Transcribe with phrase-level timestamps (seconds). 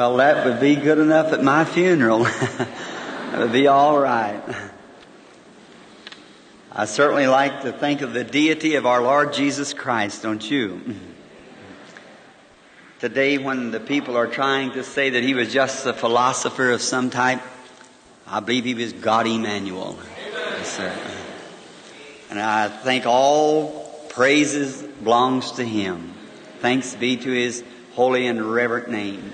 [0.00, 2.24] Well, that would be good enough at my funeral.
[2.24, 4.42] that would be all right.
[6.72, 10.96] I certainly like to think of the deity of our Lord Jesus Christ, don't you?
[12.98, 16.82] Today, when the people are trying to say that he was just a philosopher of
[16.82, 17.40] some type,
[18.26, 19.96] I believe he was God Emmanuel.
[20.32, 21.19] Yes, sir.
[22.30, 26.14] And I think all praises belongs to him.
[26.60, 29.32] Thanks be to his holy and reverent name.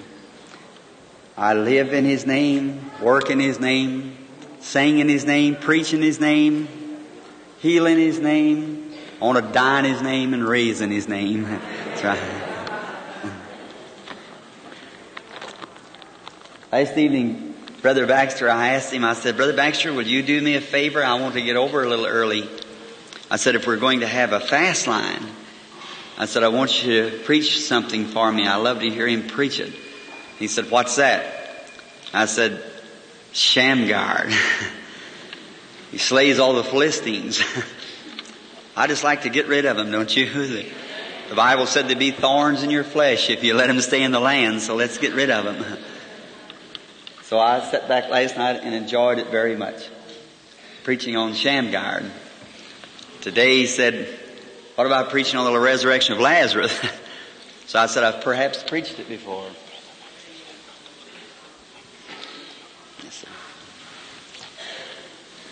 [1.36, 4.16] I live in his name, work in his name,
[4.60, 6.66] sing in his name, preach in his name,
[7.60, 8.86] heal in his name,
[9.20, 11.44] I want to die in his name and raise in his name.
[11.84, 12.42] That's right.
[16.70, 20.56] Last evening, Brother Baxter, I asked him, I said, Brother Baxter, would you do me
[20.56, 21.02] a favor?
[21.02, 22.46] I want to get over a little early.
[23.30, 25.22] I said, if we're going to have a fast line,
[26.18, 28.46] I said, I want you to preach something for me.
[28.46, 29.72] I love to hear him preach it.
[30.38, 31.66] He said, What's that?
[32.12, 32.62] I said,
[33.32, 34.28] Shamgar.
[35.90, 37.42] he slays all the Philistines.
[38.76, 40.70] I just like to get rid of them, don't you?
[41.28, 44.12] The Bible said there'd be thorns in your flesh if you let them stay in
[44.12, 45.78] the land, so let's get rid of them.
[47.24, 49.88] So I sat back last night and enjoyed it very much.
[50.84, 52.04] Preaching on Shamgar.
[53.26, 54.06] Today he said,
[54.76, 56.72] what about preaching on the resurrection of Lazarus?
[57.66, 59.48] so I said, I've perhaps preached it before.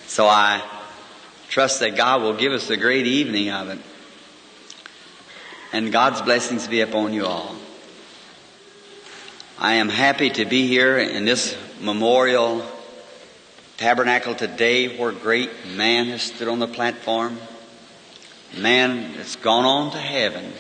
[0.07, 0.63] So I
[1.49, 3.81] trust that God will give us a great evening of it.
[5.73, 7.57] And God's blessings be upon you all.
[9.59, 12.65] I am happy to be here in this memorial
[13.79, 17.37] tabernacle today where great man has stood on the platform.
[18.59, 20.53] Man that's gone on to heaven.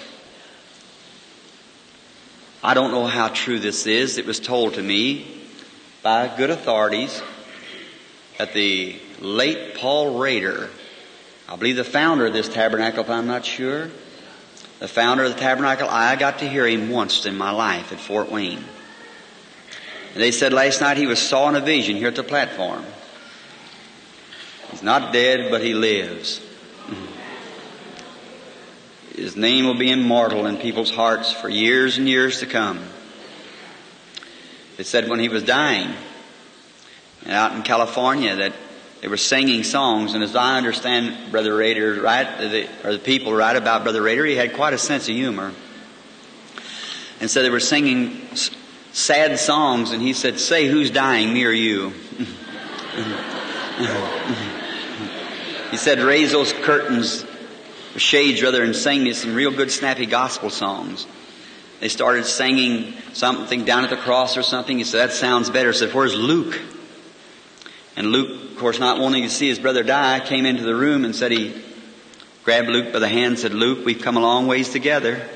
[2.62, 4.18] I don't know how true this is.
[4.18, 5.26] It was told to me
[6.02, 7.22] by good authorities
[8.38, 10.70] that the late Paul Rader,
[11.48, 13.90] I believe the founder of this tabernacle, if I'm not sure,
[14.80, 18.00] the founder of the tabernacle, I got to hear him once in my life at
[18.00, 18.64] Fort Wayne.
[20.14, 22.84] And they said last night he was saw in a vision here at the platform.
[24.70, 26.40] He's not dead, but he lives.
[29.14, 32.80] His name will be immortal in people's hearts for years and years to come.
[34.76, 35.94] It said when he was dying,
[37.28, 38.52] out in California, that
[39.00, 42.26] they were singing songs, and as I understand Brother Rader, right,
[42.84, 45.52] or the people write about Brother Rader, he had quite a sense of humor.
[47.20, 48.20] And so they were singing
[48.92, 51.90] sad songs, and he said, Say who's dying, me or you?
[55.70, 57.24] he said, Raise those curtains,
[57.96, 61.06] shades rather, and sing me some real good snappy gospel songs.
[61.80, 64.78] They started singing something down at the cross or something.
[64.78, 65.72] He said, That sounds better.
[65.72, 66.60] He said, Where's Luke?
[67.96, 71.04] And Luke, of course, not wanting to see his brother die, came into the room
[71.04, 71.54] and said he
[72.42, 75.28] grabbed Luke by the hand and said, Luke, we've come a long ways together.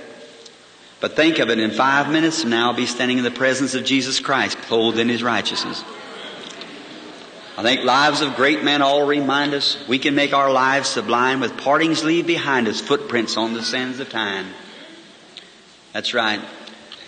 [1.01, 3.75] But think of it, in five minutes from now I'll be standing in the presence
[3.75, 5.85] of Jesus Christ, clothed in His righteousness.
[7.59, 11.41] I think lives of great men all remind us we can make our lives sublime
[11.41, 14.47] with partings leave behind us footprints on the sands of time.
[15.93, 16.41] That's right.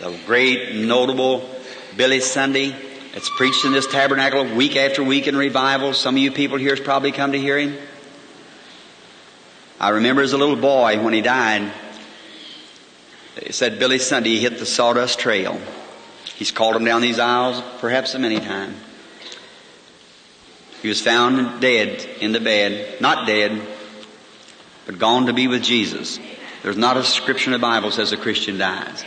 [0.00, 1.48] The great, notable
[1.96, 2.74] Billy Sunday
[3.14, 5.92] it's preached in this tabernacle week after week in revival.
[5.92, 7.78] Some of you people here has probably come to hear him.
[9.78, 11.70] I remember as a little boy when he died,
[13.36, 15.60] they said Billy Sunday hit the sawdust trail.
[16.34, 18.76] He's called him down these aisles perhaps a many times.
[20.82, 23.60] He was found dead in the bed, not dead,
[24.86, 26.18] but gone to be with Jesus.
[26.62, 29.04] There's not a scripture in the Bible says a Christian dies.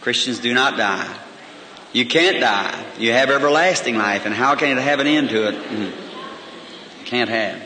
[0.00, 1.12] Christians do not die.
[1.92, 2.84] You can't die.
[2.98, 5.54] You have everlasting life, and how can it have an end to it?
[5.54, 7.04] Mm-hmm.
[7.04, 7.62] Can't have.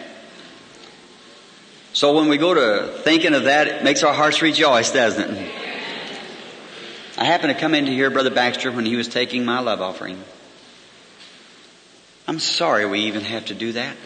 [1.92, 5.52] So when we go to thinking of that, it makes our hearts rejoice, doesn't it?
[7.18, 9.80] I happened to come in to hear Brother Baxter when he was taking my love
[9.80, 10.22] offering.
[12.30, 13.96] I'm sorry we even have to do that.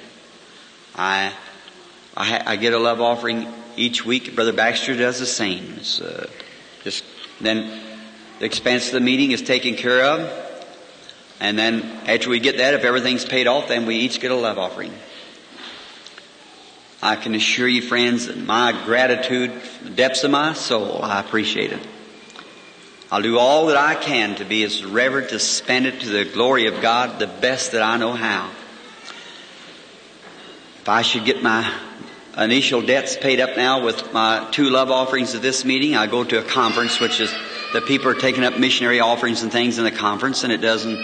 [0.97, 1.35] I,
[2.17, 4.35] I, I get a love offering each week.
[4.35, 5.79] Brother Baxter does the same.
[6.03, 6.25] Uh,
[6.85, 7.05] just
[7.43, 7.82] then
[8.38, 10.67] the expense of the meeting is taken care of.
[11.38, 14.35] And then after we get that, if everything's paid off, then we each get a
[14.35, 14.94] love offering.
[17.03, 21.75] I can assure you, friends, that my gratitude, the depths of my soul, I appreciate
[21.75, 21.87] it.
[23.15, 26.25] I'll do all that I can to be as reverent to spend it to the
[26.25, 28.51] glory of God the best that I know how.
[30.81, 31.73] if I should get my
[32.37, 36.25] initial debts paid up now with my two love offerings at this meeting, I go
[36.25, 37.33] to a conference, which is
[37.73, 40.99] the people are taking up missionary offerings and things in the conference, and it doesn't,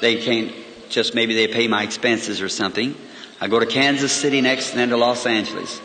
[0.00, 0.52] they can't
[0.88, 2.96] just maybe they pay my expenses or something.
[3.40, 5.80] I go to Kansas City next and then to Los Angeles.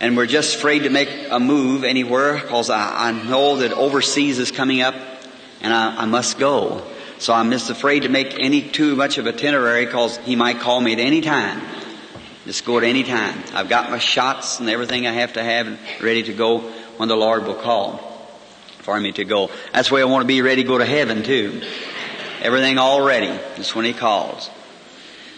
[0.00, 4.38] And we're just afraid to make a move anywhere because I, I know that overseas
[4.38, 4.94] is coming up
[5.60, 6.82] and I, I must go.
[7.18, 10.60] So I'm just afraid to make any too much of a itinerary because he might
[10.60, 11.60] call me at any time.
[12.44, 13.42] Just go at any time.
[13.52, 16.60] I've got my shots and everything I have to have ready to go
[16.96, 17.98] when the Lord will call
[18.78, 19.50] for me to go.
[19.72, 21.60] That's why I want to be ready to go to heaven too.
[22.40, 23.36] Everything all ready.
[23.56, 24.48] Just when He calls.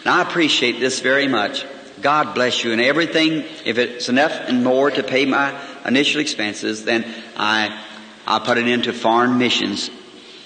[0.01, 1.65] And I appreciate this very much.
[2.01, 2.71] God bless you.
[2.71, 7.05] And everything, if it's enough and more to pay my initial expenses, then
[7.37, 7.83] I,
[8.25, 9.89] I put it into foreign missions.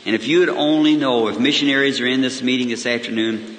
[0.05, 3.57] And if you would only know if missionaries are in this meeting this afternoon,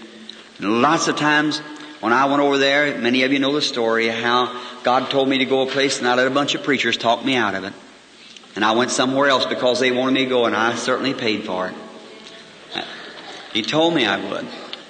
[0.60, 1.58] lots of times
[2.00, 5.38] when I went over there, many of you know the story how God told me
[5.38, 7.64] to go a place and I let a bunch of preachers talk me out of
[7.64, 7.72] it.
[8.54, 11.44] And I went somewhere else because they wanted me to go and I certainly paid
[11.44, 11.74] for it.
[13.52, 14.46] He told me I would.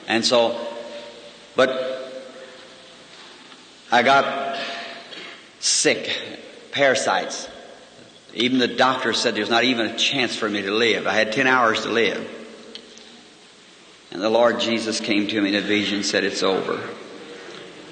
[0.08, 0.60] And so,
[1.54, 1.95] but
[3.90, 4.58] I got
[5.60, 6.10] sick,
[6.72, 7.48] parasites.
[8.34, 11.06] Even the doctor said there's not even a chance for me to live.
[11.06, 12.32] I had 10 hours to live.
[14.10, 16.80] And the Lord Jesus came to me in a vision and said, It's over.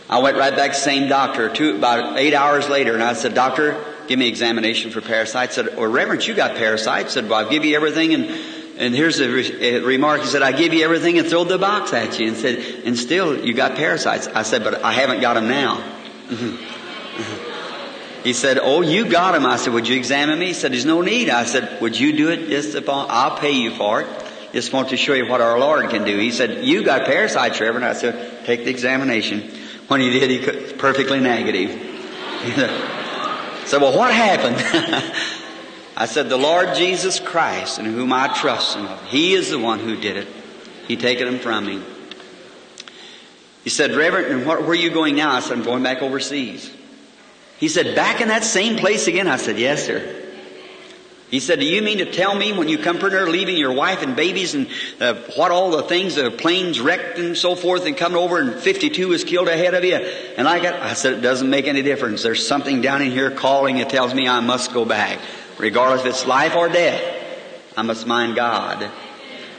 [0.09, 3.15] I went right back to the same doctor two, about eight hours later and I
[3.15, 5.57] said, Doctor, give me examination for parasites.
[5.57, 7.11] I said, Well, Reverend, you got parasites.
[7.11, 8.29] I said, Well, I'll give you everything and
[8.77, 10.23] and here's a, re- a remark.
[10.23, 12.99] He said, I give you everything and throw the box at you and said, and
[12.99, 14.27] still you got parasites.
[14.27, 15.81] I said, but I haven't got them now.
[18.25, 19.47] he said, oh, you got them.
[19.47, 20.47] I said, would you examine me?
[20.47, 21.31] He said, there's no need.
[21.31, 24.09] I said, would you do it just upon, I'll pay you for it.
[24.53, 26.17] Just want to show you what our Lord can do.
[26.19, 27.85] He said, you got parasites, Reverend.
[27.85, 29.51] I said, take the examination.
[29.89, 31.71] When he did, he could, perfectly negative.
[33.67, 34.57] so, well, what happened?
[35.97, 39.79] I said, the Lord Jesus Christ, in whom I trust, and He is the one
[39.79, 40.29] who did it.
[40.89, 41.83] He taken them from me.
[43.63, 45.33] He said, Reverend, and where are you going now?
[45.33, 46.71] I said, I'm going back overseas.
[47.59, 49.29] He said, back in that same place again?
[49.29, 50.23] I said, yes, sir.
[51.31, 53.73] He said, do you mean to tell me when you come from there leaving your
[53.73, 54.69] wife and babies and
[55.01, 58.61] uh, what all the things, the planes wrecked and so forth and coming over and
[58.61, 59.95] 52 was killed ahead of you?
[59.95, 62.23] And I got, I said, it doesn't make any difference.
[62.23, 63.79] There's something down in here calling.
[63.79, 65.19] It tells me I must go back
[65.59, 67.03] regardless if it's life or death.
[67.77, 68.91] I must mind God.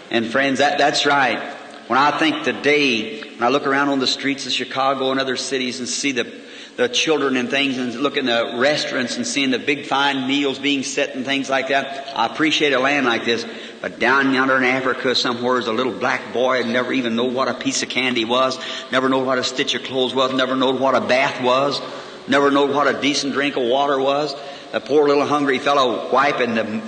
[0.09, 1.39] And friends, that, that's right.
[1.88, 5.36] When I think today, when I look around on the streets of Chicago and other
[5.36, 6.31] cities and see the,
[6.77, 10.57] the children and things and look in the restaurants and seeing the big fine meals
[10.57, 13.45] being set and things like that, I appreciate a land like this.
[13.81, 17.25] But down yonder in Africa somewhere is a little black boy and never even know
[17.25, 18.57] what a piece of candy was,
[18.91, 21.80] never know what a stitch of clothes was, never know what a bath was,
[22.27, 24.33] never know what a decent drink of water was
[24.73, 26.81] a poor little hungry fellow wiping the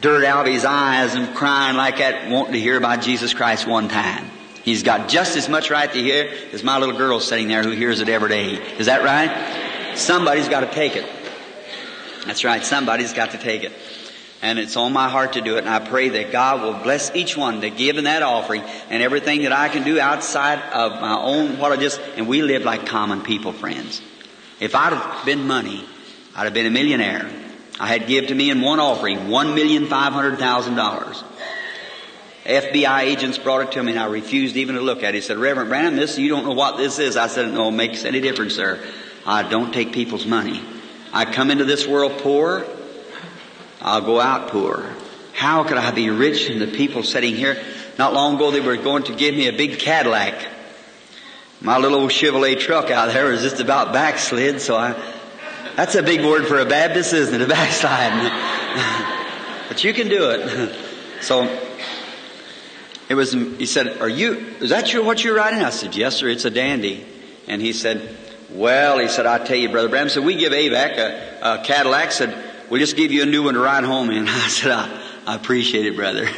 [0.00, 3.66] dirt out of his eyes and crying like that, wanting to hear about Jesus Christ
[3.66, 4.30] one time.
[4.62, 7.70] He's got just as much right to hear as my little girl sitting there who
[7.70, 8.54] hears it every day.
[8.78, 9.96] Is that right?
[9.96, 11.08] Somebody's got to take it.
[12.26, 12.62] That's right.
[12.62, 13.72] Somebody's got to take it.
[14.42, 15.60] And it's on my heart to do it.
[15.60, 19.02] And I pray that God will bless each one to give in that offering and
[19.02, 22.62] everything that I can do outside of my own, what I just, and we live
[22.62, 24.00] like common people, friends.
[24.60, 25.84] If I'd have been money,
[26.38, 27.28] I'd have been a millionaire.
[27.80, 31.24] I had give to me in one offering one million five hundred thousand dollars.
[32.44, 35.14] FBI agents brought it to me and I refused even to look at it.
[35.16, 37.16] He said, Reverend Branham, this, you don't know what this is.
[37.16, 38.78] I said, no, it makes any difference, sir.
[39.26, 40.62] I don't take people's money.
[41.12, 42.64] I come into this world poor.
[43.80, 44.88] I'll go out poor.
[45.32, 47.60] How could I be rich and the people sitting here?
[47.98, 50.46] Not long ago they were going to give me a big Cadillac.
[51.60, 54.94] My little Chevrolet truck out there was just about backslid, so I
[55.78, 57.40] that's a big word for a Baptist, isn't it?
[57.40, 58.28] A backsliding.
[59.68, 60.74] but you can do it.
[61.20, 61.44] So
[63.08, 63.32] it was.
[63.32, 64.34] He said, "Are you?
[64.58, 66.28] Is that your what you're riding?" I said, "Yes, sir.
[66.28, 67.06] It's a dandy."
[67.46, 68.16] And he said,
[68.50, 72.10] "Well," he said, "I tell you, brother Bram." So we give AVAC a, a Cadillac.
[72.10, 72.36] Said,
[72.68, 75.36] "We'll just give you a new one to ride home in." I said, "I, I
[75.36, 76.28] appreciate it, brother."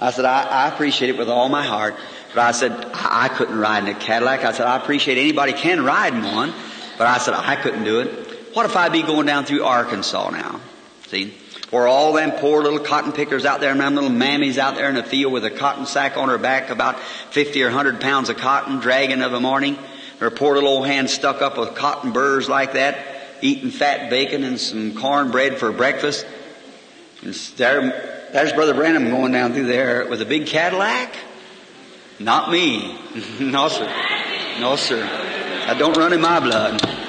[0.00, 1.96] I said, I, "I appreciate it with all my heart."
[2.34, 4.42] But I said, I, I couldn't ride in a Cadillac.
[4.42, 6.52] I said, I appreciate anybody can ride in one.
[6.96, 8.23] But I said, I couldn't do it.
[8.54, 10.60] What if I be going down through Arkansas now?
[11.08, 11.34] See?
[11.70, 14.88] Where all them poor little cotton pickers out there and them little mammies out there
[14.88, 18.28] in the field with a cotton sack on her back, about 50 or 100 pounds
[18.28, 19.76] of cotton, dragging of a morning.
[20.20, 22.96] Her poor little old hand stuck up with cotton burrs like that,
[23.42, 26.24] eating fat bacon and some cornbread for breakfast.
[27.22, 31.12] And there, there's Brother Branham going down through there with a big Cadillac.
[32.20, 32.96] Not me.
[33.40, 33.92] no, sir.
[34.60, 35.02] No, sir.
[35.66, 37.03] I don't run in my blood.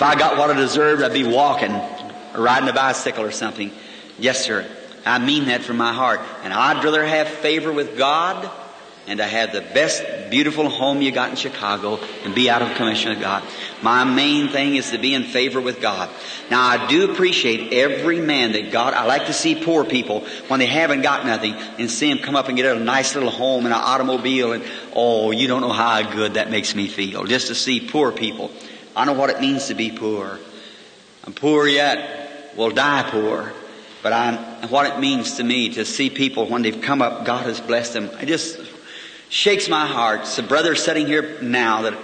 [0.00, 3.70] If I got what I deserved, I'd be walking or riding a bicycle or something.
[4.18, 4.66] Yes, sir.
[5.04, 6.22] I mean that from my heart.
[6.42, 8.50] And I'd rather have favor with God
[9.06, 12.74] and to have the best, beautiful home you got in Chicago and be out of
[12.76, 13.44] commission with God.
[13.82, 16.08] My main thing is to be in favor with God.
[16.50, 20.60] Now I do appreciate every man that God, I like to see poor people when
[20.60, 23.66] they haven't got nothing and see them come up and get a nice little home
[23.66, 24.64] and an automobile and,
[24.94, 27.24] oh, you don't know how good that makes me feel.
[27.24, 28.50] Just to see poor people.
[28.96, 30.38] I know what it means to be poor.
[31.24, 33.52] I'm poor yet, will die poor.
[34.02, 37.44] But I'm, what it means to me to see people when they've come up, God
[37.44, 38.10] has blessed them.
[38.18, 38.58] I just
[39.28, 40.20] shakes my heart.
[40.20, 41.98] It's a brother sitting here now that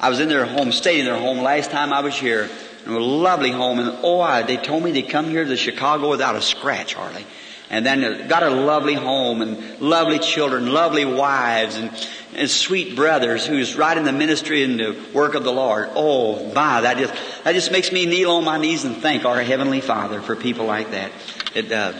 [0.00, 2.48] I was in their home, stayed in their home last time I was here.
[2.84, 3.78] And a lovely home.
[3.78, 7.24] And oh, I, they told me they come here to Chicago without a scratch hardly.
[7.72, 11.90] And then got a lovely home and lovely children, lovely wives and,
[12.34, 15.88] and sweet brothers who's right in the ministry and the work of the Lord.
[15.94, 17.14] Oh my, that just,
[17.44, 20.66] that just makes me kneel on my knees and thank our Heavenly Father for people
[20.66, 21.12] like that.
[21.54, 21.96] It does.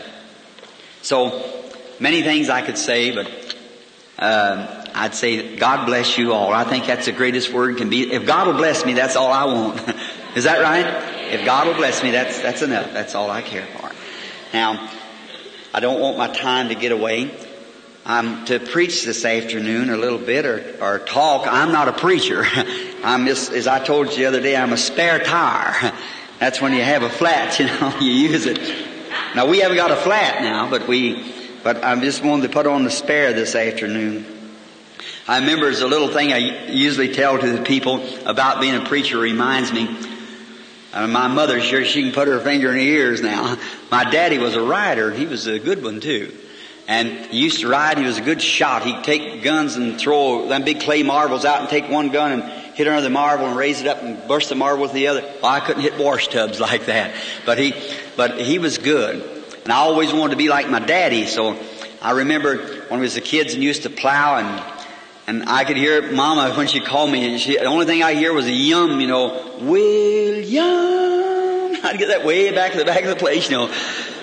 [1.00, 1.43] So,
[1.99, 3.57] many things I could say, but
[4.19, 6.52] uh, I'd say, God bless you all.
[6.52, 8.12] I think that's the greatest word can be.
[8.12, 9.81] If God will bless me, that's all I want.
[10.37, 11.33] Is that right?
[11.33, 12.93] If God will bless me, that's, that's enough.
[12.93, 13.91] That's all I care for.
[14.52, 14.91] Now,
[15.75, 17.31] I don't want my time to get away.
[18.05, 21.47] I'm to preach this afternoon a little bit or, or talk.
[21.47, 22.45] I'm not a preacher.
[23.05, 25.93] I'm just, as I told you the other day, I'm a spare tire.
[26.38, 28.59] That's when you have a flat, you know, you use it.
[29.35, 32.67] Now we haven't got a flat now, but we, but I'm just wanted to put
[32.67, 34.26] on the spare this afternoon.
[35.29, 38.85] I remember as a little thing I usually tell to the people about being a
[38.85, 39.87] preacher reminds me.
[40.93, 43.57] Uh, my mother, sure she can put her finger in her ears now.
[43.91, 46.37] My daddy was a rider, and he was a good one too.
[46.87, 48.85] And he used to ride, he was a good shot.
[48.85, 52.43] He'd take guns and throw them big clay marbles out and take one gun and
[52.75, 55.23] hit another marble and raise it up and burst the marble with the other.
[55.43, 57.15] Well, I couldn't hit wash tubs like that.
[57.47, 57.75] But he,
[58.17, 59.23] but he was good.
[59.63, 61.57] And I always wanted to be like my daddy, so
[62.03, 62.59] I remember
[62.89, 64.82] when we was the kids and used to plow and
[65.26, 68.14] and I could hear Mama when she called me, and she, the only thing I
[68.14, 70.64] hear was a yum, you know, William.
[71.85, 73.75] I'd get that way back to the back of the place, you know.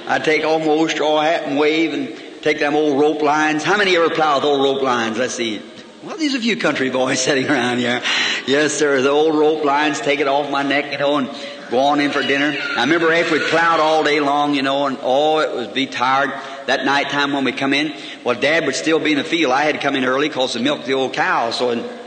[0.07, 3.63] I'd take off my old straw hat and wave and take them old rope lines.
[3.63, 5.17] How many ever plow with old rope lines?
[5.17, 5.61] Let's see.
[6.03, 8.01] Well, there's a few country boys sitting around here.
[8.47, 9.01] Yes, sir.
[9.01, 11.29] The old rope lines, take it off my neck, you know, and
[11.69, 12.57] go on in for dinner.
[12.77, 15.85] I remember after we plowed all day long, you know, and oh, it would be
[15.87, 16.31] tired.
[16.69, 19.51] That night time when we come in, well, Dad would still be in the field.
[19.51, 21.57] I had to come in early because to milk the old cows.
[21.57, 21.97] So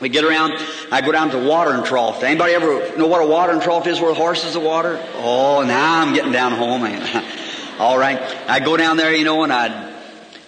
[0.00, 0.52] we get around,
[0.92, 2.22] I go down to the watering trough.
[2.22, 5.04] Anybody ever know what a watering trough is where horses are water?
[5.16, 6.82] Oh, now I'm getting down home,
[7.80, 8.20] all right.
[8.48, 9.92] I go down there, you know, and I'd,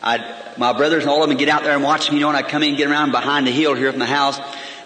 [0.05, 2.29] I'd, my brothers and all of them get out there and watch me, you know,
[2.29, 4.39] and I'd come in and get around behind the hill here from the house.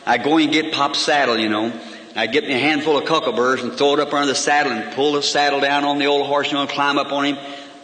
[0.07, 1.79] I'd go and get Pop's saddle, you know.
[2.17, 4.95] I'd get me a handful of cuckleburrs and throw it up under the saddle and
[4.95, 7.38] pull the saddle down on the old horse, you know, and climb up on him.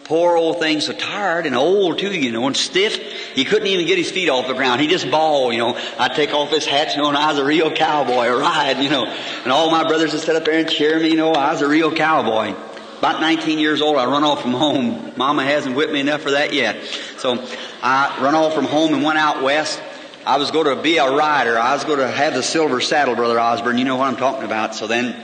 [0.09, 2.95] Poor old thing, so tired and old too, you know, and stiff.
[3.35, 4.81] He couldn't even get his feet off the ground.
[4.81, 5.79] He just bawled, you know.
[5.99, 8.79] I'd take off his hat, you know, and I was a real cowboy, a ride,
[8.79, 9.05] you know.
[9.05, 11.61] And all my brothers would sit up there and cheer me, you know, I was
[11.61, 12.55] a real cowboy.
[12.97, 15.13] About 19 years old, I run off from home.
[15.15, 16.83] Mama hasn't whipped me enough for that yet.
[17.19, 17.47] So
[17.83, 19.79] I run off from home and went out west.
[20.25, 21.59] I was going to be a rider.
[21.59, 23.77] I was going to have the silver saddle, Brother Osborne.
[23.77, 24.73] You know what I'm talking about.
[24.73, 25.23] So then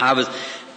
[0.00, 0.30] I was,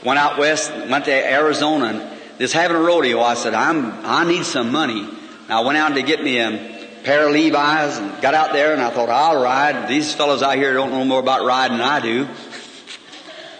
[0.03, 3.21] went out west, went to Arizona, just having a rodeo.
[3.21, 5.01] I said, I'm, I need some money.
[5.01, 8.73] And I went out to get me a pair of Levi's and got out there
[8.73, 9.87] and I thought, I'll ride.
[9.87, 12.27] These fellows out here don't know more about riding than I do.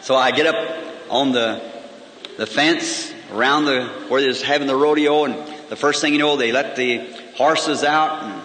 [0.02, 1.62] So I get up on the,
[2.36, 5.36] the fence around the, where they're having the rodeo and
[5.70, 8.42] the first thing you know, they let the horses out and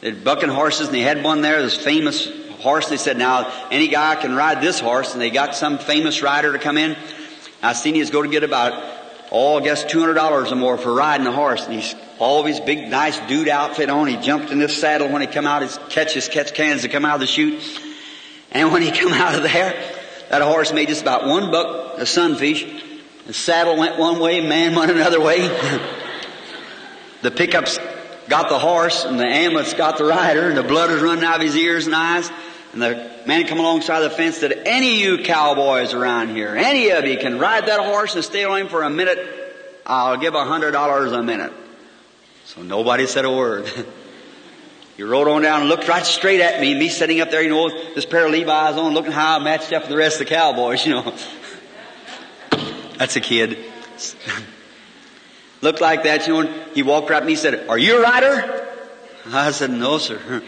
[0.00, 2.28] they're bucking horses and they had one there, this famous
[2.58, 2.88] horse.
[2.88, 6.52] They said, now any guy can ride this horse and they got some famous rider
[6.54, 6.96] to come in.
[7.62, 10.92] I seen he was going to get about oh, I guess $200 or more for
[10.92, 11.64] riding a horse.
[11.64, 14.06] And he's all his big, nice dude outfit on.
[14.06, 16.88] He jumped in this saddle when he come out, his catch his catch cans to
[16.88, 17.62] come out of the chute.
[18.52, 19.74] And when he come out of there,
[20.30, 22.64] that horse made just about one buck a sunfish.
[23.26, 25.48] The saddle went one way, man went another way.
[27.22, 27.78] the pickups
[28.28, 31.36] got the horse, and the ambulance got the rider, and the blood was running out
[31.36, 32.30] of his ears and eyes.
[32.76, 36.90] And the man come alongside the fence said, any of you cowboys around here, any
[36.90, 39.18] of you can ride that horse and stay on him for a minute,
[39.86, 41.54] I'll give a hundred dollars a minute.
[42.44, 43.66] So nobody said a word.
[44.98, 47.48] he rode on down and looked right straight at me, me sitting up there, you
[47.48, 50.28] know, this pair of Levi's on, looking how I matched up with the rest of
[50.28, 51.14] the cowboys, you know.
[52.98, 53.56] That's a kid.
[55.62, 58.02] looked like that, you know, he walked right at me and said, are you a
[58.02, 58.68] rider?
[59.28, 60.42] I said, no, sir.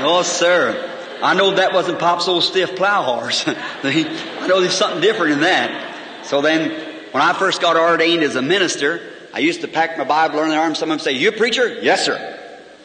[0.00, 0.94] No, sir.
[1.22, 3.44] I know that wasn't Pop's old stiff plow horse.
[3.48, 6.24] I know there's something different in that.
[6.24, 6.70] So then,
[7.10, 9.00] when I first got ordained as a minister,
[9.34, 10.74] I used to pack my Bible under the arm.
[10.74, 11.80] Someone would say, you a preacher?
[11.82, 12.36] Yes, sir.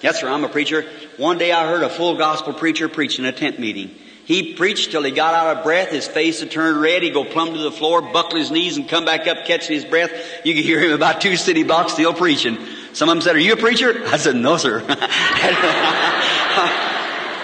[0.01, 0.86] Yes, sir, I'm a preacher.
[1.17, 3.91] One day I heard a full gospel preacher preach in a tent meeting.
[4.25, 5.89] He preached till he got out of breath.
[5.89, 7.03] His face had turned red.
[7.03, 9.86] He'd go plumb to the floor, buckle his knees, and come back up catching his
[9.86, 10.12] breath.
[10.46, 12.58] You could hear him about two city blocks still preaching.
[12.93, 14.03] Some of them said, are you a preacher?
[14.08, 14.79] I said, no, sir.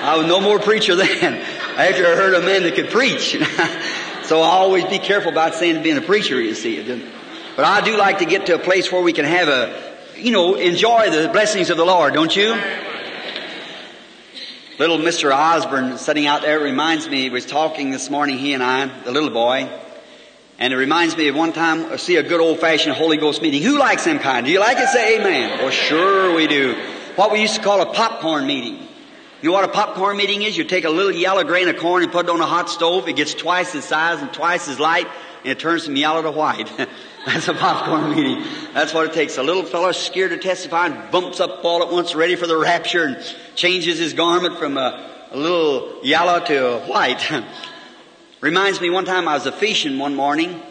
[0.09, 1.35] I was no more preacher then.
[1.35, 3.37] After I heard a man that could preach.
[4.23, 6.81] so I always be careful about saying being a preacher, you see.
[7.55, 10.31] But I do like to get to a place where we can have a, you
[10.31, 12.59] know, enjoy the blessings of the Lord, don't you?
[14.79, 15.31] Little Mr.
[15.31, 19.11] Osborne sitting out there reminds me, he was talking this morning, he and I, the
[19.11, 19.69] little boy,
[20.57, 23.43] and it reminds me of one time I see a good old fashioned Holy Ghost
[23.43, 23.61] meeting.
[23.61, 24.47] Who likes them kind?
[24.47, 24.87] Do you like it?
[24.87, 25.59] Say amen.
[25.59, 26.73] Well, sure we do.
[27.15, 28.88] What we used to call a popcorn meeting.
[29.41, 30.57] You know what a popcorn meeting is?
[30.57, 33.07] You take a little yellow grain of corn and put it on a hot stove.
[33.07, 35.07] It gets twice the size and twice as light,
[35.43, 36.69] and it turns from yellow to white.
[37.25, 38.43] That's a popcorn meeting.
[38.73, 39.37] That's what it takes.
[39.37, 42.57] A little fellow scared to testify and bumps up all at once, ready for the
[42.57, 47.31] rapture, and changes his garment from a, a little yellow to a white.
[48.41, 50.61] Reminds me one time I was a fishing one morning.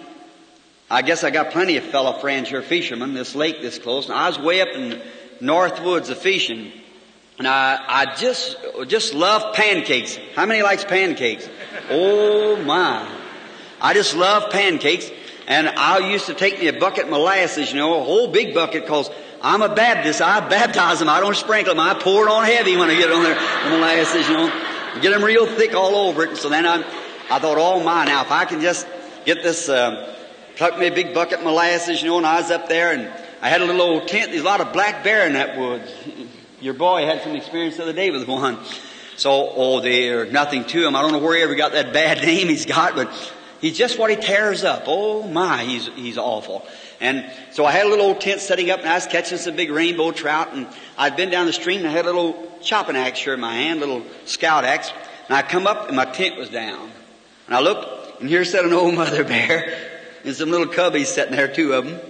[0.91, 4.09] I guess I got plenty of fellow friends here fishermen, this lake this close.
[4.09, 5.01] And I was way up in
[5.41, 6.73] North Woods of fishing.
[7.39, 8.57] And I, I just,
[8.89, 10.19] just love pancakes.
[10.35, 11.49] How many likes pancakes?
[11.89, 13.09] Oh my.
[13.81, 15.09] I just love pancakes.
[15.47, 18.55] And I used to take me a bucket of molasses, you know, a whole big
[18.55, 19.09] bucket, cause
[19.41, 20.21] I'm a Baptist.
[20.21, 21.09] I baptize them.
[21.09, 21.81] I don't sprinkle them.
[21.81, 25.01] I pour it on heavy when I get on there, the molasses, you know.
[25.01, 26.37] Get them real thick all over it.
[26.39, 26.79] So then I,
[27.31, 28.85] I thought, oh my, now if I can just
[29.25, 30.13] get this, uh,
[30.57, 33.13] pluck me a big bucket of molasses, you know, and I was up there and
[33.41, 34.33] I had a little old tent.
[34.33, 35.95] There's a lot of black bear in that woods.
[36.61, 38.59] Your boy had some experience the other day with one.
[39.17, 40.95] So, oh, there's nothing to him.
[40.95, 43.13] I don't know where he ever got that bad name he's got, but
[43.61, 44.85] He's just what he tears up.
[44.87, 46.65] Oh my, he's, he's awful.
[47.01, 49.57] And so I had a little old tent setting up and I was catching some
[49.57, 52.97] big rainbow trout and I'd been down the stream and I had a little chopping
[52.97, 54.93] axe here in my hand, little scout axe.
[55.29, 56.91] And I come up and my tent was down.
[57.47, 59.77] And I looked and here sat an old mother bear
[60.25, 62.01] and some little cubbies sitting there, two of them.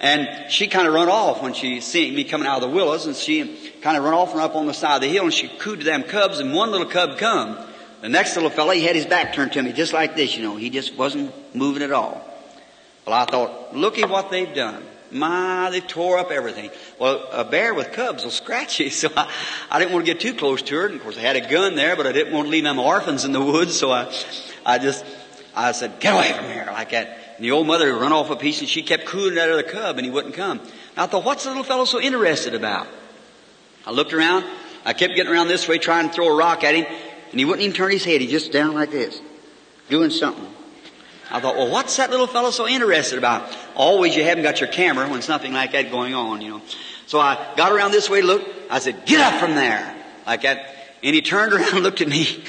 [0.00, 3.06] And she kind of run off when she seen me coming out of the willows
[3.06, 5.32] and she kind of run off and up on the side of the hill and
[5.32, 7.58] she cooed to them cubs and one little cub come.
[8.02, 10.42] The next little fella, he had his back turned to me just like this, you
[10.42, 10.56] know.
[10.56, 12.22] He just wasn't moving at all.
[13.06, 14.82] Well, I thought, look at what they've done.
[15.10, 16.70] My, they tore up everything.
[16.98, 19.30] Well, a bear with cubs will scratch you, so I,
[19.70, 20.86] I didn't want to get too close to her.
[20.86, 22.78] And of course, I had a gun there, but I didn't want to leave them
[22.78, 24.12] orphans in the woods, so I,
[24.64, 25.04] I just,
[25.54, 27.18] I said, get away from here, like that.
[27.36, 29.96] And the old mother run off a piece, and she kept cooing at the cub,
[29.98, 30.58] and he wouldn't come.
[30.58, 32.88] And I thought, what's the little fellow so interested about?
[33.86, 34.44] I looked around.
[34.84, 36.84] I kept getting around this way, trying to throw a rock at him.
[37.30, 38.20] And he wouldn't even turn his head.
[38.20, 39.20] He just down like this,
[39.88, 40.46] doing something.
[41.30, 43.56] I thought, well, what's that little fellow so interested about?
[43.74, 46.62] Always you haven't got your camera when something like that going on, you know.
[47.06, 48.48] So I got around this way, looked.
[48.70, 49.94] I said, get up from there.
[50.24, 50.74] Like that.
[51.02, 52.42] And he turned around and looked at me.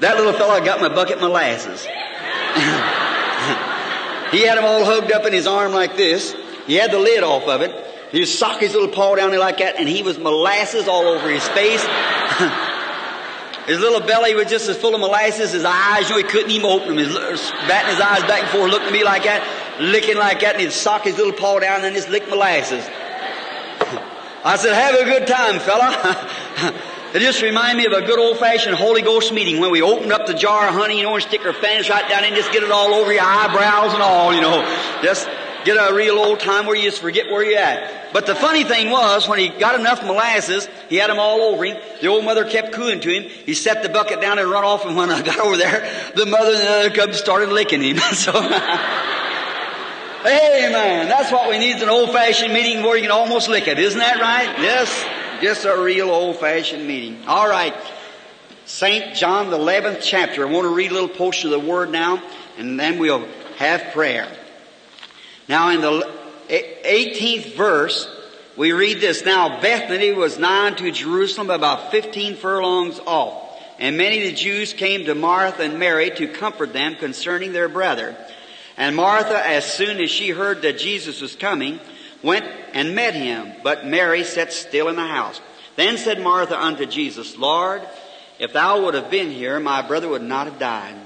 [0.00, 1.84] that little fellow got my bucket molasses.
[4.30, 6.36] he had him all hugged up in his arm like this.
[6.66, 7.93] He had the lid off of it.
[8.14, 11.02] He just socked his little paw down there like that, and he was molasses all
[11.02, 11.84] over his face.
[13.66, 15.52] His little belly was just as full of molasses.
[15.52, 16.98] His eyes, you know, he couldn't even open them.
[16.98, 19.42] He's batting his eyes back and forth, looking at me like that,
[19.80, 22.84] licking like that, and he'd sock his little paw down and just lick molasses.
[24.44, 26.30] I said, have a good time, fella.
[27.14, 30.26] it just reminded me of a good old-fashioned Holy Ghost meeting when we opened up
[30.26, 32.62] the jar of honey, you know, and stick our fingers right down and just get
[32.62, 34.60] it all over your eyebrows and all, you know.
[35.02, 35.26] Just
[35.64, 38.12] get a real old time where you just forget where you're at.
[38.12, 41.64] But the funny thing was, when he got enough molasses, he had them all over
[41.64, 41.76] him.
[42.00, 43.30] The old mother kept cooing to him.
[43.44, 46.26] He set the bucket down and run off, and when I got over there, the
[46.26, 47.96] mother and the other cubs started licking him.
[48.12, 48.32] so,
[50.26, 51.08] Amen.
[51.08, 53.78] That's what we need an old-fashioned meeting where you can almost lick it.
[53.78, 54.58] Isn't that right?
[54.58, 55.04] Yes.
[55.42, 57.18] Just a real old-fashioned meeting.
[57.26, 57.74] All right.
[58.64, 59.14] St.
[59.14, 60.46] John, the 11th chapter.
[60.46, 62.22] I want to read a little portion of the Word now,
[62.56, 64.26] and then we'll have prayer.
[65.48, 66.10] Now in the
[66.48, 68.08] 18th verse,
[68.56, 69.24] we read this.
[69.24, 73.42] Now Bethany was nigh to Jerusalem about 15 furlongs off.
[73.78, 77.68] And many of the Jews came to Martha and Mary to comfort them concerning their
[77.68, 78.16] brother.
[78.76, 81.80] And Martha, as soon as she heard that Jesus was coming,
[82.22, 83.52] went and met him.
[83.62, 85.40] But Mary sat still in the house.
[85.76, 87.82] Then said Martha unto Jesus, Lord,
[88.38, 90.96] if thou would have been here, my brother would not have died.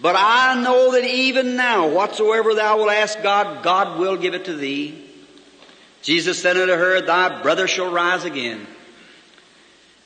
[0.00, 4.44] But I know that even now, whatsoever thou wilt ask God, God will give it
[4.44, 5.02] to thee.
[6.02, 8.66] Jesus said unto her, Thy brother shall rise again.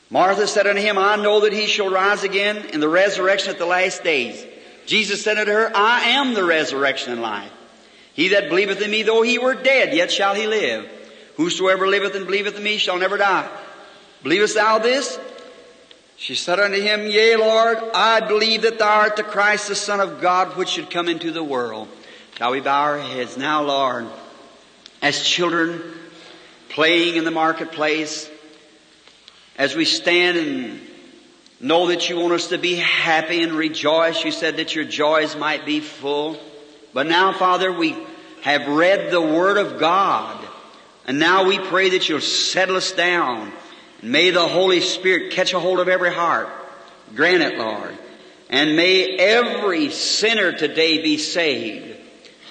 [0.08, 3.58] Martha said unto him, I know that he shall rise again in the resurrection at
[3.58, 4.44] the last days.
[4.86, 7.52] Jesus said unto her, I am the resurrection and life.
[8.14, 10.88] He that believeth in me, though he were dead, yet shall he live.
[11.36, 13.48] Whosoever liveth and believeth in me shall never die.
[14.22, 15.18] Believest thou this?
[16.20, 20.00] She said unto him, Yea, Lord, I believe that thou art the Christ, the Son
[20.00, 21.88] of God, which should come into the world.
[22.36, 24.06] Shall we bow our heads now, Lord,
[25.00, 25.80] as children
[26.68, 28.28] playing in the marketplace,
[29.56, 30.80] as we stand and
[31.58, 34.22] know that you want us to be happy and rejoice.
[34.22, 36.38] You said that your joys might be full.
[36.92, 37.96] But now, Father, we
[38.42, 40.38] have read the Word of God.
[41.06, 43.52] And now we pray that you'll settle us down.
[44.02, 46.48] May the Holy Spirit catch a hold of every heart.
[47.14, 47.96] Grant it, Lord.
[48.48, 51.96] And may every sinner today be saved.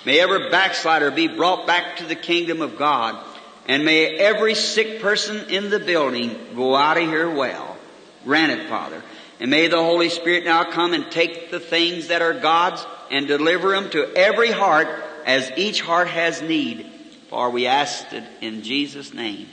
[0.06, 3.26] May every backslider be brought back to the kingdom of God.
[3.68, 7.78] And may every sick person in the building go out of here well.
[8.24, 9.02] Grant it, Father.
[9.40, 13.28] And may the Holy Spirit now come and take the things that are God's and
[13.28, 14.88] deliver them to every heart
[15.26, 16.86] as each heart has need.
[17.30, 19.48] For we ask it in Jesus' name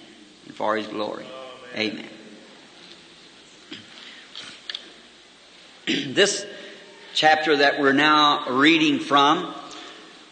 [0.46, 1.26] and for His glory.
[1.76, 2.08] Amen.
[5.86, 6.46] this
[7.14, 9.54] chapter that we're now reading from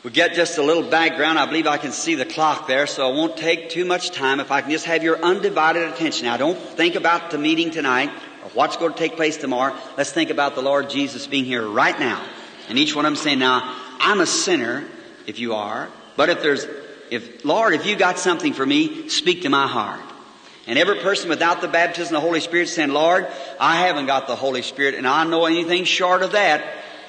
[0.05, 1.39] we get just a little background.
[1.39, 4.39] I believe I can see the clock there, so it won't take too much time.
[4.39, 6.27] If I can just have your undivided attention.
[6.27, 8.11] Now, don't think about the meeting tonight
[8.43, 9.75] or what's going to take place tomorrow.
[9.97, 12.23] Let's think about the Lord Jesus being here right now.
[12.69, 14.85] And each one of them saying, now, I'm a sinner,
[15.27, 16.67] if you are, but if there's,
[17.11, 20.03] if, Lord, if you got something for me, speak to my heart.
[20.67, 23.27] And every person without the baptism of the Holy Spirit saying, Lord,
[23.61, 26.65] I haven't got the Holy Spirit and I know anything short of that.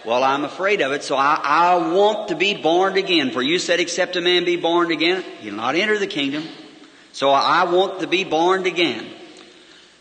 [0.06, 3.32] Well, I'm afraid of it, so I, I want to be born again.
[3.32, 6.44] For you said, except a man be born again, he'll not enter the kingdom.
[7.12, 9.06] So I want to be born again.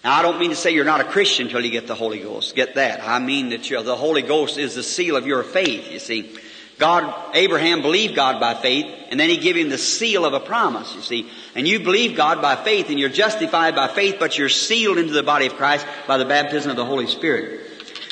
[0.02, 2.18] Now, I don't mean to say you're not a Christian until you get the Holy
[2.18, 2.54] Ghost.
[2.54, 3.02] Get that.
[3.02, 6.36] I mean that the Holy Ghost is the seal of your faith, you see.
[6.78, 10.40] God, Abraham believed God by faith, and then he gave him the seal of a
[10.40, 11.30] promise, you see.
[11.54, 15.12] And you believe God by faith, and you're justified by faith, but you're sealed into
[15.12, 17.60] the body of Christ by the baptism of the Holy Spirit.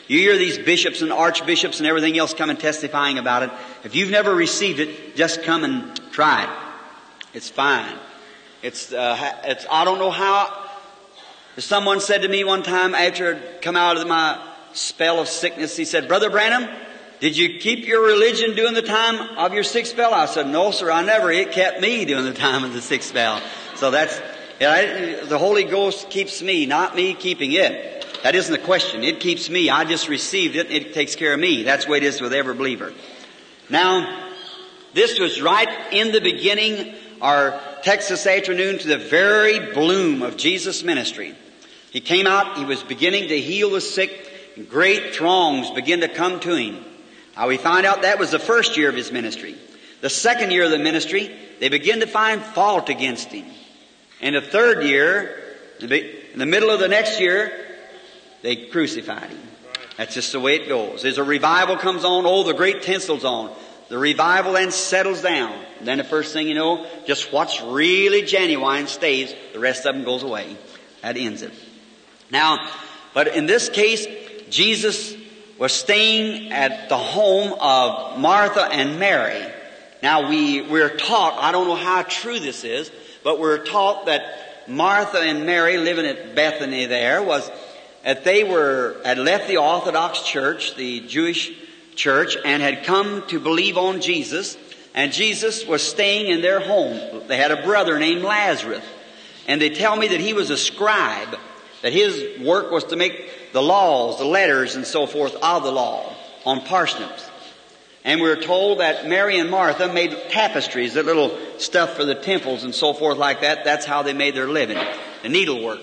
[0.06, 3.50] You hear these bishops and archbishops and everything else coming testifying about it.
[3.82, 6.50] If you've never received it, just come and try it.
[7.34, 7.96] It's fine.
[8.62, 10.70] It's, uh, it's, I don't know how.
[11.58, 14.40] Someone said to me one time after I'd come out of my
[14.72, 16.68] spell of sickness, he said, Brother Branham,
[17.22, 20.12] did you keep your religion during the time of your sixth spell?
[20.12, 21.30] I said, no, sir, I never.
[21.30, 23.40] It kept me during the time of the sixth spell.
[23.76, 24.20] So that's,
[24.60, 28.04] yeah, the Holy Ghost keeps me, not me keeping it.
[28.24, 29.04] That isn't the question.
[29.04, 29.70] It keeps me.
[29.70, 30.72] I just received it.
[30.72, 31.62] It takes care of me.
[31.62, 32.92] That's the way it is with every believer.
[33.70, 34.32] Now,
[34.92, 40.36] this was right in the beginning, our text this afternoon, to the very bloom of
[40.36, 41.36] Jesus' ministry.
[41.92, 46.08] He came out, he was beginning to heal the sick, and great throngs began to
[46.08, 46.84] come to him.
[47.46, 49.56] We find out that was the first year of his ministry.
[50.00, 53.46] The second year of the ministry, they begin to find fault against him.
[54.20, 55.42] And the third year,
[55.80, 57.52] in the middle of the next year,
[58.42, 59.40] they crucified him.
[59.96, 61.04] That's just the way it goes.
[61.04, 63.54] As a revival comes on, oh, the great tinsel's on.
[63.88, 65.52] The revival then settles down.
[65.78, 69.34] And then the first thing you know, just what's really genuine stays.
[69.52, 70.56] The rest of them goes away.
[71.02, 71.52] That ends it.
[72.30, 72.70] Now,
[73.12, 74.06] but in this case,
[74.48, 75.14] Jesus
[75.62, 79.46] was staying at the home of Martha and Mary.
[80.02, 82.90] Now we, we're taught, I don't know how true this is,
[83.22, 87.48] but we're taught that Martha and Mary living at Bethany there was
[88.02, 91.52] that they were, had left the Orthodox Church, the Jewish
[91.94, 94.58] church, and had come to believe on Jesus,
[94.96, 97.28] and Jesus was staying in their home.
[97.28, 98.84] They had a brother named Lazarus,
[99.46, 101.38] and they tell me that he was a scribe,
[101.82, 105.70] that his work was to make the laws, the letters, and so forth of the
[105.70, 106.14] law
[106.44, 107.28] on parsnips.
[108.04, 112.16] And we are told that Mary and Martha made tapestries, that little stuff for the
[112.16, 113.64] temples and so forth like that.
[113.64, 114.78] That's how they made their living,
[115.22, 115.80] the needlework.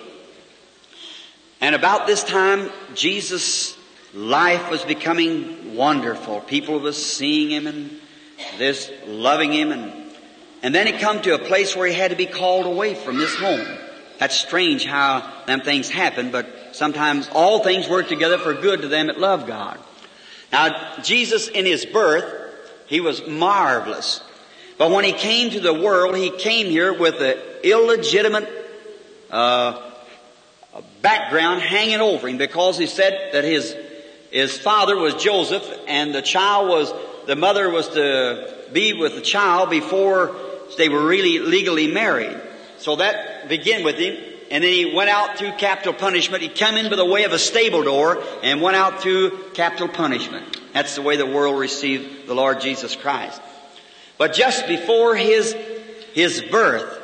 [1.61, 3.77] And about this time, Jesus'
[4.13, 6.41] life was becoming wonderful.
[6.41, 8.01] People were seeing him and
[8.57, 10.09] this, loving him, and
[10.61, 13.17] and then he come to a place where he had to be called away from
[13.17, 13.65] this home.
[14.19, 18.87] That's strange how them things happen, but sometimes all things work together for good to
[18.89, 19.79] them that love God.
[20.51, 22.25] Now, Jesus in his birth,
[22.87, 24.21] he was marvelous.
[24.77, 28.49] But when he came to the world, he came here with an illegitimate
[29.29, 29.89] uh,
[31.01, 33.75] background hanging over him because he said that his,
[34.31, 36.93] his father was Joseph and the child was,
[37.25, 40.35] the mother was to be with the child before
[40.77, 42.39] they were really legally married.
[42.77, 44.15] So that began with him
[44.51, 46.41] and then he went out through capital punishment.
[46.41, 49.87] He come in by the way of a stable door and went out through capital
[49.87, 50.59] punishment.
[50.73, 53.41] That's the way the world received the Lord Jesus Christ.
[54.17, 55.55] But just before his,
[56.13, 56.95] his birth,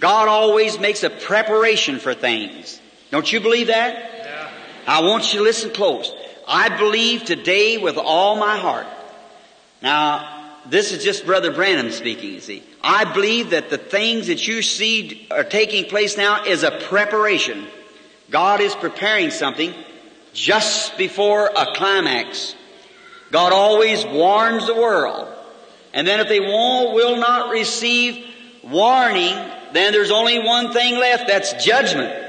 [0.00, 2.80] God always makes a preparation for things.
[3.10, 3.94] Don't you believe that?
[3.94, 4.50] Yeah.
[4.86, 6.12] I want you to listen close.
[6.48, 8.86] I believe today with all my heart.
[9.82, 10.33] Now,
[10.68, 12.62] this is just Brother Branham speaking, you see.
[12.82, 17.66] I believe that the things that you see are taking place now is a preparation.
[18.30, 19.74] God is preparing something
[20.32, 22.54] just before a climax.
[23.30, 25.28] God always warns the world.
[25.92, 28.26] And then if they won't, will not receive
[28.62, 29.34] warning,
[29.72, 32.22] then there's only one thing left, that's judgment.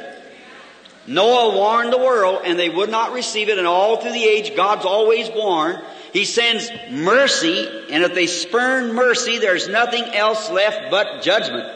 [1.08, 4.56] Noah warned the world and they would not receive it and all through the age
[4.56, 5.82] God's always warned.
[6.16, 11.70] He sends mercy and if they spurn mercy there's nothing else left but judgment.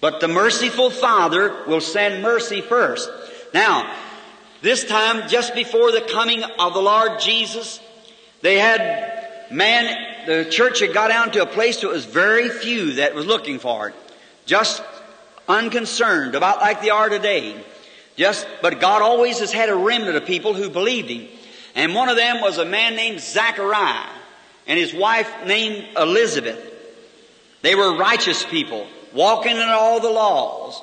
[0.00, 3.08] But the merciful Father will send mercy first.
[3.54, 3.88] Now,
[4.62, 7.78] this time just before the coming of the Lord Jesus,
[8.42, 12.94] they had man, the church had got down to a place that was very few
[12.94, 13.94] that was looking for it.
[14.44, 14.82] Just
[15.46, 17.64] unconcerned, about like they are today.
[18.16, 21.28] Just, but God always has had a remnant of people who believed Him.
[21.78, 24.10] And one of them was a man named Zachariah
[24.66, 26.58] and his wife named Elizabeth.
[27.62, 30.82] They were righteous people, walking in all the laws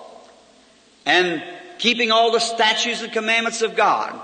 [1.05, 1.43] and
[1.79, 4.17] keeping all the statutes and commandments of God.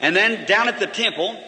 [0.00, 1.40] And then down at the temple,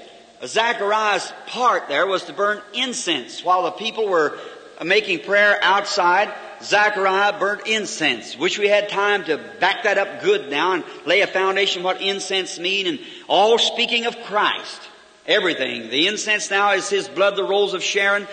[0.45, 4.38] Zachariah's part there was to burn incense while the people were
[4.85, 6.33] making prayer outside.
[6.64, 8.37] Zechariah burnt incense.
[8.37, 12.00] Wish we had time to back that up good now and lay a foundation what
[12.00, 14.81] incense mean and all speaking of Christ.
[15.27, 15.90] Everything.
[15.90, 18.27] The incense now is His blood, the rose of Sharon,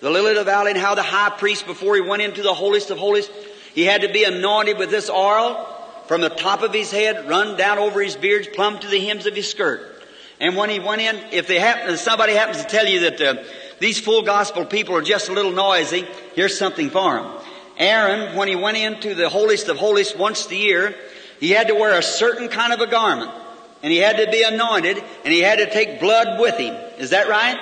[0.00, 2.52] the lily of the valley, and how the high priest, before he went into the
[2.52, 3.28] holiest of holies,
[3.74, 5.66] he had to be anointed with this oil
[6.06, 9.26] from the top of his head, run down over his beard, plumb to the hems
[9.26, 9.90] of his skirt.
[10.40, 13.20] And when he went in, if they happen, if somebody happens to tell you that
[13.20, 13.44] uh,
[13.78, 17.43] these full gospel people are just a little noisy, here's something for them.
[17.78, 20.94] Aaron, when he went into the holiest of holies once a year,
[21.40, 23.30] he had to wear a certain kind of a garment.
[23.82, 26.74] And he had to be anointed, and he had to take blood with him.
[26.98, 27.58] Is that right?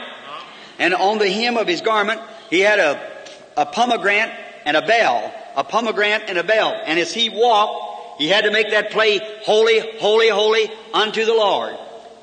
[0.79, 2.21] And on the hem of his garment,
[2.51, 3.11] he had a,
[3.57, 4.33] a pomegranate
[4.65, 5.33] and a bell.
[5.57, 6.81] A pomegranate and a bell.
[6.85, 11.35] And as he walked, he had to make that play, holy, holy, holy unto the
[11.35, 11.77] Lord.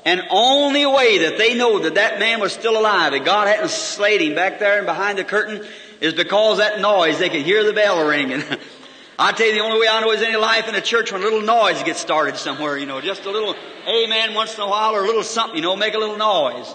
[0.04, 3.70] And only way that they know that that man was still alive, that God hadn't
[3.70, 5.66] slayed him back there and behind the curtain,
[6.00, 8.42] is because that noise, they could hear the bell ringing.
[9.18, 11.20] I tell you, the only way I know is any life in a church when
[11.20, 13.54] a little noise gets started somewhere, you know, just a little
[13.86, 16.74] amen once in a while or a little something, you know, make a little noise.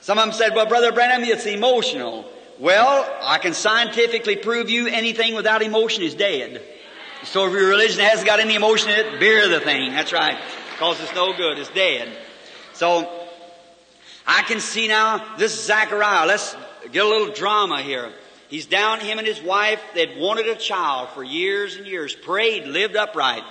[0.00, 2.24] Some of them said, well, Brother Branham, it's emotional.
[2.60, 6.62] Well, I can scientifically prove you anything without emotion is dead.
[7.24, 9.90] So if your religion hasn't got any emotion in it, bear the thing.
[9.92, 10.38] That's right.
[10.72, 11.58] Because it's no good.
[11.58, 12.16] It's dead.
[12.72, 13.20] So,
[14.26, 16.26] I can see now this Zachariah.
[16.26, 16.56] Let's
[16.90, 18.10] get a little drama here.
[18.48, 22.66] He's down, him and his wife, they'd wanted a child for years and years, prayed,
[22.66, 23.42] lived upright.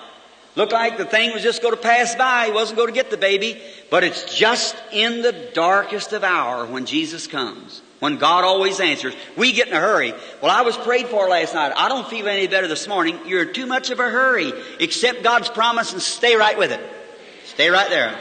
[0.55, 2.47] Looked like the thing was just going to pass by.
[2.47, 3.61] He wasn't going to get the baby.
[3.89, 7.81] But it's just in the darkest of hour when Jesus comes.
[7.99, 9.15] When God always answers.
[9.37, 10.13] We get in a hurry.
[10.41, 11.71] Well, I was prayed for last night.
[11.75, 13.19] I don't feel any better this morning.
[13.27, 14.51] You're too much of a hurry.
[14.81, 16.81] Accept God's promise and stay right with it.
[17.45, 18.17] Stay right there.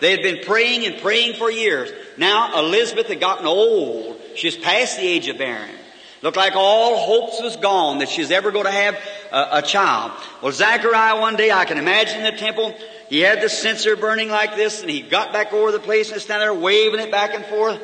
[0.00, 1.90] They had been praying and praying for years.
[2.18, 4.19] Now Elizabeth had gotten old.
[4.34, 5.74] She's past the age of bearing.
[6.22, 8.94] Looked like all hopes was gone that she's ever going to have
[9.32, 10.12] a, a child.
[10.42, 12.74] Well, Zachariah one day, I can imagine the temple,
[13.08, 16.20] he had the censer burning like this, and he got back over the place and
[16.20, 17.80] standing there waving it back and forth.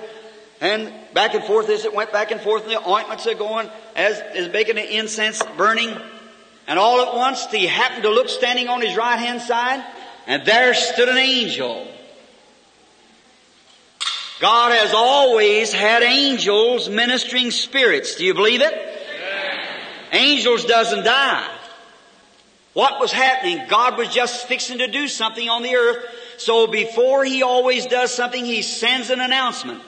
[0.60, 3.68] And back and forth as it went back and forth, and the ointments are going
[3.94, 5.94] as is making the incense burning.
[6.66, 9.84] And all at once he happened to look standing on his right hand side,
[10.26, 11.86] and there stood an angel.
[14.38, 18.16] God has always had angels ministering spirits.
[18.16, 18.74] Do you believe it?
[20.12, 21.52] Angels doesn't die.
[22.74, 23.62] What was happening?
[23.68, 26.04] God was just fixing to do something on the earth.
[26.36, 29.82] So before He always does something, He sends an announcement.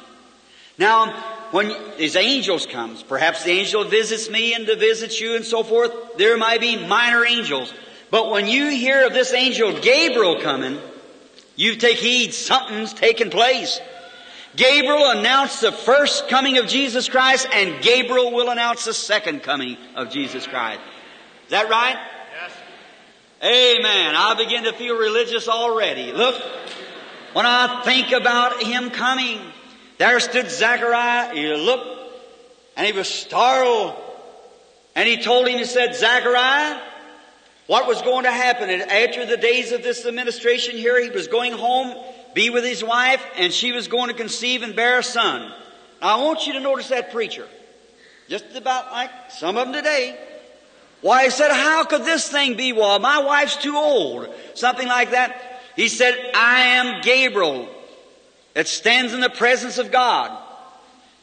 [0.79, 1.13] Now,
[1.51, 5.63] when His angels comes, perhaps the angel visits me and to visit you and so
[5.63, 7.75] forth, there might be minor angels.
[8.11, 10.79] But when you hear of this angel Gabriel coming,
[11.57, 13.79] you take heed, something's taking place.
[14.59, 19.77] Gabriel announced the first coming of Jesus Christ, and Gabriel will announce the second coming
[19.95, 20.81] of Jesus Christ.
[21.45, 21.97] Is that right?
[23.41, 23.79] Yes.
[23.79, 24.15] Amen.
[24.17, 26.13] I begin to feel religious already.
[26.13, 26.35] Look,
[27.35, 29.41] when I think about him coming,
[29.99, 31.35] there stood Zechariah.
[31.37, 31.87] He looked,
[32.77, 33.95] and he was startled.
[34.97, 36.81] And he told him, he said, Zechariah,
[37.69, 38.71] what was going to happen.
[38.71, 41.95] And after the days of this administration here, he was going home,
[42.39, 45.53] be with his wife, and she was going to conceive and bear a son.
[46.01, 47.49] Now I want you to notice that preacher.
[48.29, 50.17] Just about like some of them today.
[51.01, 52.73] Why, he said, how could this thing be?
[52.73, 54.29] Well, my wife's too old.
[54.55, 55.63] Something like that.
[55.75, 57.69] He said, I am Gabriel
[58.55, 60.31] that stands in the presence of God.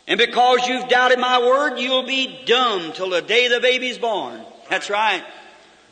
[0.08, 4.42] And because you've doubted my word, you'll be dumb till the day the baby's born.
[4.70, 5.24] That's right.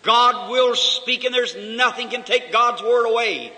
[0.01, 3.53] God will speak and there's nothing can take God's word away.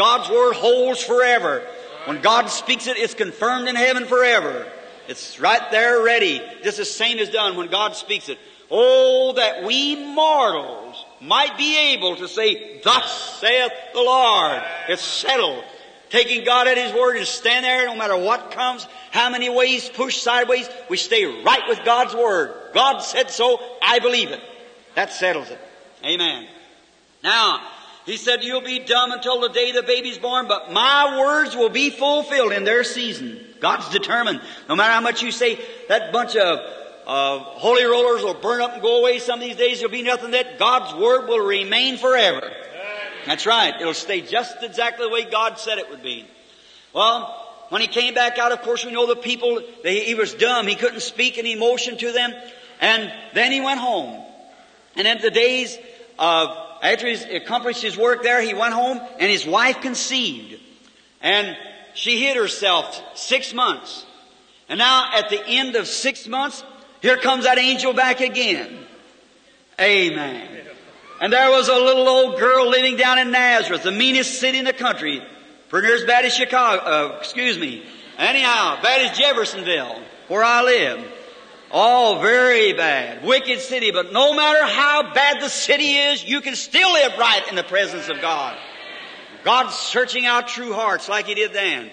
[0.00, 1.62] God's word holds forever.
[2.06, 4.66] When God speaks it, it's confirmed in heaven forever.
[5.08, 6.40] It's right there ready.
[6.62, 8.38] Just the same as done when God speaks it.
[8.70, 14.62] Oh, that we mortals might be able to say, Thus saith the Lord.
[14.88, 15.64] It's settled.
[16.08, 19.86] Taking God at His word and stand there no matter what comes, how many ways
[19.90, 22.54] push sideways, we stay right with God's word.
[22.72, 24.40] God said so, I believe it.
[24.94, 25.60] That settles it.
[26.02, 26.46] Amen.
[27.22, 27.60] Now,
[28.10, 31.68] he said, You'll be dumb until the day the baby's born, but my words will
[31.68, 33.38] be fulfilled in their season.
[33.60, 34.40] God's determined.
[34.68, 36.58] No matter how much you say, that bunch of
[37.06, 39.78] uh, holy rollers will burn up and go away some of these days.
[39.78, 42.50] There'll be nothing that God's word will remain forever.
[43.26, 43.74] That's right.
[43.80, 46.26] It'll stay just exactly the way God said it would be.
[46.92, 50.34] Well, when he came back out, of course, we know the people, they, he was
[50.34, 50.66] dumb.
[50.66, 52.32] He couldn't speak any emotion to them.
[52.80, 54.20] And then he went home.
[54.96, 55.78] And in the days
[56.18, 60.60] of, after he accomplished his work there, he went home and his wife conceived.
[61.20, 61.56] And
[61.94, 64.06] she hid herself six months.
[64.68, 66.64] And now at the end of six months,
[67.02, 68.86] here comes that angel back again.
[69.80, 70.48] Amen.
[71.20, 74.64] And there was a little old girl living down in Nazareth, the meanest city in
[74.64, 75.22] the country,
[75.68, 77.84] pretty near as bad as Chicago, uh, excuse me.
[78.16, 81.12] Anyhow, bad as Jeffersonville, where I live.
[81.72, 83.24] Oh, very bad.
[83.24, 87.42] Wicked city, but no matter how bad the city is, you can still live right
[87.48, 88.58] in the presence of God.
[89.44, 91.90] God's searching out true hearts like He did then.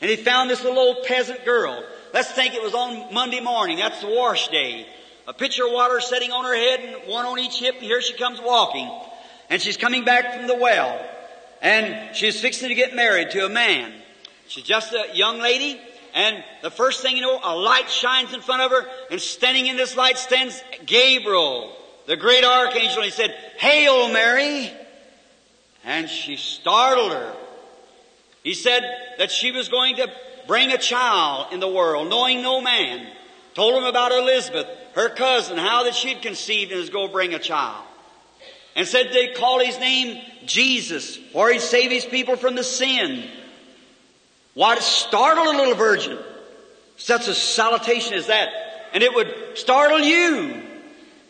[0.00, 1.84] And He found this little old peasant girl.
[2.12, 3.78] Let's think it was on Monday morning.
[3.78, 4.86] That's the wash day.
[5.26, 8.02] A pitcher of water sitting on her head and one on each hip, and here
[8.02, 8.90] she comes walking.
[9.48, 11.00] And she's coming back from the well.
[11.62, 13.92] And she's fixing to get married to a man.
[14.48, 15.80] She's just a young lady,
[16.14, 19.66] and the first thing you know, a light shines in front of her, and standing
[19.66, 22.98] in this light stands Gabriel, the great archangel.
[22.98, 24.72] And he said, Hail Mary!
[25.84, 27.34] And she startled her.
[28.44, 28.82] He said
[29.18, 30.10] that she was going to
[30.46, 33.08] bring a child in the world, knowing no man.
[33.54, 37.34] Told him about Elizabeth, her cousin, how that she'd conceived and was going to bring
[37.34, 37.84] a child.
[38.76, 43.28] And said they call his name Jesus, for he'd save his people from the sin.
[44.54, 46.18] What startle a little virgin?
[46.96, 48.48] Such a salutation as that.
[48.92, 50.62] And it would startle you.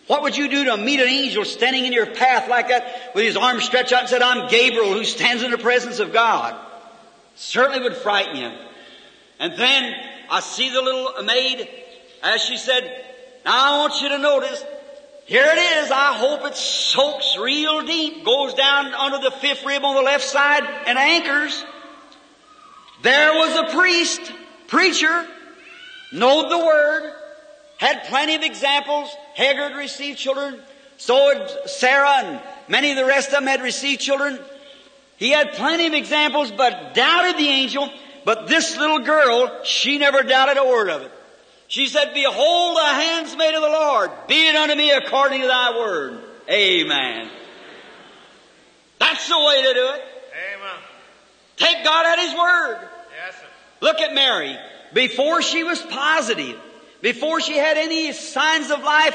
[0.07, 3.25] What would you do to meet an angel standing in your path like that with
[3.25, 6.55] his arms stretched out and said, I'm Gabriel who stands in the presence of God?
[7.37, 8.53] Certainly would frighten you.
[9.41, 9.95] And then
[10.31, 11.69] I see the little maid
[12.25, 13.05] as she said,
[13.45, 14.65] now I want you to notice,
[15.27, 15.91] here it is.
[15.91, 20.25] I hope it soaks real deep, goes down under the fifth rib on the left
[20.25, 21.65] side and anchors.
[23.05, 24.33] There was a priest,
[24.67, 25.27] preacher,
[26.11, 27.13] knowed the word,
[27.77, 29.15] had plenty of examples.
[29.35, 30.59] Hagar had received children.
[30.97, 34.39] So had Sarah and many of the rest of them had received children.
[35.19, 37.91] He had plenty of examples, but doubted the angel.
[38.25, 41.13] But this little girl, she never doubted a word of it.
[41.69, 45.77] She said, Behold the handsmaid of the Lord, be it unto me according to thy
[45.77, 46.21] word.
[46.49, 47.29] Amen.
[48.99, 50.03] That's the way to do it.
[50.55, 50.79] Amen.
[51.57, 52.89] Take God at His word.
[53.85, 54.57] Look at Mary.
[54.95, 56.59] Before she was positive,
[57.03, 59.15] before she had any signs of life,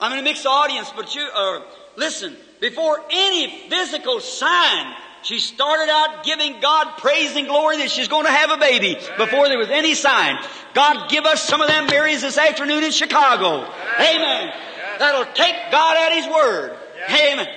[0.00, 1.60] I'm in a mixed audience, but you, uh,
[1.94, 8.08] listen, before any physical sign, she started out giving God praise and glory that she's
[8.08, 10.40] going to have a baby before there was any sign.
[10.74, 13.64] God give us some of them Marys this afternoon in Chicago.
[14.00, 14.52] Amen.
[14.98, 16.76] That'll take God at His word.
[17.10, 17.48] Amen.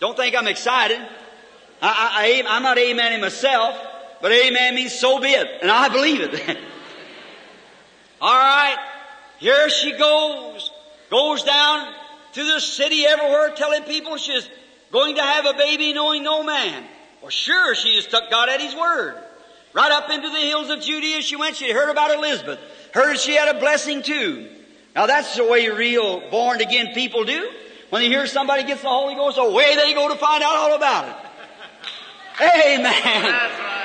[0.00, 1.00] Don't think I'm excited.
[1.80, 3.76] I, I'm not amening myself,
[4.20, 5.48] but amen means so be it.
[5.62, 6.58] And I believe it.
[8.20, 8.76] All right.
[9.38, 10.70] Here she goes.
[11.10, 11.92] Goes down
[12.32, 14.48] to the city everywhere telling people she's
[14.90, 16.84] going to have a baby knowing no man.
[17.22, 19.22] Well, sure, she just took God at His word.
[19.72, 21.56] Right up into the hills of Judea she went.
[21.56, 22.58] She heard about Elizabeth.
[22.94, 24.48] Heard she had a blessing too.
[24.94, 27.50] Now that's the way real born again people do.
[27.90, 30.74] When they hear somebody gets the Holy Ghost, away they go to find out all
[30.74, 31.16] about it.
[32.80, 33.75] Amen.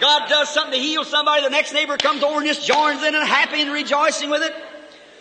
[0.00, 3.14] God does something to heal somebody, the next neighbor comes over and just joins in
[3.14, 4.54] and happy and rejoicing with it.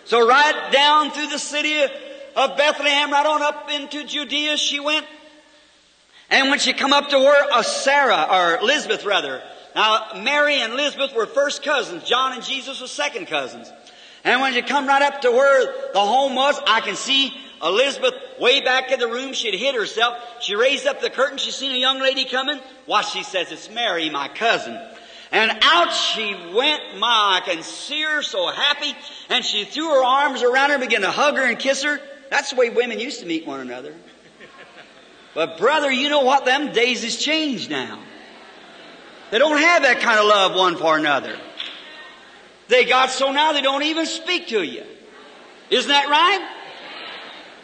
[0.05, 5.05] So right down through the city of Bethlehem right on up into Judea she went.
[6.29, 9.41] And when she come up to where uh, Sarah, or Elizabeth rather,
[9.75, 12.03] now Mary and Elizabeth were first cousins.
[12.03, 13.71] John and Jesus were second cousins.
[14.23, 17.33] And when you come right up to where the home was, I can see
[17.63, 19.33] Elizabeth way back in the room.
[19.33, 20.17] She'd hid herself.
[20.41, 21.37] She raised up the curtain.
[21.37, 22.59] She seen a young lady coming.
[22.85, 24.79] Why, she says, it's Mary, my cousin.
[25.31, 26.97] And out she went.
[26.97, 28.95] My, I can see her so happy.
[29.29, 31.99] And she threw her arms around her began to hug her and kiss her.
[32.29, 33.93] That's the way women used to meet one another.
[35.33, 36.45] But brother, you know what?
[36.45, 38.01] Them days has changed now.
[39.31, 41.37] They don't have that kind of love one for another.
[42.67, 44.83] They got so now they don't even speak to you.
[45.69, 46.54] Isn't that right?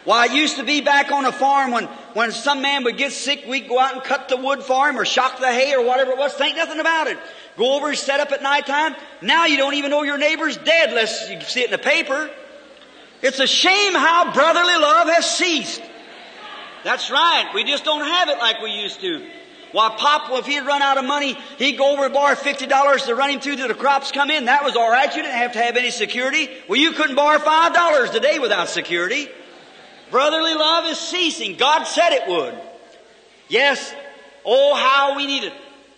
[0.04, 1.84] Why, it used to be back on a farm when,
[2.14, 4.98] when some man would get sick, we'd go out and cut the wood for him
[4.98, 6.32] or shock the hay or whatever it was.
[6.34, 7.18] Think nothing about it.
[7.56, 8.96] Go over and set up at night time.
[9.20, 12.30] Now you don't even know your neighbor's dead unless you see it in the paper.
[13.22, 15.82] It's a shame how brotherly love has ceased.
[16.82, 17.50] That's right.
[17.54, 19.24] We just don't have it like we used to.
[19.70, 23.06] Why, Pop, well, if he'd run out of money, he'd go over and borrow $50
[23.06, 24.46] to run him through till the crops come in.
[24.46, 25.14] That was alright.
[25.14, 26.50] You didn't have to have any security.
[26.68, 29.28] Well, you couldn't borrow $5 today without security.
[30.12, 31.56] Brotherly love is ceasing.
[31.56, 32.54] God said it would.
[33.48, 33.92] Yes.
[34.44, 35.54] Oh, how we need it.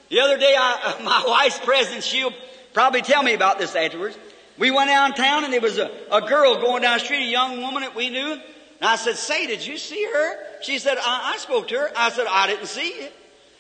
[0.09, 2.33] The other day, I, my wife's present, she'll
[2.73, 4.17] probably tell me about this afterwards.
[4.57, 7.61] We went downtown and there was a, a girl going down the street, a young
[7.61, 8.33] woman that we knew.
[8.33, 8.43] And
[8.81, 10.63] I said, say, did you see her?
[10.63, 11.91] She said, I, I spoke to her.
[11.97, 13.09] I said, I didn't see you.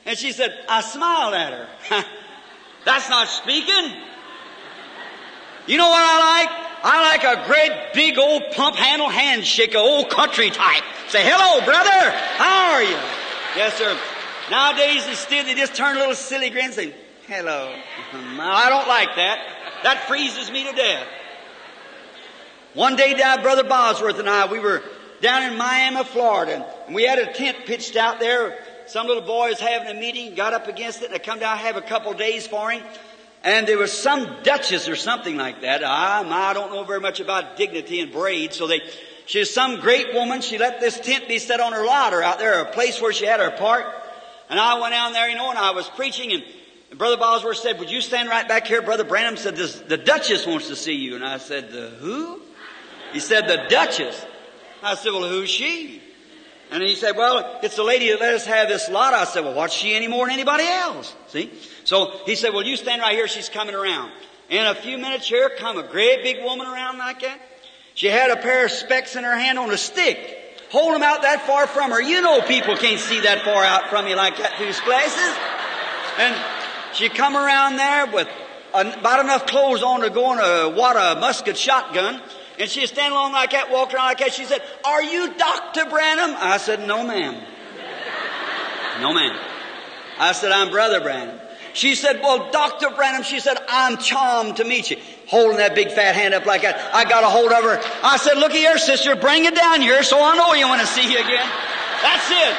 [0.06, 1.68] And she said, I smiled at her.
[2.84, 3.92] That's not speaking.
[5.66, 6.63] You know what I like?
[6.86, 10.84] I like a great big old pump handle handshake, old country type.
[11.08, 12.10] Say, hello, brother.
[12.36, 12.98] How are you?
[13.56, 13.98] Yes, sir.
[14.50, 16.94] Nowadays, instead, they just turn a little silly grin and say,
[17.26, 17.74] hello.
[18.12, 19.40] I don't like that.
[19.82, 21.06] That freezes me to death.
[22.74, 24.82] One day, Brother Bosworth and I, we were
[25.22, 28.58] down in Miami, Florida, and we had a tent pitched out there.
[28.86, 31.76] Some little boys having a meeting, got up against it, and I come down have
[31.76, 32.82] a couple days for him.
[33.44, 35.82] And there was some duchess or something like that.
[35.84, 38.80] Ah, I, I don't know very much about dignity and braids, so they,
[39.26, 40.40] she's some great woman.
[40.40, 43.26] She let this tent be set on her ladder out there, a place where she
[43.26, 43.84] had her park.
[44.48, 46.42] And I went down there, you know, and I was preaching, and,
[46.88, 50.46] and Brother Bosworth said, "Would you stand right back here?" Brother Branham said, "The Duchess
[50.46, 52.40] wants to see you." And I said, "The who?"
[53.12, 54.24] He said, "The Duchess."
[54.82, 56.00] I said, "Well, who's she?"
[56.70, 59.14] And he said, well, it's the lady that let us have this lot.
[59.14, 61.14] I said, well, what's she any more than anybody else?
[61.28, 61.52] See?
[61.94, 63.28] So he said, well, you stand right here.
[63.28, 64.10] She's coming around.
[64.50, 67.38] In a few minutes here come a great big woman around like that.
[67.94, 70.58] She had a pair of specs in her hand on a stick.
[70.72, 72.02] Hold them out that far from her.
[72.02, 75.36] You know people can't see that far out from you like that through places.
[76.18, 76.34] And
[76.96, 78.26] she come around there with
[78.72, 82.20] about enough clothes on to go on a, what, a musket shotgun.
[82.58, 84.32] And she was standing along like that, walking around like that.
[84.32, 85.84] She said, Are you Dr.
[85.88, 86.34] Branham?
[86.40, 87.40] I said, No, ma'am.
[89.00, 89.38] No, ma'am.
[90.18, 91.43] I said, I'm Brother Branham.
[91.74, 92.90] She said, Well, Dr.
[92.90, 94.96] Branham, she said, I'm charmed to meet you.
[95.26, 96.94] Holding that big fat hand up like that.
[96.94, 97.82] I got a hold of her.
[98.02, 100.86] I said, Look here, sister, bring it down here so I know you want to
[100.86, 101.48] see you again.
[102.00, 102.56] That's it.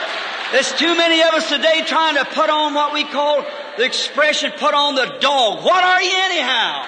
[0.51, 3.45] There's too many of us today trying to put on what we call
[3.78, 5.63] the expression, put on the dog.
[5.63, 6.86] What are you anyhow?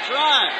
[0.00, 0.52] That's right.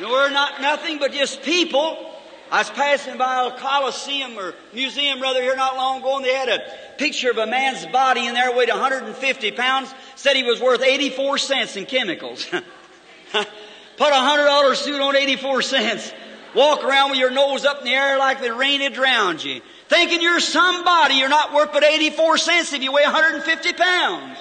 [0.00, 2.15] We're not nothing but just people.
[2.50, 6.34] I was passing by a coliseum or museum rather here not long ago and they
[6.34, 6.62] had a
[6.96, 11.38] picture of a man's body in there weighed 150 pounds, said he was worth 84
[11.38, 12.46] cents in chemicals.
[12.52, 16.12] Put a hundred dollar suit on 84 cents.
[16.54, 19.60] Walk around with your nose up in the air like the rain had drowned you.
[19.88, 24.38] Thinking you're somebody, you're not worth but 84 cents if you weigh 150 pounds.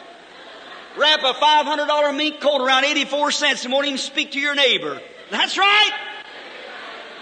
[0.97, 5.01] Wrap a $500 mink coat around 84 cents and won't even speak to your neighbor.
[5.29, 5.91] That's right.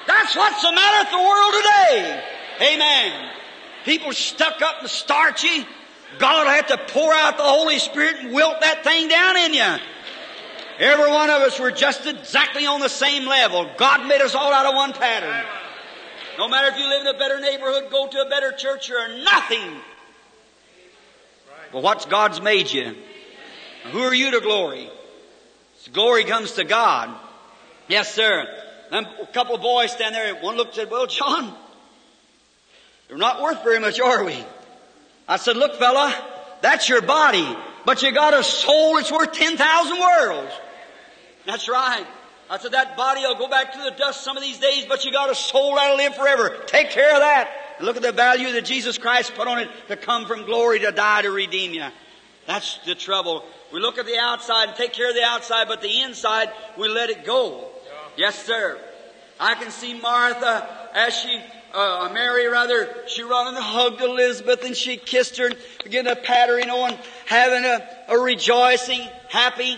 [0.07, 2.23] That's what's the matter with the world today.
[2.73, 3.29] Amen.
[3.85, 5.65] People stuck up and starchy.
[6.19, 9.75] God had to pour out the Holy Spirit and wilt that thing down in you.
[10.79, 13.69] Every one of us were just exactly on the same level.
[13.77, 15.45] God made us all out of one pattern.
[16.37, 19.23] No matter if you live in a better neighborhood, go to a better church, or
[19.23, 19.81] nothing.
[21.71, 22.95] But what's God's made you?
[23.91, 24.89] Who are you to glory?
[25.91, 27.09] Glory comes to God.
[27.87, 28.47] Yes, sir.
[28.93, 31.51] Then a couple of boys stand there, and one looked and said, Well, John,
[33.09, 34.37] we're not worth very much, are we?
[35.27, 36.13] I said, Look, fella,
[36.61, 40.51] that's your body, but you got a soul that's worth 10,000 worlds.
[41.47, 42.05] That's right.
[42.51, 45.03] I said, That body will go back to the dust some of these days, but
[45.03, 46.55] you got a soul that'll live forever.
[46.67, 47.49] Take care of that.
[47.79, 50.81] And look at the value that Jesus Christ put on it to come from glory
[50.81, 51.87] to die to redeem you.
[52.45, 53.43] That's the trouble.
[53.71, 56.89] We look at the outside and take care of the outside, but the inside, we
[56.89, 57.72] let it go.
[58.17, 58.79] Yes, sir.
[59.39, 61.41] I can see Martha as she,
[61.73, 66.15] uh, Mary rather, she run and hugged Elizabeth and she kissed her and began to
[66.15, 69.77] pat her, you know, and having a, a rejoicing, happy.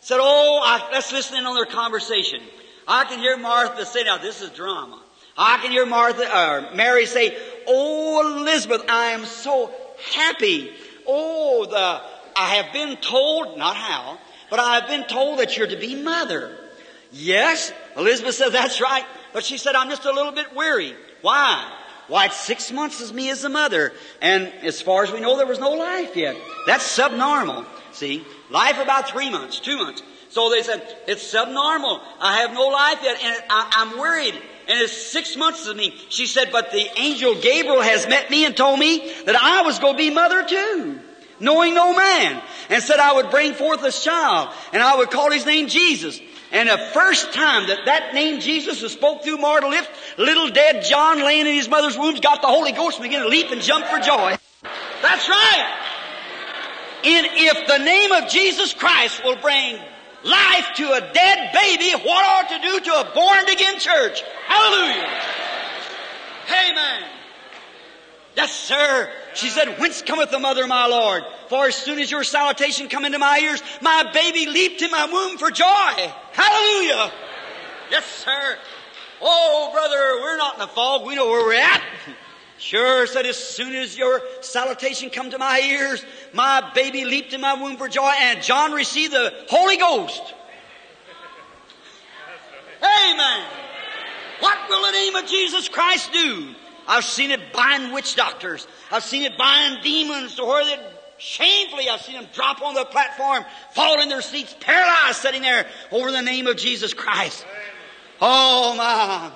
[0.00, 2.40] Said, oh, I, let's listen in on their conversation.
[2.86, 5.00] I can hear Martha say, now this is drama.
[5.38, 9.70] I can hear Martha, or Mary say, oh Elizabeth, I am so
[10.12, 10.70] happy.
[11.06, 14.18] Oh, the, I have been told, not how,
[14.50, 16.56] but I have been told that you're to be mother.
[17.18, 19.04] Yes, Elizabeth said, that's right.
[19.32, 20.94] But she said, I'm just a little bit weary.
[21.22, 21.72] Why?
[22.08, 23.92] Why, it's six months as me as a mother.
[24.20, 26.36] And as far as we know, there was no life yet.
[26.66, 27.64] That's subnormal.
[27.92, 28.24] See?
[28.50, 30.02] Life about three months, two months.
[30.28, 32.00] So they said, it's subnormal.
[32.20, 34.34] I have no life yet, and I, I'm worried.
[34.68, 35.94] And it's six months of me.
[36.10, 39.78] She said, but the angel Gabriel has met me and told me that I was
[39.78, 41.00] going to be mother too
[41.40, 45.30] knowing no man, and said I would bring forth a child, and I would call
[45.30, 46.20] his name Jesus.
[46.52, 50.84] And the first time that that name Jesus was spoke through mortal lips, little dead
[50.84, 53.60] John laying in his mother's womb got the Holy Ghost and began to leap and
[53.60, 54.36] jump for joy.
[55.02, 55.82] That's right.
[57.04, 59.78] And if the name of Jesus Christ will bring
[60.24, 64.22] life to a dead baby, what ought to do to a born again church?
[64.46, 65.08] Hallelujah.
[66.48, 67.15] Amen.
[68.36, 69.10] Yes, sir.
[69.34, 71.22] She said, Whence cometh the mother, my Lord?
[71.48, 75.06] For as soon as your salutation come into my ears, my baby leaped in my
[75.06, 76.12] womb for joy.
[76.32, 77.12] Hallelujah.
[77.90, 78.58] Yes, sir.
[79.22, 81.06] Oh, brother, we're not in the fog.
[81.06, 81.82] We know where we're at.
[82.58, 87.40] Sure, said, as soon as your salutation come to my ears, my baby leaped in
[87.40, 90.34] my womb for joy, and John received the Holy Ghost.
[92.82, 93.44] Amen.
[94.40, 96.54] What will the name of Jesus Christ do?
[96.86, 98.66] I've seen it bind witch doctors.
[98.90, 100.82] I've seen it bind demons to where they
[101.18, 105.66] shamefully I've seen them drop on the platform, fall in their seats, paralyzed, sitting there
[105.90, 107.44] over the name of Jesus Christ.
[108.20, 109.30] Oh my.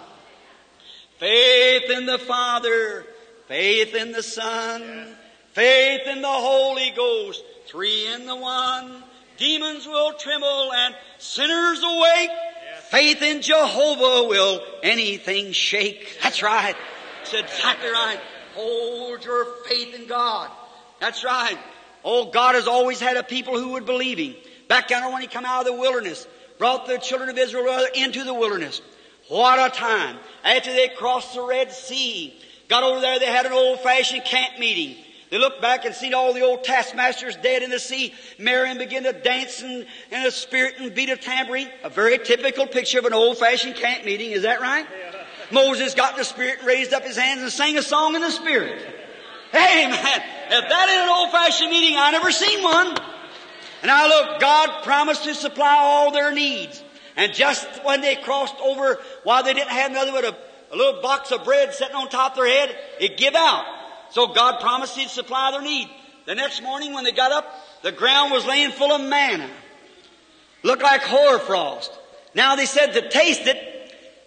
[1.18, 3.04] Faith in the Father,
[3.46, 5.14] faith in the Son,
[5.52, 9.02] faith in the Holy Ghost, three in the one.
[9.36, 12.30] Demons will tremble and sinners awake.
[12.90, 16.18] Faith in Jehovah will anything shake.
[16.22, 16.74] That's right.
[17.20, 18.18] That's exactly right.
[18.54, 20.50] Hold your faith in God.
[21.00, 21.58] That's right.
[22.04, 24.34] Oh, God has always had a people who would believe Him.
[24.68, 26.26] Back down when He come out of the wilderness,
[26.58, 28.80] brought the children of Israel into the wilderness.
[29.28, 30.16] What a time.
[30.42, 32.34] After they crossed the Red Sea,
[32.68, 34.96] got over there, they had an old-fashioned camp meeting.
[35.30, 38.14] They looked back and seen all the old taskmasters dead in the sea.
[38.38, 41.68] Miriam began to dance in, in a spirit and beat a tambourine.
[41.84, 44.32] A very typical picture of an old-fashioned camp meeting.
[44.32, 44.86] Is that right?
[45.52, 48.30] Moses got the spirit and raised up his hands and sang a song in the
[48.30, 48.82] spirit.
[49.52, 52.96] Hey man, if that ain't an old-fashioned meeting, I never seen one.
[53.82, 56.84] And I look, God promised to supply all their needs.
[57.16, 60.36] And just when they crossed over, while they didn't have nothing but a,
[60.72, 63.64] a little box of bread sitting on top of their head, it give out.
[64.10, 65.88] So God promised He'd supply their need.
[66.26, 69.50] The next morning when they got up, the ground was laying full of manna.
[70.62, 71.90] Looked like hoarfrost.
[72.34, 73.79] Now they said to taste it,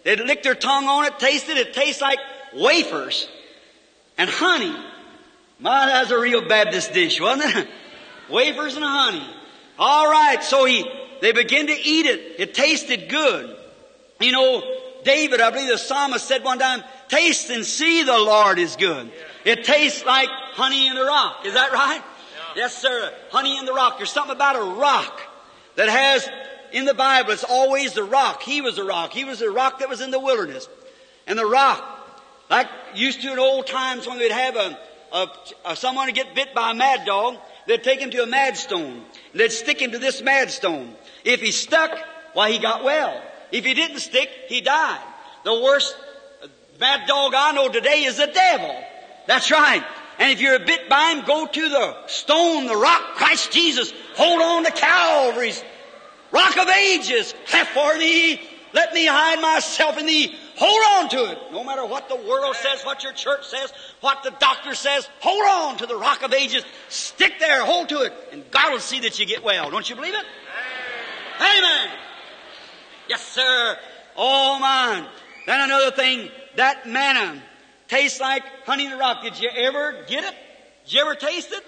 [0.04, 2.18] they'd lick their tongue on it, taste it, it tastes like
[2.54, 3.28] wafers
[4.16, 4.74] and honey.
[5.58, 7.68] My, that's a real Baptist dish, wasn't it?
[8.30, 9.26] wafers and honey.
[9.78, 10.88] All right, so he,
[11.20, 12.36] they begin to eat it.
[12.38, 13.56] It tasted good.
[14.20, 14.62] You know,
[15.04, 19.10] David, I believe the psalmist said one time, taste and see the Lord is good.
[19.44, 21.44] It tastes like honey in the rock.
[21.44, 22.02] Is that right?
[22.56, 23.12] Yes, sir.
[23.30, 23.98] Honey in the rock.
[23.98, 25.20] There's something about a rock
[25.76, 26.28] that has,
[26.74, 28.42] in the Bible, it's always the rock.
[28.42, 29.12] He was the rock.
[29.12, 30.68] He was the rock that was in the wilderness.
[31.24, 31.82] And the rock,
[32.50, 32.66] like
[32.96, 34.78] used to in old times when they'd have a,
[35.12, 35.28] a,
[35.66, 37.36] a someone get bit by a mad dog,
[37.68, 39.04] they'd take him to a mad stone.
[39.30, 40.92] And They'd stick him to this mad stone.
[41.24, 41.96] If he stuck,
[42.32, 43.22] why he got well.
[43.52, 45.00] If he didn't stick, he died.
[45.44, 45.96] The worst
[46.80, 48.84] mad dog I know today is the devil.
[49.28, 49.84] That's right.
[50.18, 53.92] And if you're bit by him, go to the stone, the rock, Christ Jesus.
[54.16, 55.62] Hold on to Calvary's
[56.34, 57.34] rock of ages.
[57.46, 58.40] Cleft for thee.
[58.74, 60.34] Let me hide myself in thee.
[60.56, 61.38] Hold on to it.
[61.52, 65.44] No matter what the world says, what your church says, what the doctor says, hold
[65.44, 66.64] on to the rock of ages.
[66.88, 69.70] Stick there, hold to it, and God will see that you get well.
[69.70, 70.24] Don't you believe it?
[71.40, 71.90] Amen.
[73.08, 73.76] Yes, sir.
[74.16, 75.06] Oh, All mine.
[75.46, 77.42] Then another thing, that manna
[77.88, 79.22] tastes like honey in the rock.
[79.22, 80.34] Did you ever get it?
[80.84, 81.62] Did you ever taste it?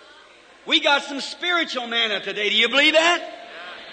[0.66, 2.50] We got some spiritual manna today.
[2.50, 3.45] Do you believe that?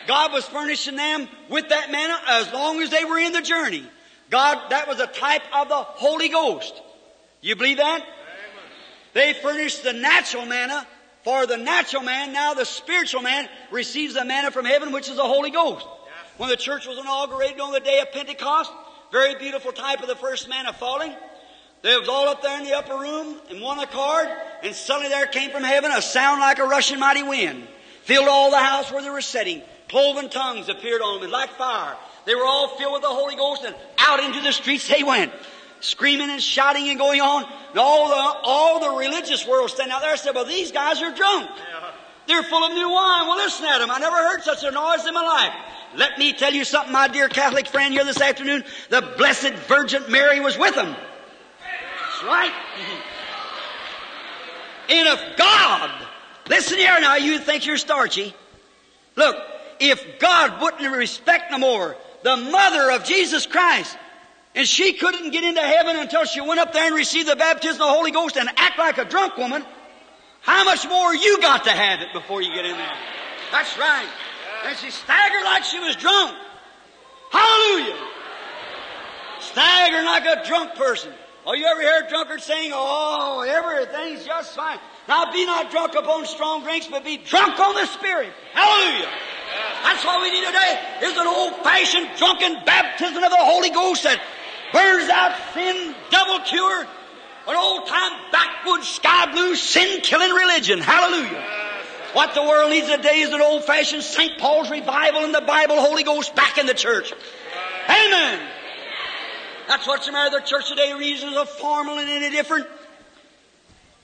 [0.08, 3.86] God was furnishing them with that manna as long as they were in the journey.
[4.30, 6.82] God, that was a type of the Holy Ghost.
[7.42, 8.06] You believe that?
[9.14, 10.88] They furnished the natural manna
[11.24, 12.34] for the natural man.
[12.34, 15.86] Now the spiritual man receives the manna from heaven, which is the Holy Ghost.
[16.38, 18.72] When the church was inaugurated on the day of Pentecost,
[19.12, 21.14] very beautiful type of the first manna falling.
[21.84, 24.28] They was all up there in the upper room in one accord,
[24.64, 27.68] and suddenly there came from heaven a sound like a rushing mighty wind.
[28.04, 29.62] Filled all the house where they were sitting.
[29.94, 31.96] Cloven tongues appeared on them like fire.
[32.26, 35.32] They were all filled with the Holy Ghost and out into the streets they went.
[35.82, 37.44] Screaming and shouting and going on.
[37.70, 41.14] And all the, all the religious world standing out there said, well, these guys are
[41.14, 41.48] drunk.
[42.26, 43.28] They're full of new wine.
[43.28, 43.92] Well, listen at them.
[43.92, 45.54] I never heard such a noise in my life.
[45.96, 48.64] Let me tell you something, my dear Catholic friend here this afternoon.
[48.90, 50.90] The Blessed Virgin Mary was with them.
[50.90, 52.54] That's right.
[54.90, 55.92] And if God,
[56.50, 58.36] listen here now, you think you're starchy.
[59.16, 59.38] Look,
[59.90, 63.98] if God wouldn't respect no more the mother of Jesus Christ,
[64.56, 67.82] and she couldn't get into heaven until she went up there and received the baptism
[67.82, 69.66] of the Holy Ghost and act like a drunk woman,
[70.42, 72.98] how much more you got to have it before you get in there?
[73.52, 74.08] That's right.
[74.66, 76.36] And she staggered like she was drunk.
[77.32, 78.08] Hallelujah.
[79.40, 81.12] Staggering like a drunk person.
[81.46, 84.80] Oh, you ever hear a drunkard saying, Oh, everything's just fine.
[85.08, 88.32] Now be not drunk upon strong drinks, but be drunk on the Spirit.
[88.54, 89.10] Hallelujah.
[89.84, 94.22] That's what we need today, is an old-fashioned drunken baptism of the Holy Ghost that
[94.72, 96.88] burns out sin, double cure,
[97.48, 100.80] an old-time backwoods, sky blue, sin-killing religion.
[100.80, 101.44] Hallelujah.
[102.14, 104.40] What the world needs today is an old-fashioned St.
[104.40, 107.14] Paul's revival in the Bible, Holy Ghost back in the church.
[107.90, 108.40] Amen.
[109.68, 110.94] That's what's the matter with the church today.
[110.94, 112.68] Reasons are formal and any different.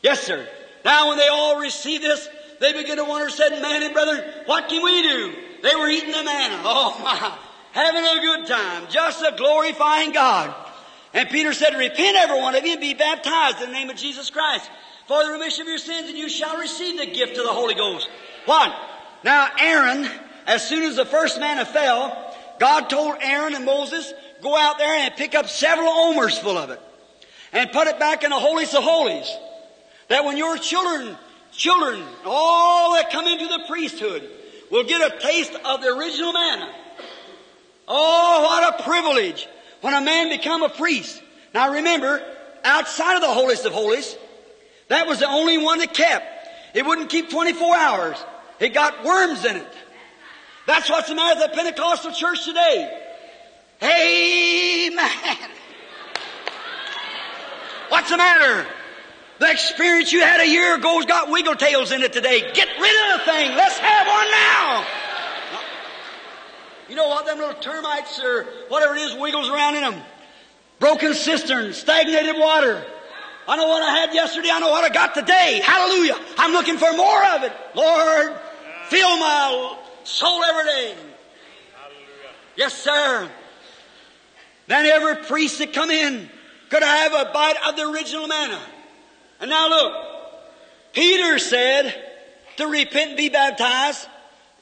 [0.03, 0.47] Yes, sir.
[0.85, 2.27] Now when they all received this,
[2.59, 5.35] they began to wonder, said, man and brother, what can we do?
[5.63, 6.61] They were eating the manna.
[6.65, 7.37] Oh my,
[7.71, 10.53] having a good time, just a glorifying God.
[11.13, 13.95] And Peter said, repent every one of you and be baptized in the name of
[13.95, 14.69] Jesus Christ
[15.07, 17.73] for the remission of your sins and you shall receive the gift of the Holy
[17.73, 18.07] Ghost.
[18.45, 18.71] What?
[19.23, 20.07] Now Aaron,
[20.45, 24.93] as soon as the first manna fell, God told Aaron and Moses, go out there
[24.93, 26.79] and pick up several omers full of it
[27.51, 29.29] and put it back in the holies of holies.
[30.09, 31.15] That when your children,
[31.51, 34.29] children, all that come into the priesthood
[34.69, 36.73] will get a taste of the original manna.
[37.87, 39.47] Oh, what a privilege
[39.81, 41.21] when a man become a priest.
[41.53, 42.23] Now remember,
[42.63, 44.15] outside of the holiest of holies,
[44.89, 46.25] that was the only one that kept.
[46.75, 48.17] It wouldn't keep 24 hours.
[48.59, 49.73] It got worms in it.
[50.65, 53.05] That's what's the matter with the Pentecostal church today.
[53.81, 55.49] Amen.
[57.89, 58.67] What's the matter?
[59.39, 62.41] The experience you had a year ago's got wiggle tails in it today.
[62.53, 63.55] Get rid of the thing.
[63.55, 64.85] Let's have one now.
[66.89, 67.25] You know what?
[67.25, 70.01] Them little termites or whatever it is wiggles around in them.
[70.79, 72.83] Broken cisterns, stagnated water.
[73.47, 74.49] I know what I had yesterday.
[74.51, 75.61] I know what I got today.
[75.63, 76.15] Hallelujah.
[76.37, 77.53] I'm looking for more of it.
[77.75, 78.35] Lord,
[78.87, 80.95] fill my soul every day.
[81.75, 82.33] Hallelujah.
[82.57, 83.29] Yes, sir.
[84.67, 86.29] Then every priest that come in
[86.69, 88.59] could have a bite of the original manna.
[89.39, 89.93] And now look,
[90.93, 91.93] Peter said
[92.57, 94.07] to repent and be baptized,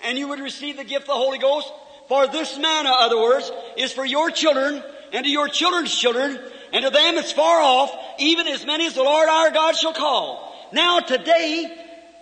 [0.04, 1.72] and you would receive the gift of the Holy Ghost.
[2.08, 6.40] For this manna, other words, is for your children and to your children's children
[6.74, 9.94] and to them that's far off, even as many as the Lord our God shall
[9.94, 10.54] call.
[10.74, 11.66] Now today,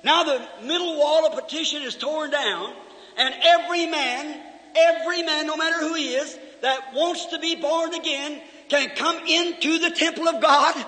[0.04, 2.74] now the middle wall of petition is torn down,
[3.18, 4.40] and every man,
[4.76, 8.40] every man, no matter who he is, that wants to be born again
[8.70, 10.86] can come into the temple of God,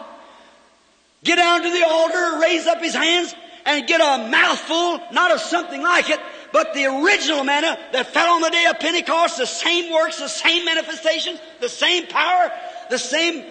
[1.23, 3.33] get down to the altar, raise up his hands,
[3.65, 6.19] and get a mouthful, not of something like it,
[6.53, 10.29] but the original manna that fell on the day of Pentecost, the same works, the
[10.29, 12.51] same manifestations, the same power,
[12.89, 13.45] the same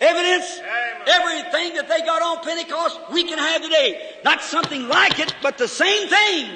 [0.00, 1.02] evidence, Amen.
[1.06, 4.16] everything that they got on Pentecost, we can have today.
[4.24, 6.50] Not something like it, but the same thing.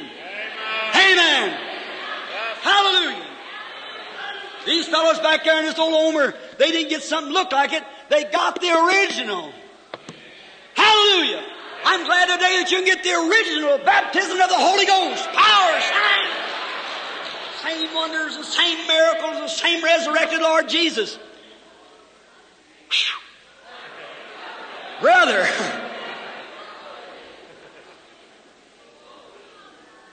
[0.94, 1.58] Amen.
[2.60, 3.24] Hallelujah.
[4.66, 7.84] These fellows back there in this old Omer, they didn't get something look like it.
[8.10, 9.52] They got the original.
[10.76, 11.42] Hallelujah.
[11.84, 15.26] I'm glad today that you can get the original baptism of the Holy Ghost.
[15.32, 16.26] Power, sign.
[17.62, 21.18] Same wonders, the same miracles, the same resurrected Lord Jesus.
[25.00, 25.46] Brother.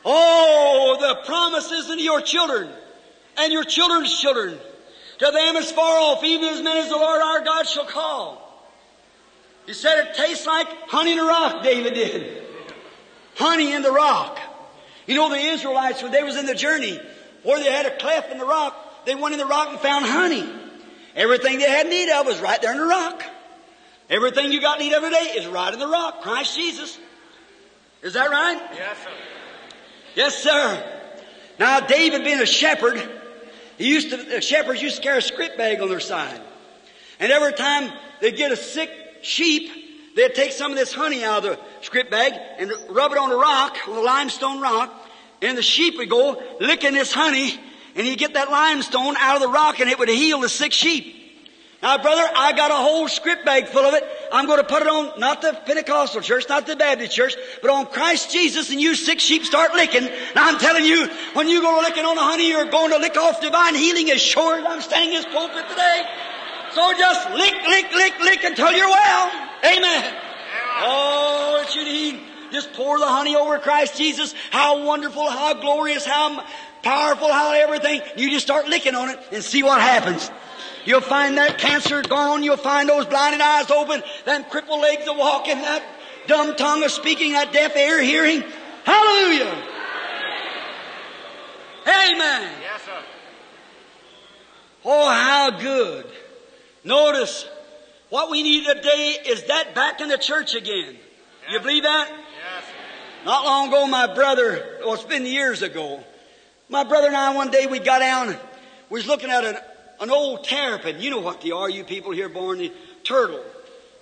[0.05, 2.69] Oh, the promises into your children
[3.37, 4.59] and your children's children.
[5.19, 8.42] To them as far off, even as many as the Lord our God shall call.
[9.65, 12.43] He said it tastes like honey in a rock, David did.
[13.35, 14.39] Honey in the rock.
[15.07, 16.99] You know the Israelites, when they was in the journey,
[17.43, 20.05] where they had a cleft in the rock, they went in the rock and found
[20.05, 20.49] honey.
[21.15, 23.23] Everything they had need of was right there in the rock.
[24.09, 26.21] Everything you got need of today is right in the rock.
[26.21, 26.97] Christ Jesus.
[28.01, 28.61] Is that right?
[28.75, 29.09] Yes, sir.
[30.15, 30.99] Yes, sir.
[31.59, 33.01] Now, David being a shepherd,
[33.77, 36.41] he used to, the shepherds used to carry a script bag on their side.
[37.19, 38.89] And every time they get a sick
[39.23, 39.71] sheep,
[40.15, 43.31] they'd take some of this honey out of the script bag and rub it on
[43.31, 44.93] a rock, on a limestone rock,
[45.41, 47.59] and the sheep would go licking this honey,
[47.95, 50.71] and he'd get that limestone out of the rock and it would heal the sick
[50.71, 51.21] sheep.
[51.83, 54.05] Now, brother, I got a whole script bag full of it.
[54.31, 57.69] I'm going to put it on not the Pentecostal church, not the Baptist church, but
[57.69, 60.05] on Christ Jesus, and you sick sheep start licking.
[60.33, 63.17] Now, I'm telling you, when you go licking on the honey, you're going to lick
[63.17, 66.05] off divine healing as sure as I'm standing in this pulpit today.
[66.71, 68.12] So just lick, lick, lick
[68.53, 69.31] until you're well.
[69.65, 70.15] Amen.
[70.81, 72.19] Oh, that you need.
[72.51, 74.35] Just pour the honey over Christ Jesus.
[74.51, 76.45] How wonderful, how glorious, how
[76.83, 78.01] powerful, how everything.
[78.15, 80.29] You just start licking on it and see what happens.
[80.85, 82.43] You'll find that cancer gone.
[82.43, 85.83] You'll find those blinded eyes open, them crippled legs of walking, that
[86.27, 88.43] dumb tongue of speaking, that deaf ear hearing.
[88.83, 89.69] Hallelujah.
[91.87, 92.51] Amen.
[92.61, 93.03] Yes, sir.
[94.85, 96.05] Oh, how good.
[96.83, 97.47] Notice,
[98.13, 100.95] what we need today is that back in the church again.
[101.49, 102.09] You believe that?
[102.09, 102.63] Yes.
[103.25, 106.03] Not long ago, my brother, well, it's been years ago,
[106.69, 108.27] my brother and I one day we got down,
[108.91, 109.57] we was looking at an,
[109.99, 111.01] an old terrapin.
[111.01, 112.71] You know what they are, you people here born, the
[113.03, 113.43] turtle.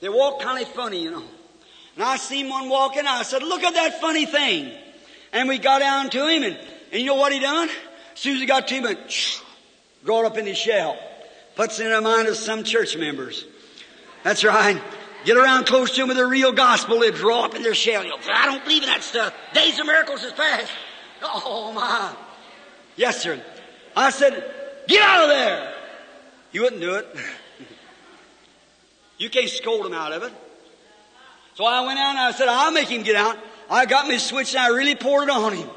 [0.01, 1.24] They walk kind of funny, you know.
[1.95, 4.74] And I seen one walking, I said, look at that funny thing.
[5.32, 6.57] And we got down to him, and,
[6.91, 7.70] and you know what he done?
[8.12, 9.41] As soon as he got to him, it
[10.03, 10.99] rolled up in his shell.
[11.55, 13.45] Puts it in the mind of some church members.
[14.24, 14.82] That's right.
[15.26, 18.03] Get around close to them with the real gospel, they draw up in their shell.
[18.03, 19.34] You'll I don't believe in that stuff.
[19.53, 20.72] Days of miracles is past.
[21.22, 22.15] Oh my.
[22.95, 23.39] Yes, sir.
[23.95, 24.43] I said,
[24.88, 25.74] get out of there.
[26.51, 27.15] You wouldn't do it.
[29.17, 30.34] you can't scold him out of it.
[31.55, 33.38] So I went out and I said, I'll make him get out.
[33.69, 35.69] I got me switch and I really poured it on him.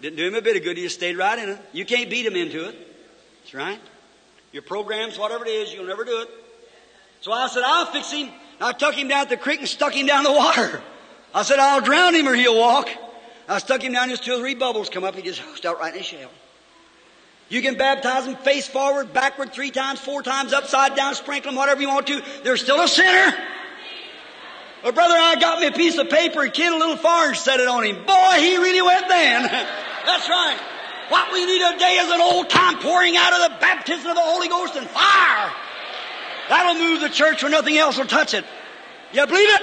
[0.00, 0.76] Didn't do him a bit of good.
[0.76, 1.58] He just stayed right in it.
[1.72, 2.76] You can't beat him into it.
[3.42, 3.80] That's right.
[4.52, 6.28] Your programs, whatever it is, you'll never do it.
[7.20, 8.30] So I said, I'll fix him.
[8.60, 10.82] I took him down to the creek and stuck him down the water.
[11.34, 12.88] I said, I'll drown him or he'll walk.
[13.48, 15.78] I stuck him down, just two or three bubbles come up, he just hooked out
[15.78, 16.30] right in his shell.
[17.48, 21.56] You can baptize him face forward, backward, three times, four times, upside down, sprinkle him,
[21.56, 22.22] whatever you want to.
[22.44, 23.34] They're still a sinner.
[24.82, 27.36] But brother, I got me a piece of paper and kid a little far and
[27.36, 28.04] set it on him.
[28.04, 29.42] Boy, he really went then.
[30.06, 30.58] That's right.
[31.08, 34.22] What we need today is an old time pouring out of the baptism of the
[34.22, 35.52] Holy Ghost and fire.
[36.48, 38.44] That'll move the church when nothing else will touch it.
[39.12, 39.62] You believe it?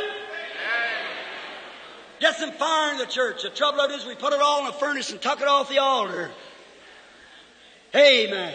[2.20, 3.44] Get some fire in the church.
[3.44, 5.48] The trouble of it is we put it all in a furnace and tuck it
[5.48, 6.32] off the altar.
[7.96, 8.54] Amen.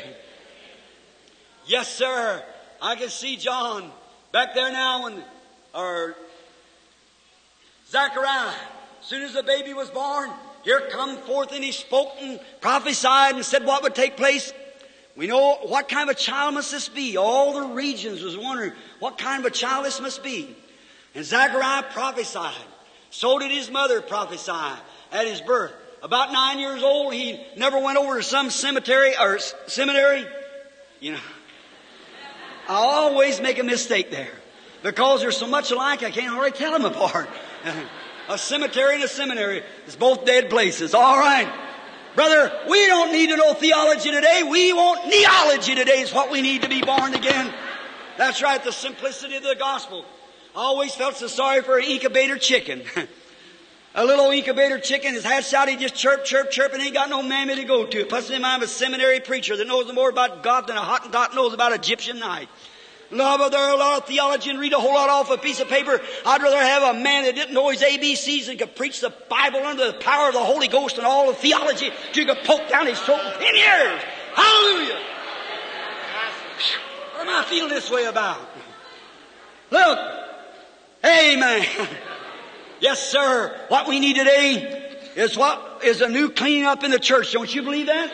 [1.67, 2.43] Yes, sir.
[2.81, 3.91] I can see John
[4.33, 5.23] back there now when,
[5.75, 6.17] or
[7.89, 8.55] Zachariah,
[9.01, 10.31] as soon as the baby was born,
[10.63, 14.53] here come forth and he spoke and prophesied and said what would take place.
[15.17, 17.17] We know what kind of a child must this be.
[17.17, 20.57] All the regions was wondering what kind of a child this must be.
[21.15, 22.55] And Zachariah prophesied.
[23.11, 24.53] So did his mother prophesy
[25.13, 25.73] at his birth.
[26.03, 30.27] About nine years old, he never went over to some cemetery or seminary.
[31.01, 31.21] You know,
[32.69, 34.31] I always make a mistake there
[34.83, 36.03] because they're so much alike.
[36.03, 37.29] I can't hardly tell them apart.
[38.29, 40.95] a cemetery and a seminary is both dead places.
[40.95, 41.53] All right.
[42.17, 44.43] Brother, we don't need to know theology today.
[44.43, 47.53] We want kneeology today is what we need to be born again.
[48.19, 50.05] That's right, the simplicity of the gospel.
[50.55, 52.83] I always felt so sorry for an incubator chicken.
[53.95, 57.09] a little incubator chicken is hatched out, he just chirp, chirp, chirp, and ain't got
[57.09, 58.05] no mammy to go to.
[58.07, 61.35] Puts in mind of a seminary preacher that knows more about God than a Hottentot
[61.35, 62.49] knows about Egyptian night.
[63.11, 65.59] Love, there are a lot of theology and read a whole lot off a piece
[65.61, 66.01] of paper.
[66.25, 69.65] I'd rather have a man that didn't know his ABCs and could preach the Bible
[69.65, 72.69] under the power of the Holy Ghost and all the theology that you could poke
[72.69, 74.03] down his throat in ten years.
[74.35, 75.01] Hallelujah!
[77.17, 78.39] What am I feeling this way about?
[79.71, 79.99] Look,
[81.05, 81.67] Amen.
[82.81, 83.61] Yes, sir.
[83.69, 87.31] What we need today is what is a new cleaning up in the church.
[87.31, 88.11] Don't you believe that?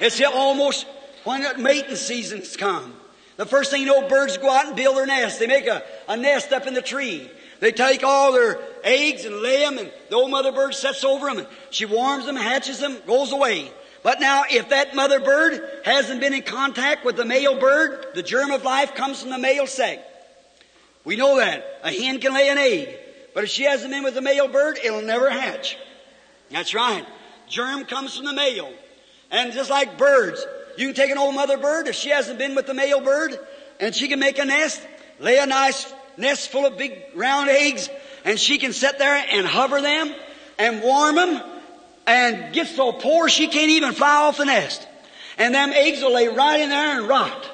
[0.00, 0.86] It's almost
[1.24, 2.95] when the mating seasons come.
[3.36, 5.38] The first thing you know, birds go out and build their nest.
[5.38, 7.30] They make a, a nest up in the tree.
[7.60, 11.26] They take all their eggs and lay them, and the old mother bird sits over
[11.26, 13.70] them, and she warms them, hatches them, goes away.
[14.02, 18.22] But now, if that mother bird hasn't been in contact with the male bird, the
[18.22, 20.02] germ of life comes from the male sex.
[21.04, 21.80] We know that.
[21.82, 22.96] A hen can lay an egg.
[23.34, 25.76] But if she hasn't been with the male bird, it'll never hatch.
[26.50, 27.04] That's right.
[27.48, 28.72] Germ comes from the male.
[29.30, 30.44] And just like birds,
[30.78, 33.38] you can take an old mother bird, if she hasn't been with the male bird,
[33.80, 34.80] and she can make a nest,
[35.20, 37.88] lay a nice nest full of big round eggs,
[38.24, 40.14] and she can sit there and hover them,
[40.58, 41.42] and warm them,
[42.06, 44.86] and get so poor she can't even fly off the nest.
[45.38, 47.50] And them eggs will lay right in there and rot.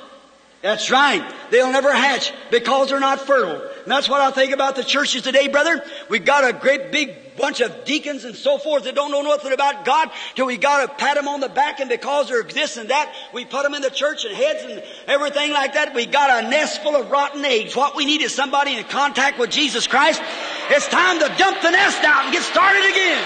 [0.62, 1.23] That's right.
[1.51, 3.68] They'll never hatch because they're not fertile.
[3.83, 5.85] And that's what I think about the churches today, brother.
[6.09, 9.53] We got a great big bunch of deacons and so forth that don't know nothing
[9.53, 12.76] about God till we got to pat them on the back and because they're this
[12.76, 15.95] and that, we put them in the church and heads and everything like that.
[15.95, 17.74] We got a nest full of rotten eggs.
[17.74, 20.22] What we need is somebody in contact with Jesus Christ.
[20.70, 23.24] It's time to dump the nest out and get started again.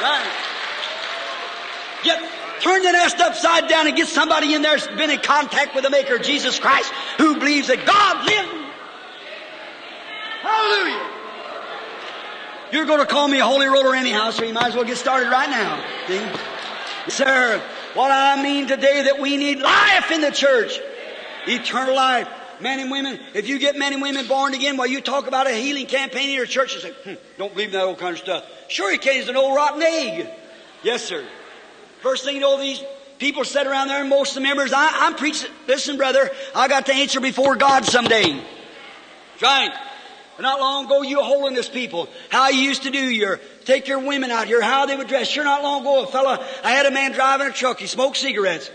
[0.00, 0.44] Right.
[2.04, 2.22] Get
[2.60, 5.84] Turn the nest upside down and get somebody in there that's been in contact with
[5.84, 8.67] the Maker, Jesus Christ, who believes that God lives.
[10.48, 11.10] Hallelujah.
[12.72, 14.96] You're going to call me a holy roller anyhow, so you might as well get
[14.96, 15.84] started right now.
[17.08, 17.62] Sir,
[17.94, 20.78] what I mean today that we need life in the church.
[21.46, 22.28] Eternal life.
[22.60, 25.46] Men and women, if you get men and women born again while you talk about
[25.46, 28.14] a healing campaign in your church, you say, hmm, don't believe in that old kind
[28.14, 28.44] of stuff.
[28.66, 29.14] Sure, you can.
[29.14, 30.28] He's an old rotten egg.
[30.82, 31.24] Yes, sir.
[32.00, 32.82] First thing you know, these
[33.18, 35.50] people sit around there, and most of the members, I, am preaching.
[35.68, 38.42] Listen, brother, I got to answer before God someday.
[39.40, 39.72] Right.
[40.38, 44.30] Not long ago, you holiness people, how you used to do your, take your women
[44.30, 45.28] out here, how they would dress.
[45.28, 48.16] Sure, not long ago, a fella, I had a man driving a truck, he smoked
[48.16, 48.70] cigarettes.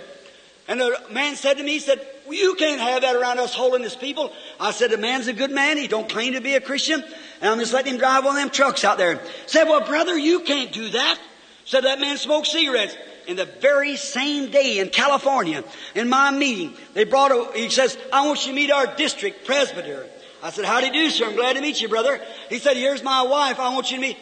[0.68, 3.54] And the man said to me, he said, well, you can't have that around us
[3.54, 4.32] holiness people.
[4.60, 7.02] I said, the man's a good man, he don't claim to be a Christian,
[7.42, 9.22] and I'm just letting him drive one of them trucks out there.
[9.46, 11.20] Said, well, brother, you can't do that.
[11.66, 12.96] Said that man smoked cigarettes
[13.28, 15.64] in the very same day in California,
[15.96, 19.46] in my meeting, they brought a, he says, I want you to meet our district
[19.46, 20.08] presbyter.
[20.44, 21.26] I said, how do you do, sir?
[21.26, 22.20] I'm glad to meet you, brother.
[22.50, 23.60] He said, here's my wife.
[23.60, 24.18] I want you to meet.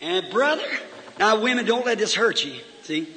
[0.00, 0.62] And brother,
[1.18, 3.08] now women, don't let this hurt you, see?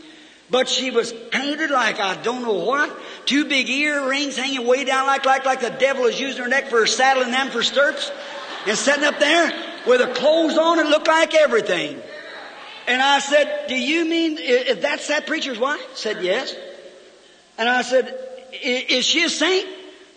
[0.50, 2.98] But she was painted like I don't know what.
[3.26, 6.70] Two big earrings hanging way down like, like, like the devil is using her neck
[6.70, 8.12] for a saddle and them for stirrups.
[8.66, 9.52] And sitting up there
[9.86, 12.02] with her clothes on, it looked like everything.
[12.88, 15.96] And I said, do you mean if that's that preacher's wife?
[15.96, 16.56] Said, yes.
[17.60, 18.18] And I said,
[18.64, 19.70] is she a saint?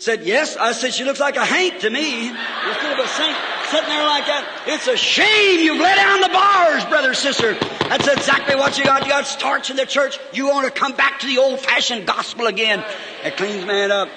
[0.03, 0.57] Said, yes.
[0.57, 2.27] I said, she looks like a haint to me.
[2.27, 3.37] Instead of a saint
[3.71, 4.65] sitting there like that.
[4.67, 7.55] It's a shame you've let down the bars, brother, sister.
[7.89, 9.05] That's exactly what you got.
[9.05, 10.19] You got starch in the church.
[10.33, 12.85] You want to come back to the old fashioned gospel again.
[13.23, 14.09] It cleans man up.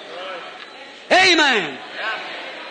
[1.12, 1.78] Amen.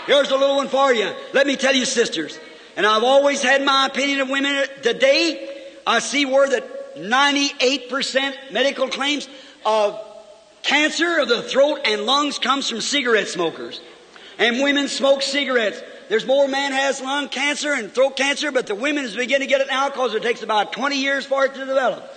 [0.08, 1.10] Here's a little one for you.
[1.32, 2.38] Let me tell you, sisters.
[2.76, 4.66] And I've always had my opinion of women.
[4.84, 9.30] Today, I see where that 98% medical claims
[9.66, 10.05] of
[10.66, 13.80] cancer of the throat and lungs comes from cigarette smokers.
[14.38, 15.82] And women smoke cigarettes.
[16.10, 19.52] There's more man has lung cancer and throat cancer, but the women is beginning to
[19.52, 22.12] get it now because it takes about 20 years for it to develop.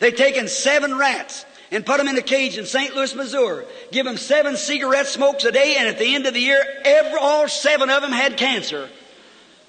[0.00, 2.94] They've taken seven rats and put them in a cage in St.
[2.94, 3.64] Louis, Missouri.
[3.90, 7.18] Give them seven cigarette smokes a day, and at the end of the year, every,
[7.18, 8.90] all seven of them had cancer.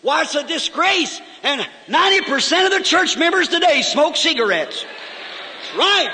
[0.02, 1.22] Why, it's a disgrace.
[1.44, 4.86] And 90% of the church members today smoke cigarettes.
[5.78, 6.10] Right.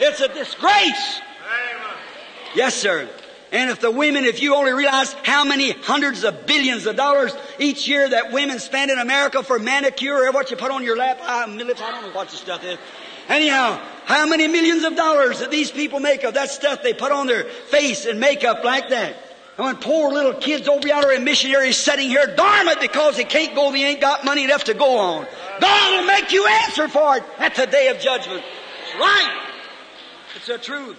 [0.00, 1.20] It's a disgrace.
[2.54, 3.08] Yes, sir.
[3.52, 7.32] And if the women, if you only realize how many hundreds of billions of dollars
[7.60, 10.96] each year that women spend in America for manicure or what you put on your
[10.96, 12.78] lap, I, I don't know what the stuff is.
[13.28, 17.12] Anyhow, how many millions of dollars that these people make of that stuff they put
[17.12, 19.16] on their face and makeup like that?
[19.56, 23.24] And when poor little kids over yonder and missionaries sitting here, darn it, because they
[23.24, 25.26] can't go, they ain't got money enough to go on.
[25.60, 28.42] God will make you answer for it at the day of judgment.
[28.82, 29.46] It's right.
[30.34, 30.96] It's the truth.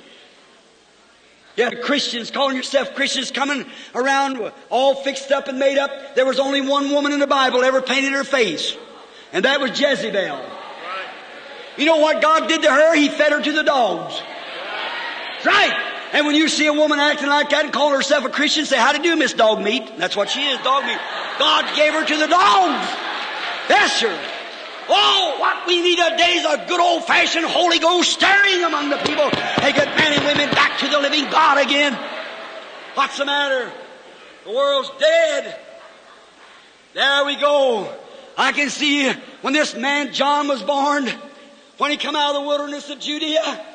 [1.55, 6.15] You had Christians calling yourself Christians coming around all fixed up and made up.
[6.15, 8.75] There was only one woman in the Bible ever painted her face.
[9.31, 10.39] And that was Jezebel.
[11.77, 12.95] You know what God did to her?
[12.95, 14.21] He fed her to the dogs.
[15.45, 15.73] Right.
[16.13, 18.77] And when you see a woman acting like that and calling herself a Christian, say,
[18.77, 19.97] how you do, Miss Dog Meat?
[19.97, 20.97] That's what she is, dog meat.
[21.37, 22.87] God gave her to the dogs.
[23.69, 24.34] Yes, sir.
[24.87, 28.97] Oh, what we need today is a good old fashioned Holy Ghost stirring among the
[28.97, 29.29] people.
[29.61, 31.97] They get men and women back to the living God again.
[32.93, 33.71] What's the matter?
[34.45, 35.59] The world's dead.
[36.93, 37.91] There we go.
[38.37, 39.11] I can see
[39.41, 41.09] when this man John was born,
[41.77, 43.65] when he come out of the wilderness of Judea,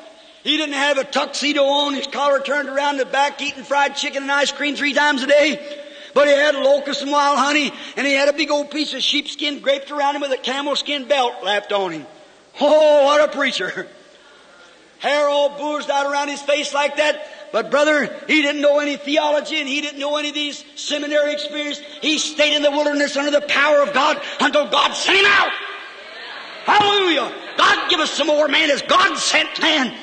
[0.43, 4.23] he didn't have a tuxedo on, his collar turned around the back, eating fried chicken
[4.23, 5.87] and ice cream three times a day.
[6.13, 9.01] But he had locusts and wild honey, and he had a big old piece of
[9.01, 12.05] sheepskin draped around him with a camel skin belt wrapped on him.
[12.59, 13.87] Oh, what a preacher.
[14.99, 17.25] Hair all boozed out around his face like that.
[17.51, 21.33] But brother, he didn't know any theology and he didn't know any of these seminary
[21.33, 21.79] experience.
[22.01, 25.51] He stayed in the wilderness under the power of God until God sent him out.
[26.65, 27.33] Hallelujah.
[27.57, 29.93] God give us some more man as God sent man.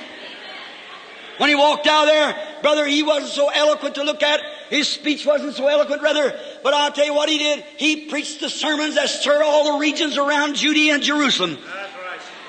[1.39, 4.41] When he walked out there, brother, he wasn't so eloquent to look at.
[4.71, 6.39] His speech wasn't so eloquent, brother.
[6.63, 7.65] But I'll tell you what he did.
[7.77, 11.57] He preached the sermons that stirred all the regions around Judea and Jerusalem.
[11.57, 11.91] Right.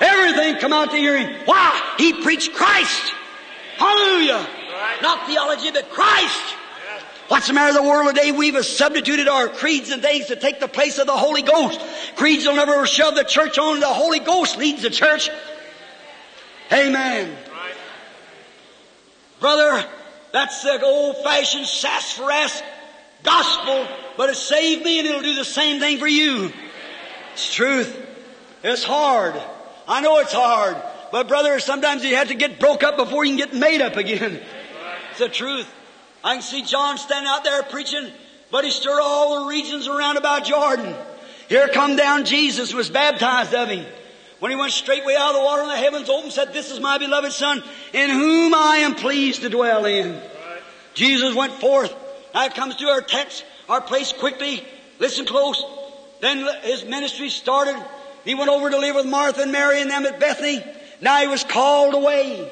[0.00, 1.46] Everything come out to hear him.
[1.46, 1.94] Why?
[1.98, 3.14] He preached Christ.
[3.76, 4.46] Hallelujah.
[5.02, 6.56] Not theology, but Christ.
[7.28, 8.32] What's the matter with the world today?
[8.32, 11.80] We've substituted our creeds and things to take the place of the Holy Ghost.
[12.16, 13.78] Creeds will never shove the church on.
[13.78, 15.30] The Holy Ghost leads the church.
[16.72, 17.36] Amen.
[19.38, 19.86] Brother,
[20.32, 22.62] that's the old-fashioned sassafras
[23.22, 26.52] gospel, but it saved me and it'll do the same thing for you.
[27.32, 27.96] It's truth.
[28.62, 29.34] It's hard.
[29.88, 30.76] I know it's hard.
[31.12, 33.96] But brother, sometimes you have to get broke up before you can get made up
[33.96, 34.40] again.
[35.10, 35.68] It's the truth.
[36.22, 38.10] I can see John standing out there preaching,
[38.50, 40.94] but he stirred all the regions around about Jordan.
[41.48, 43.86] Here come down Jesus, was baptized of him.
[44.40, 46.80] When he went straightway out of the water and the heavens opened, said, This is
[46.80, 47.62] my beloved Son,
[47.92, 50.20] in whom I am pleased to dwell in.
[50.94, 51.94] Jesus went forth.
[52.34, 54.64] Now it comes to our text, our place quickly.
[54.98, 55.62] Listen close.
[56.20, 57.76] Then his ministry started.
[58.24, 60.64] He went over to live with Martha and Mary and them at Bethany.
[61.00, 62.50] Now he was called away.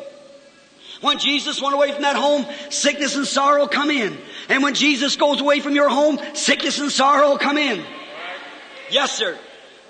[1.01, 4.19] When Jesus went away from that home, sickness and sorrow come in.
[4.49, 7.85] And when Jesus goes away from your home, sickness and sorrow come in.
[8.91, 9.39] Yes, sir.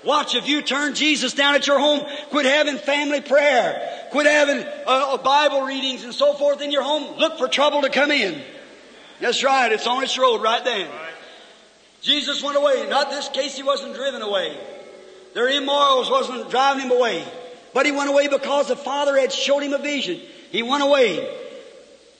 [0.03, 4.65] Watch if you turn Jesus down at your home, quit having family prayer, quit having
[4.87, 8.41] uh, Bible readings and so forth in your home, look for trouble to come in.
[9.19, 10.89] That's right, it's on its road right then.
[12.01, 12.87] Jesus went away.
[12.89, 14.57] Not this case, he wasn't driven away.
[15.33, 17.25] Their immorals wasn't driving him away.
[17.73, 20.19] But he went away because the Father had showed him a vision.
[20.51, 21.37] He went away.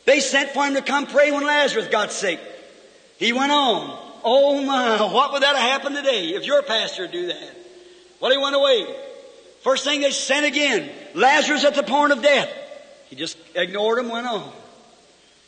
[0.05, 2.39] They sent for him to come pray when Lazarus got sick.
[3.17, 3.97] He went on.
[4.23, 7.58] Oh my, what would that have happened today if your pastor do that?
[8.19, 8.85] Well, he went away.
[9.61, 12.49] First thing they sent again, Lazarus at the point of death.
[13.09, 14.51] He just ignored him, went on.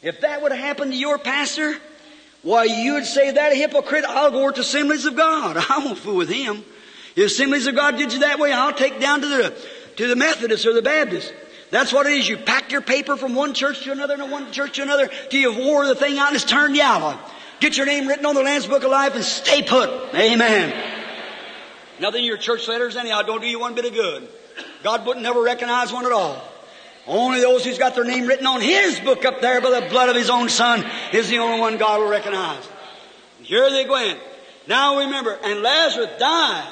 [0.02, 1.76] If that would have happened to your pastor,
[2.42, 5.58] why, you would say that a hypocrite, I'll go to Assemblies of God.
[5.70, 6.64] I won't fool with him.
[7.16, 9.68] If Assemblies of God did you that way, I'll take down to the,
[9.98, 11.32] to the Methodists or the Baptists.
[11.70, 12.28] That's what it is.
[12.28, 15.40] You pack your paper from one church to another and one church to another till
[15.40, 17.18] you wore the thing out and it's turned yellow.
[17.60, 19.90] Get your name written on the Lamb's Book of Life and stay put.
[20.16, 21.01] Amen.
[22.02, 24.28] Nothing in your church letters anyhow don't do you one bit of good.
[24.82, 26.42] God wouldn't never recognize one at all.
[27.06, 30.10] Only those who's got their name written on His book up there by the blood
[30.10, 30.84] of His own Son
[31.14, 32.68] is the only one God will recognize.
[33.44, 34.20] Here they went.
[34.68, 36.68] Now remember, and Lazarus died,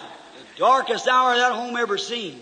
[0.56, 2.42] the darkest hour that home ever seen.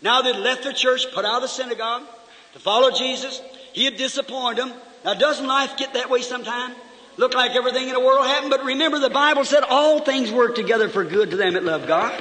[0.00, 2.04] Now they'd left the church, put out of the synagogue
[2.52, 3.42] to follow Jesus.
[3.72, 4.72] He had disappointed them.
[5.04, 6.72] Now doesn't life get that way sometime?
[7.18, 10.54] Look like everything in the world happened, but remember the Bible said all things work
[10.54, 12.14] together for good to them that love God.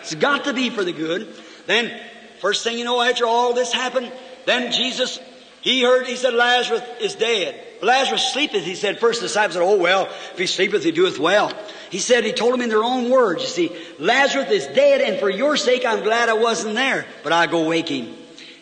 [0.00, 1.34] It's got to be for the good.
[1.66, 1.98] Then,
[2.40, 4.12] first thing you know, after all this happened,
[4.44, 5.18] then Jesus,
[5.62, 7.58] he heard, he said, Lazarus is dead.
[7.82, 9.00] Lazarus sleepeth, he said.
[9.00, 11.50] First the disciples said, oh well, if he sleepeth, he doeth well.
[11.90, 15.18] He said, he told them in their own words, you see, Lazarus is dead, and
[15.18, 18.14] for your sake I'm glad I wasn't there, but I go wake him.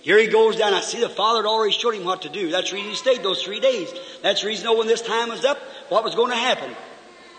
[0.04, 0.74] Here he goes down.
[0.74, 2.50] I see the Father had already showed him what to do.
[2.50, 3.90] That's the reason he stayed those three days.
[4.22, 6.70] That's the reason, when this time was up, what was going to happen.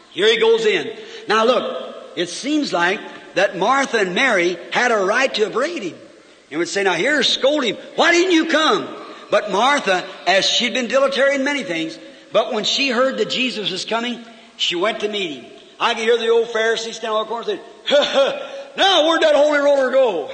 [0.10, 0.98] Here he goes in.
[1.28, 3.00] Now look, it seems like
[3.36, 5.96] that Martha and Mary had a right to upbraid him.
[6.50, 7.78] And would say, now here, scold him.
[7.98, 8.88] Why didn't you come?
[9.30, 12.00] But Martha, as she'd been dilatory in many things,
[12.32, 14.26] but when she heard that Jesus was coming,
[14.58, 15.52] she went to meet him.
[15.80, 17.60] I can hear the old Pharisee standing on the corner saying,
[18.76, 20.32] now where'd that holy roller go?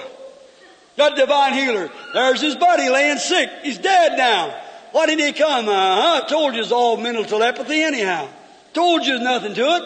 [1.01, 1.89] That divine healer.
[2.13, 3.49] There's his buddy laying sick.
[3.63, 4.55] He's dead now.
[4.91, 5.67] Why didn't he come?
[5.67, 6.21] Uh-huh.
[6.23, 8.29] I told you it's all mental telepathy anyhow.
[8.73, 9.83] Told you nothing to it.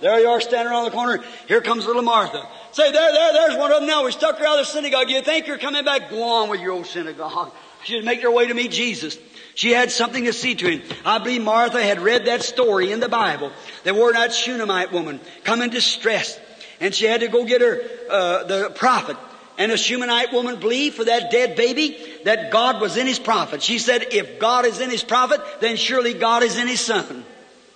[0.00, 1.22] There you are standing around the corner.
[1.46, 2.44] Here comes little Martha.
[2.72, 4.04] Say, there, there, there's one of them now.
[4.04, 5.08] We stuck her out of the synagogue.
[5.08, 6.10] You think you're coming back?
[6.10, 7.52] Go on with your old synagogue.
[7.84, 9.16] She'd make her way to meet Jesus.
[9.54, 10.82] She had something to see to him.
[11.04, 13.52] I believe Martha had read that story in the Bible.
[13.84, 16.40] Were that Shunammite woman come in distress.
[16.80, 19.16] And she had to go get her, uh, the prophet.
[19.58, 23.62] And a Shunammite woman believed for that dead baby that God was in his prophet.
[23.62, 27.24] She said, if God is in his prophet, then surely God is in his son.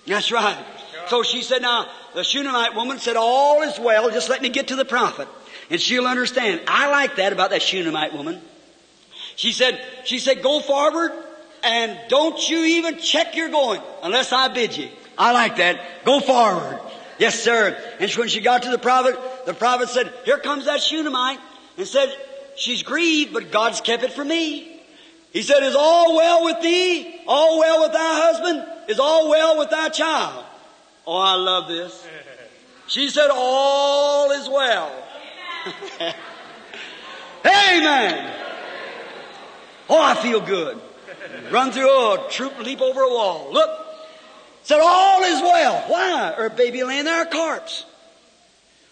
[0.05, 0.63] That's right.
[1.07, 4.67] So she said, now, the Shunammite woman said, all is well, just let me get
[4.67, 5.27] to the prophet.
[5.69, 6.61] And she'll understand.
[6.67, 8.41] I like that about that Shunammite woman.
[9.35, 11.11] She said, she said, go forward
[11.63, 14.89] and don't you even check your going unless I bid you.
[15.17, 16.05] I like that.
[16.05, 16.79] Go forward.
[17.17, 17.77] Yes, sir.
[17.99, 19.15] And when she got to the prophet,
[19.45, 21.39] the prophet said, here comes that Shunammite
[21.81, 22.15] and said,
[22.55, 24.79] she's grieved, but God's kept it for me.
[25.33, 27.21] He said, is all well with thee?
[27.25, 28.63] All well with thy husband?
[28.87, 30.45] Is all well with thy child?
[31.07, 32.07] Oh, I love this.
[32.85, 34.91] She said, all is well.
[37.45, 38.31] Amen.
[39.89, 40.79] Oh, I feel good.
[41.49, 43.51] Run through oh, a troop, leap over a wall.
[43.51, 43.71] Look.
[44.61, 45.83] Said, all is well.
[45.87, 46.33] Why?
[46.37, 47.85] Her baby laying there, a corpse.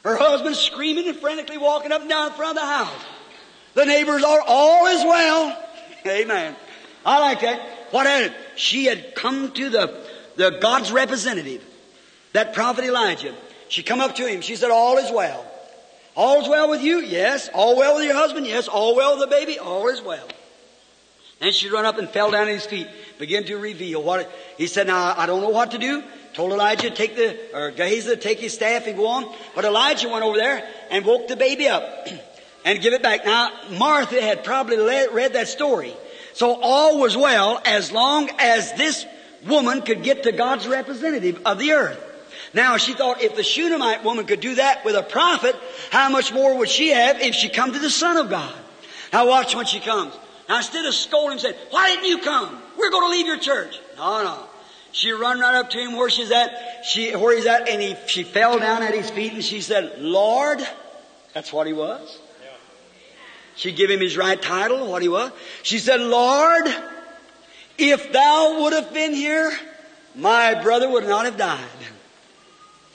[0.04, 3.06] Her husband screaming and frantically walking up and down in front of the house.
[3.76, 5.64] The neighbors are, all as well.
[6.08, 6.56] Amen.
[7.06, 7.60] I like that.
[7.92, 8.36] What happened?
[8.60, 11.64] she had come to the, the God's representative,
[12.34, 13.34] that prophet Elijah.
[13.70, 14.42] She come up to him.
[14.42, 15.46] She said, all is well.
[16.16, 17.00] All is well with you?
[17.00, 17.50] Yes.
[17.54, 18.46] All well with your husband?
[18.46, 18.68] Yes.
[18.68, 19.60] All well with the baby?
[19.60, 20.28] All is well.
[21.40, 22.88] Then she run up and fell down at his feet,
[23.18, 24.88] began to reveal what he said.
[24.88, 26.04] Now I don't know what to do.
[26.34, 29.34] Told Elijah take the or Gehazi take his staff and go on.
[29.56, 32.08] But Elijah went over there and woke the baby up
[32.66, 33.26] and give it back.
[33.26, 35.94] Now Martha had probably read that story,
[36.34, 39.06] so all was well as long as this
[39.48, 42.06] woman could get to God's representative of the earth.
[42.54, 45.56] Now she thought if the Shunammite woman could do that with a prophet,
[45.92, 48.54] how much more would she have if she come to the Son of God?
[49.14, 50.14] Now watch when she comes.
[50.48, 52.62] Now instead of scolding said, why didn't you come?
[52.78, 53.80] We're going to leave your church.
[53.98, 54.49] No, no.
[54.92, 57.96] She run right up to him where she's at, she, where he's at, and he,
[58.08, 60.60] she fell down at his feet and she said, Lord,
[61.34, 62.18] that's what he was.
[63.56, 65.32] She give him his right title, what he was.
[65.64, 66.64] She said, Lord,
[67.78, 69.52] if thou would have been here,
[70.16, 71.60] my brother would not have died.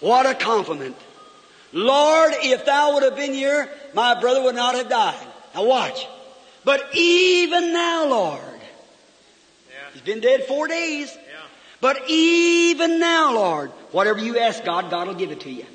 [0.00, 0.96] What a compliment.
[1.72, 5.26] Lord, if thou would have been here, my brother would not have died.
[5.54, 6.06] Now watch.
[6.64, 9.76] But even now, Lord, Yeah.
[9.92, 11.14] he's been dead four days.
[11.84, 11.92] Yeah.
[11.92, 15.66] But even now, Lord, whatever you ask God, God will give it to you.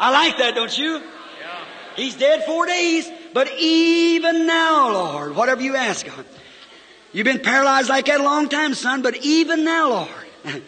[0.00, 0.94] I like that, don't you?
[0.96, 1.64] Yeah.
[1.96, 6.24] He's dead four days, but even now, Lord, whatever you ask God.
[7.12, 10.62] You've been paralyzed like that a long time, son, but even now, Lord.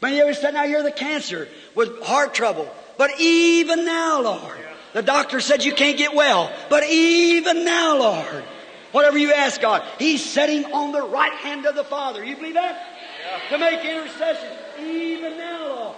[0.00, 2.72] But you ever said now you're the cancer with heart trouble.
[2.96, 4.58] But even now, Lord.
[4.94, 6.50] The doctor said you can't get well.
[6.70, 8.44] But even now, Lord.
[8.92, 12.24] Whatever you ask God, He's sitting on the right hand of the Father.
[12.24, 12.99] You believe that?
[13.30, 14.48] Uh, to make intercession.
[14.80, 15.96] Even now, Lord.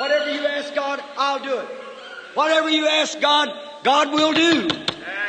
[0.00, 1.68] Whatever you ask God, I'll do it.
[2.34, 3.48] Whatever you ask God,
[3.84, 4.68] God will do.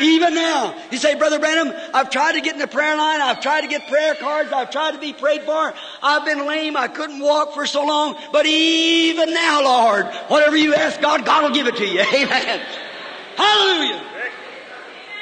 [0.02, 0.76] Even now.
[0.92, 3.22] You say, Brother Branham, I've tried to get in the prayer line.
[3.22, 4.52] I've tried to get prayer cards.
[4.52, 5.74] I've tried to be prayed for.
[6.02, 6.76] I've been lame.
[6.76, 8.18] I couldn't walk for so long.
[8.34, 12.02] But even now, Lord, whatever you ask God, God will give it to you.
[12.14, 12.62] Amen.
[13.38, 14.04] Hallelujah.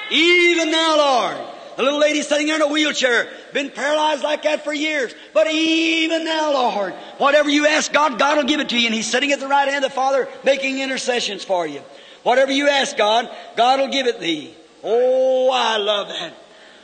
[0.09, 1.52] Even now, Lord.
[1.76, 5.13] The little lady sitting there in a wheelchair, been paralyzed like that for years.
[5.34, 8.88] But even now, Lord, whatever you ask God, God will give it to you.
[8.88, 11.82] And He's sitting at the right hand of the Father, making intercessions for you.
[12.24, 14.55] Whatever you ask God, God will give it thee.
[14.84, 16.34] Oh, I love that.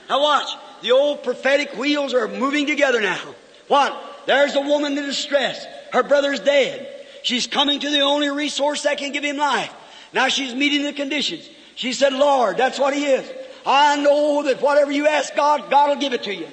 [0.09, 0.49] Now watch.
[0.81, 3.21] The old prophetic wheels are moving together now.
[3.67, 3.95] What?
[4.25, 5.65] There's a woman in distress.
[5.91, 6.87] Her brother's dead.
[7.23, 9.73] She's coming to the only resource that can give him life.
[10.13, 11.49] Now she's meeting the conditions.
[11.75, 13.29] She said, Lord, that's what he is.
[13.69, 16.47] I know that whatever you ask God, God will give it to you.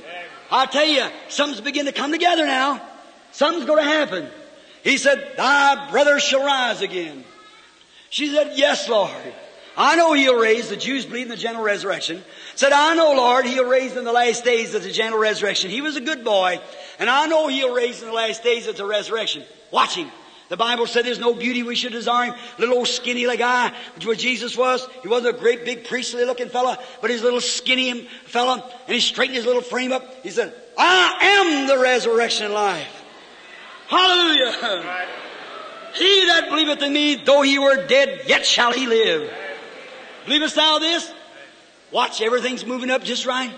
[0.51, 2.83] I tell you, something's beginning to come together now.
[3.33, 4.29] Something's going to happen.
[4.85, 7.25] He said, thy brother shall rise again.
[8.11, 9.11] She said, yes, Lord.
[9.79, 10.69] I know he'll raise.
[10.69, 12.23] The Jews believe in the general resurrection.
[12.55, 15.71] Said, I know, Lord, he'll raise in the last days of the general resurrection.
[15.71, 16.61] He was a good boy.
[16.99, 19.43] And I know he'll raise in the last days of the resurrection.
[19.71, 20.11] Watch him.
[20.49, 22.41] The Bible said there's no beauty we should desire him.
[22.59, 24.87] Little old skinny like guy, which what Jesus was.
[25.03, 28.95] He wasn't a great big priestly looking fella, but he's a little skinny fella, and
[28.95, 30.23] he straightened his little frame up.
[30.23, 33.05] He said, I am the resurrection and life.
[33.89, 35.07] Hallelujah.
[35.95, 39.33] He that believeth in me, though he were dead, yet shall he live.
[40.27, 41.13] Believest thou this?
[41.91, 43.53] Watch, everything's moving up just right.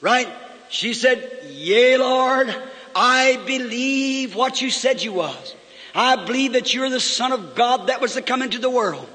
[0.00, 0.28] Right?
[0.68, 2.54] She said, Yea, Lord,
[2.94, 5.55] I believe what you said you was.
[5.96, 9.08] I believe that you're the Son of God that was to come into the world.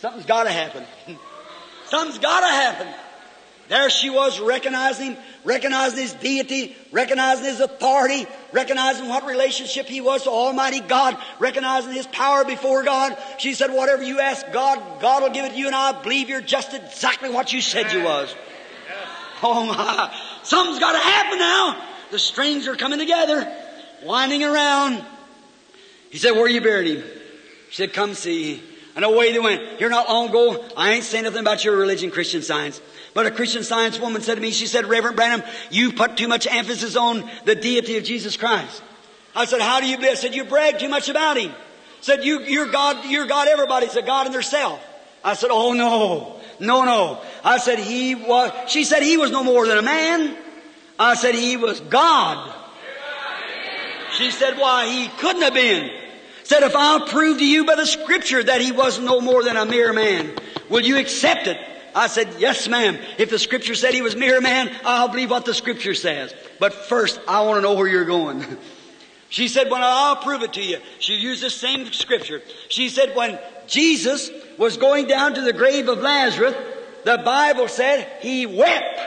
[0.00, 0.84] Something's gotta happen.
[1.86, 2.88] Something's gotta happen.
[3.68, 10.00] There she was recognizing him, recognizing his deity, recognizing his authority, recognizing what relationship he
[10.00, 13.16] was to Almighty God, recognizing his power before God.
[13.38, 16.28] She said, whatever you ask God, God will give it to you and I believe
[16.28, 18.34] you're just exactly what you said you was.
[19.40, 20.12] Oh my,
[20.42, 21.80] something's gotta happen now.
[22.10, 23.54] The strings are coming together,
[24.02, 25.04] winding around.
[26.10, 27.04] He said, where you buried him?
[27.70, 28.62] She said, come see.
[28.96, 29.78] And away they went.
[29.78, 32.80] Here not long ago, I ain't saying nothing about your religion, Christian science.
[33.14, 36.28] But a Christian science woman said to me, she said, Reverend Branham, you put too
[36.28, 38.82] much emphasis on the deity of Jesus Christ.
[39.36, 39.98] I said, how do you?
[39.98, 41.50] I said, you brag too much about him.
[41.50, 41.54] I
[42.00, 44.84] said, you, you're God, you're God, everybody's a God in their self.
[45.22, 47.20] I said, oh no, no, no.
[47.44, 50.36] I said, he was, she said, he was no more than a man.
[50.98, 52.54] I said, he was God.
[54.16, 55.90] She said, why, he couldn't have been.
[56.48, 59.58] Said, if I'll prove to you by the scripture that he was no more than
[59.58, 60.34] a mere man,
[60.70, 61.58] will you accept it?
[61.94, 62.98] I said, yes ma'am.
[63.18, 66.32] If the scripture said he was mere man, I'll believe what the scripture says.
[66.58, 68.42] But first, I want to know where you're going.
[69.30, 70.78] She said, well, I'll prove it to you.
[71.00, 72.40] She used the same scripture.
[72.70, 76.54] She said, when Jesus was going down to the grave of Lazarus,
[77.04, 79.00] the Bible said he wept.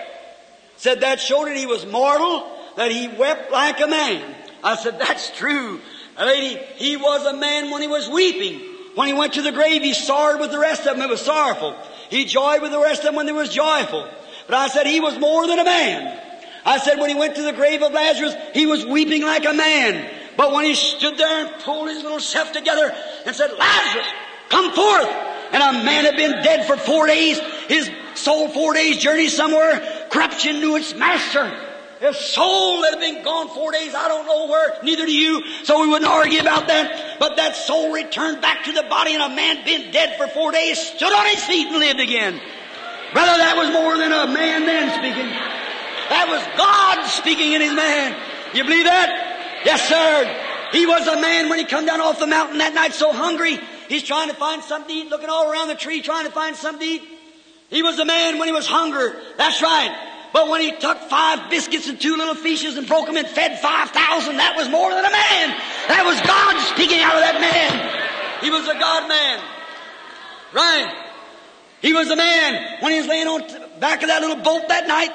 [0.77, 2.47] Said that showed that he was mortal.
[2.75, 4.35] that he wept like a man.
[4.63, 5.81] I said, that's true.
[6.25, 8.61] Lady, he was a man when he was weeping.
[8.95, 11.01] When he went to the grave, he sorrowed with the rest of them.
[11.01, 11.75] It was sorrowful.
[12.09, 14.07] He joyed with the rest of them when they was joyful.
[14.47, 16.19] But I said he was more than a man.
[16.65, 19.53] I said when he went to the grave of Lazarus, he was weeping like a
[19.53, 20.09] man.
[20.37, 22.93] But when he stood there and pulled his little self together
[23.25, 24.07] and said, Lazarus,
[24.49, 25.09] come forth.
[25.53, 27.39] And a man had been dead for four days.
[27.67, 30.07] His soul four days journey somewhere.
[30.09, 31.51] Corruption knew its master.
[32.01, 35.43] His soul that had been gone four days, I don't know where, neither do you,
[35.63, 37.19] so we wouldn't argue about that.
[37.19, 40.51] But that soul returned back to the body and a man been dead for four
[40.51, 42.41] days stood on his feet and lived again.
[43.13, 45.29] Brother, that was more than a man then speaking.
[46.09, 48.17] That was God speaking in his man.
[48.55, 49.61] You believe that?
[49.63, 50.25] Yes, sir.
[50.71, 53.59] He was a man when he come down off the mountain that night so hungry.
[53.89, 56.55] He's trying to find something to eat, looking all around the tree, trying to find
[56.55, 57.03] something to eat.
[57.69, 59.11] He was a man when he was hungry.
[59.37, 60.10] That's right.
[60.33, 63.59] But when he took five biscuits and two little fishes and broke them and fed
[63.59, 65.49] 5,000, that was more than a man.
[65.89, 68.41] That was God speaking out of that man.
[68.41, 69.43] He was a God man.
[70.53, 70.95] Right.
[71.81, 74.69] He was a man when he was laying on the back of that little boat
[74.69, 75.11] that night.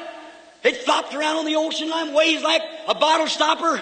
[0.62, 3.80] It flopped around on the ocean line, waves like a bottle stopper.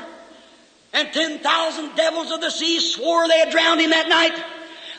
[0.93, 4.41] And 10,000 devils of the sea swore they had drowned him that night.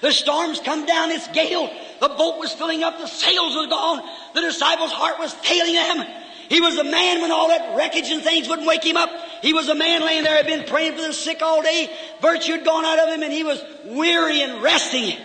[0.01, 1.71] The storms come down, it's gale.
[2.01, 4.03] The boat was filling up, the sails were gone.
[4.33, 6.24] The disciples' heart was failing them.
[6.49, 9.09] He was a man when all that wreckage and things wouldn't wake him up.
[9.41, 11.89] He was a man laying there, had been praying for the sick all day.
[12.21, 15.17] Virtue had gone out of him and he was weary and resting.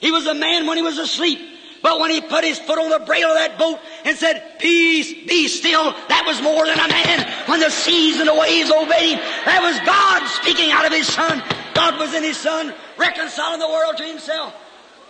[0.00, 1.38] He was a man when he was asleep.
[1.82, 5.12] But when he put his foot on the brail of that boat and said, Peace,
[5.26, 7.48] be still, that was more than a man.
[7.48, 11.08] When the seas and the waves obeyed him, that was God speaking out of his
[11.08, 11.42] son.
[11.74, 14.54] God was in his son, reconciling the world to himself.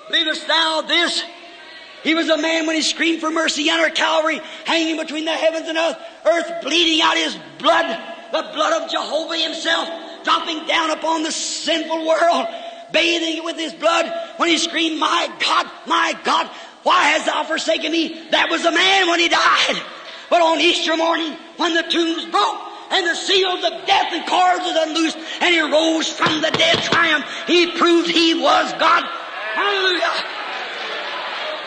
[0.09, 1.22] Believest thou this?
[2.02, 5.68] He was a man when he screamed for mercy under Calvary, hanging between the heavens
[5.68, 7.86] and earth, earth bleeding out his blood,
[8.32, 9.88] the blood of Jehovah himself,
[10.24, 12.46] dropping down upon the sinful world,
[12.92, 16.50] bathing it with his blood, when he screamed, My God, my God,
[16.82, 18.28] why hast thou forsaken me?
[18.30, 19.80] That was a man when he died.
[20.28, 22.60] But on Easter morning, when the tombs broke,
[22.90, 26.78] and the seals of death and cords was unloosed, and he rose from the dead
[26.82, 29.04] triumph, he proved he was God.
[29.54, 30.12] Hallelujah.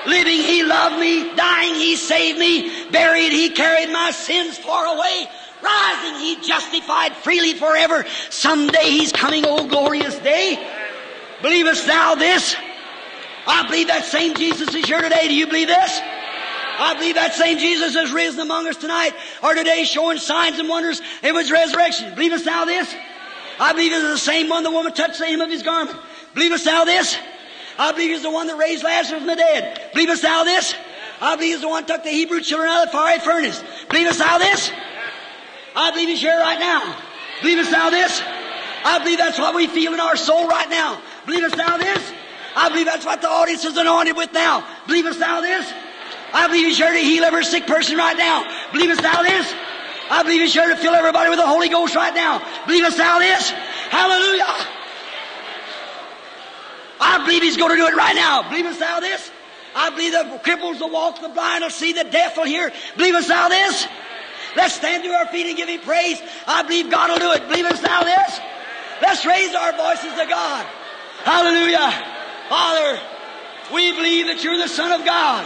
[0.06, 1.36] Living, He loved me.
[1.36, 2.90] Dying, He saved me.
[2.91, 5.27] Buried, He carried my sins far away.
[5.61, 8.06] Rising, He justified freely forever.
[8.30, 10.57] Someday He's coming, oh glorious day.
[11.41, 12.56] Believest thou this?
[13.48, 15.27] I believe that same Jesus is here today.
[15.27, 16.02] Do you believe this?
[16.77, 20.68] I believe that same Jesus has risen among us tonight, or today showing signs and
[20.68, 21.02] wonders.
[21.23, 22.14] It was resurrection.
[22.15, 22.94] Believest thou this?
[23.60, 25.98] I believe it is the same one the woman touched the hem of his garment.
[26.34, 27.18] Believest thou this?
[27.78, 29.92] I believe he's the one that raised Lazarus from the dead.
[29.94, 30.74] Believest thou this?
[31.22, 33.64] I believe he's the one that took the Hebrew children out of the fiery furnace.
[33.90, 34.72] Believest thou this?
[35.76, 36.96] I believe he's here right now.
[37.42, 38.22] Believest thou this?
[38.86, 41.02] I believe that's what we feel in our soul right now.
[41.26, 42.14] Believest thou this?
[42.56, 44.66] I believe that's what the audience is anointed with now.
[44.88, 45.70] Believest thou this?
[46.34, 48.46] I believe he's here to heal every sick person right now.
[48.72, 49.54] Believest thou this?
[50.10, 52.42] I believe he's here to fill everybody with the Holy Ghost right now.
[52.68, 53.50] Believest thou this?
[53.50, 54.65] Hallelujah.
[57.16, 58.44] I believe He's going to do it right now.
[58.44, 59.32] Believe Believest thou this?
[59.74, 62.70] I believe the cripples will walk, the blind will see, the deaf will hear.
[62.98, 63.88] Believe Believest thou this?
[64.56, 66.22] Let's stand to our feet and give Him praise.
[66.46, 67.48] I believe God will do it.
[67.48, 68.40] Believe Believest thou this?
[69.02, 70.66] Let's raise our voices to God.
[71.24, 71.92] Hallelujah.
[72.50, 73.00] Father,
[73.74, 75.46] we believe that you're the Son of God.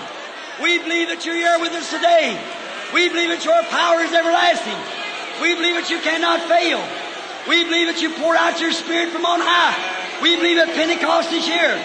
[0.62, 2.34] We believe that you're here with us today.
[2.94, 4.78] We believe that your power is everlasting.
[5.42, 6.82] We believe that you cannot fail.
[7.48, 9.99] We believe that you pour out your Spirit from on high.
[10.22, 11.76] We believe that Pentecost is here.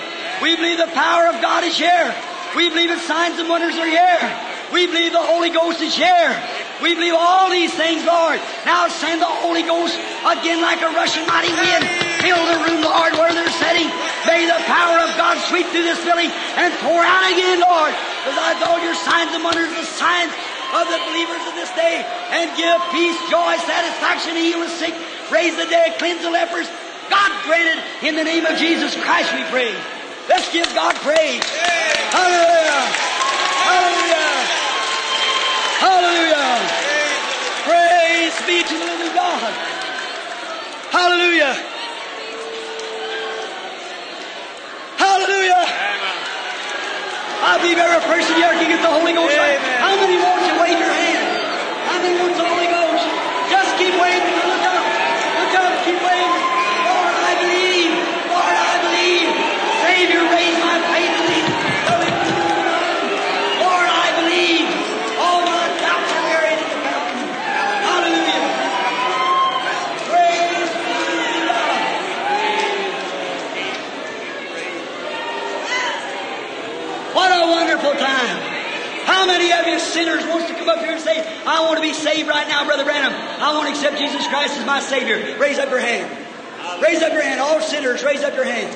[0.43, 2.11] We believe the power of God is here.
[2.55, 4.23] We believe that signs and wonders are here.
[4.75, 6.35] We believe the Holy Ghost is here.
[6.83, 8.43] We believe all these things, Lord.
[8.67, 9.95] Now send the Holy Ghost
[10.27, 11.83] again like a rushing mighty wind.
[12.19, 13.87] Fill the room, Lord, where they're sitting.
[14.27, 17.95] May the power of God sweep through this building and pour out again, Lord.
[18.27, 20.35] Besides all your signs and wonders, the signs
[20.75, 22.03] of the believers of this day,
[22.35, 24.95] and give peace, joy, satisfaction, heal the sick,
[25.31, 26.67] raise the dead, cleanse the lepers,
[27.11, 29.75] God granted in the name of Jesus Christ we pray.
[30.29, 31.45] Let's give God praise.
[32.13, 32.83] Hallelujah.
[33.69, 34.31] Hallelujah.
[35.85, 36.49] Hallelujah.
[37.67, 39.75] Praise be to the living God.
[40.95, 41.55] Hallelujah.
[44.95, 45.95] Hallelujah.
[47.45, 49.37] I believe every person here can get the Holy Ghost.
[49.37, 51.29] How many more to wave your hand?
[51.91, 53.05] How many wants the Holy Ghost?
[53.53, 54.33] Just keep waving.
[54.49, 54.81] Look up.
[54.81, 55.73] Look up.
[55.85, 56.41] Keep waving.
[56.89, 57.93] Lord, I believe.
[58.33, 59.29] Lord, I believe.
[59.85, 61.47] Savior, raise my faith in thee.
[63.61, 64.67] Lord, I believe.
[65.21, 67.29] All my doubts are buried in the mountain.
[67.29, 68.65] Hallelujah.
[77.75, 78.39] wonderful time.
[79.05, 81.83] How many of you sinners wants to come up here and say, I want to
[81.83, 83.13] be saved right now, Brother Branham.
[83.13, 85.39] I want to accept Jesus Christ as my Savior.
[85.39, 86.11] Raise up your hand.
[86.83, 87.41] Raise up your hand.
[87.41, 88.75] All sinners, raise up your hand.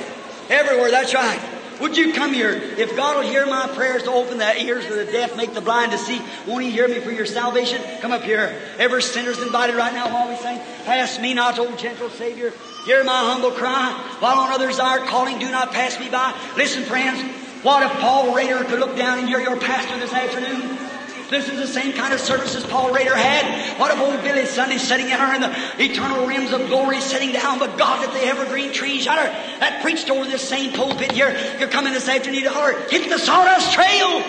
[0.51, 1.41] Everywhere, that's right.
[1.81, 2.51] Would you come here?
[2.51, 5.61] If God will hear my prayers to open the ears of the deaf, make the
[5.61, 7.81] blind to see, won't He hear me for your salvation?
[8.01, 8.61] Come up here.
[8.79, 10.59] Every sinner's invited right now while we sing.
[10.85, 12.53] Pass me not, O gentle Savior.
[12.85, 13.93] Hear my humble cry.
[14.19, 16.37] While on others are calling, do not pass me by.
[16.57, 17.23] Listen, friends.
[17.63, 20.98] What if Paul Rader could look down and hear your pastor this afternoon?
[21.31, 23.79] This is the same kind of service as Paul Rader had.
[23.79, 27.33] What if old Billy Sunday sitting in there in the eternal rims of glory sitting
[27.33, 29.25] down, but God at the evergreen trees yonder
[29.61, 31.37] that preached over this same pulpit here.
[31.59, 34.21] You're coming this afternoon to holler, hit the sawdust trail.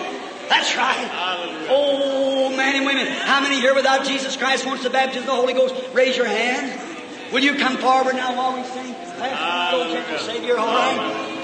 [0.50, 1.66] That's right.
[1.70, 5.34] Oh, men and women, how many here without Jesus Christ wants the baptism of the
[5.34, 5.74] Holy Ghost?
[5.94, 7.32] Raise your hand.
[7.32, 8.92] Will you come forward now while we sing?
[8.94, 11.36] Pass me, O gentle Savior, all right?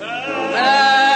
[0.00, 1.11] Pass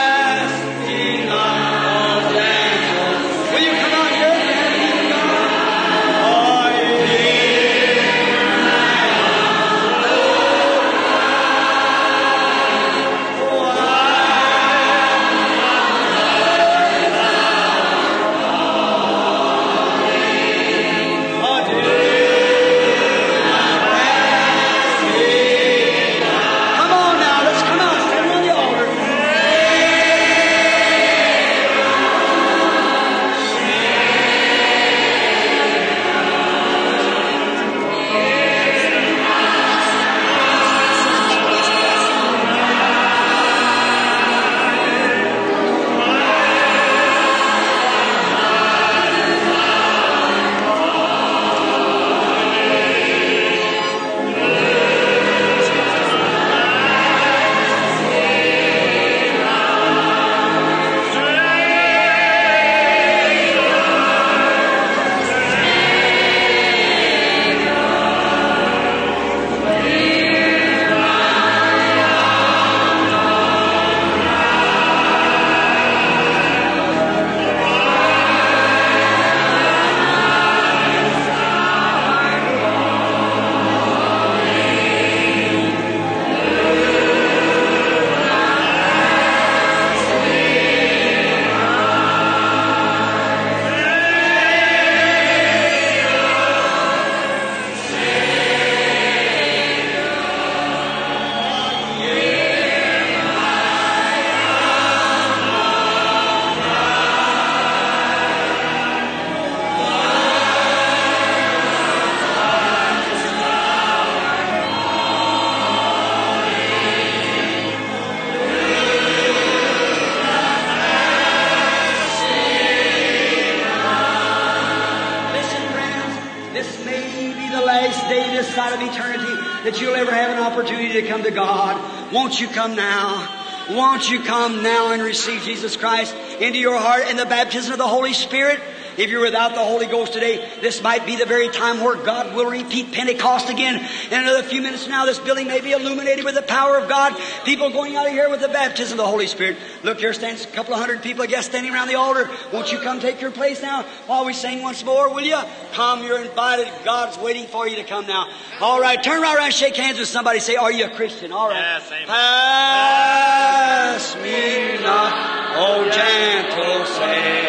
[133.96, 137.78] Won't you come now and receive Jesus Christ into your heart and the baptism of
[137.78, 138.60] the Holy Spirit?
[138.98, 142.34] If you're without the Holy Ghost today, this might be the very time where God
[142.34, 143.76] will repeat Pentecost again.
[144.10, 147.16] In another few minutes now, this building may be illuminated with the power of God.
[147.44, 149.58] People going out of here with the baptism of the Holy Spirit.
[149.82, 152.30] Look, here stands a couple of hundred people, I guess, standing around the altar.
[152.52, 155.40] Won't you come take your place now while we sing once more, will you?
[155.72, 156.68] Come, you're invited.
[156.84, 158.28] God's waiting for you to come now.
[158.60, 161.32] All right, turn right around, shake hands with somebody, say, Are you a Christian?
[161.32, 161.56] All right.
[161.56, 162.06] Yes, amen.
[162.06, 165.12] Pass me not,
[165.58, 167.45] oh, O gentle Savior.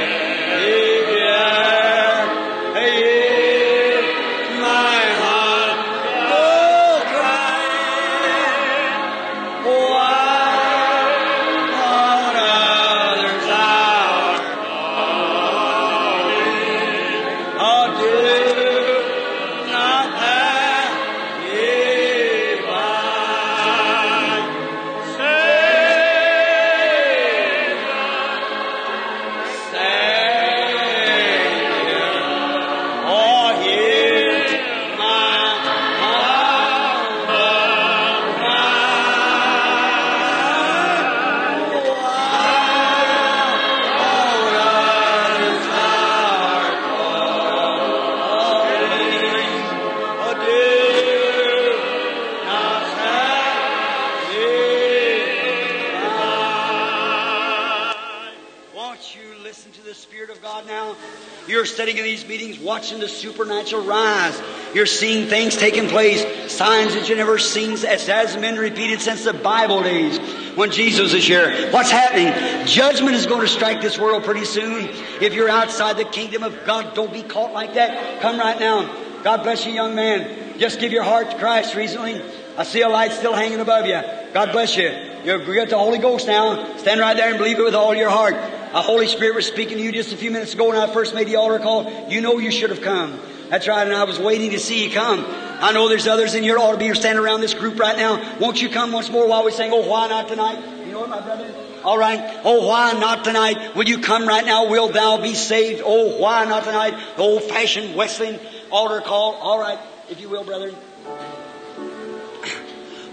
[62.77, 64.39] Watching the supernatural rise.
[64.71, 66.21] You're seeing things taking place,
[66.51, 70.19] signs that you never seen, as hasn't been repeated since the Bible days.
[70.55, 71.71] when Jesus is here.
[71.71, 72.67] What's happening?
[72.67, 74.89] Judgment is going to strike this world pretty soon.
[75.21, 78.21] If you're outside the kingdom of God, don't be caught like that.
[78.21, 78.95] Come right now.
[79.23, 80.59] God bless you, young man.
[80.59, 82.21] Just give your heart to Christ recently.
[82.59, 83.99] I see a light still hanging above you.
[84.33, 84.89] God bless you.
[85.23, 86.77] You're got the Holy Ghost now.
[86.77, 88.35] Stand right there and believe it with all your heart.
[88.77, 91.15] A Holy Spirit was speaking to you just a few minutes ago when I first
[91.15, 92.11] made the altar call.
[92.11, 93.19] You know you should have come.
[93.49, 95.25] That's right, and I was waiting to see you come.
[95.27, 98.37] I know there's others in your ought to be standing around this group right now.
[98.37, 100.59] Won't you come once more while we sing, Oh, why not tonight?
[100.85, 101.51] You know what, my brother?
[101.83, 102.39] All right.
[102.43, 103.75] Oh, why not tonight?
[103.75, 104.69] Will you come right now?
[104.69, 105.81] Will thou be saved?
[105.83, 106.93] Oh, why not tonight?
[107.15, 108.39] The old fashioned Wesleyan
[108.69, 109.33] altar call.
[109.41, 110.71] All right, if you will, brother.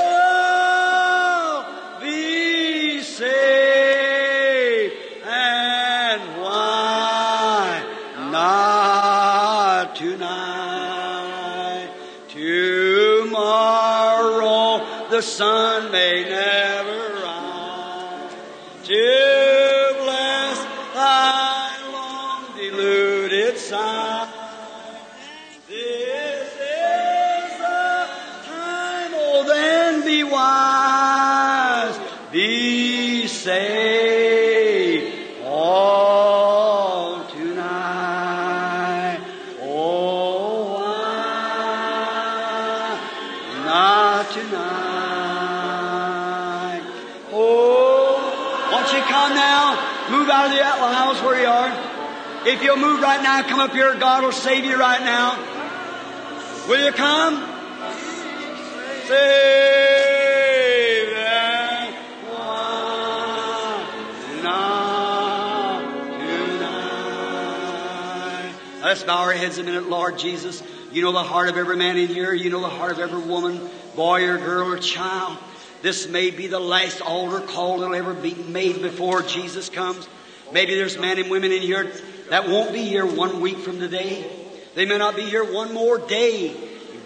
[2.00, 7.82] be saved and why
[8.30, 11.90] not tonight?
[12.28, 13.48] Tomorrow
[15.10, 15.67] the sun
[49.08, 50.08] come now?
[50.10, 51.77] Move out of the house where you are.
[52.46, 53.94] If you'll move right now, come up here.
[53.96, 55.36] God will save you right now.
[56.68, 57.34] Will you come?
[59.06, 59.18] Save
[61.16, 61.94] and
[62.28, 63.88] why
[64.42, 65.80] not
[66.60, 68.54] tonight?
[68.82, 70.62] Let's bow our heads a minute, Lord Jesus.
[70.92, 72.32] You know the heart of every man in here.
[72.32, 75.38] You know the heart of every woman, boy or girl or child.
[75.82, 80.08] This may be the last altar call that'll ever be made before Jesus comes.
[80.52, 81.92] Maybe there's men and women in here
[82.30, 84.30] that won't be here one week from today.
[84.74, 86.54] They may not be here one more day.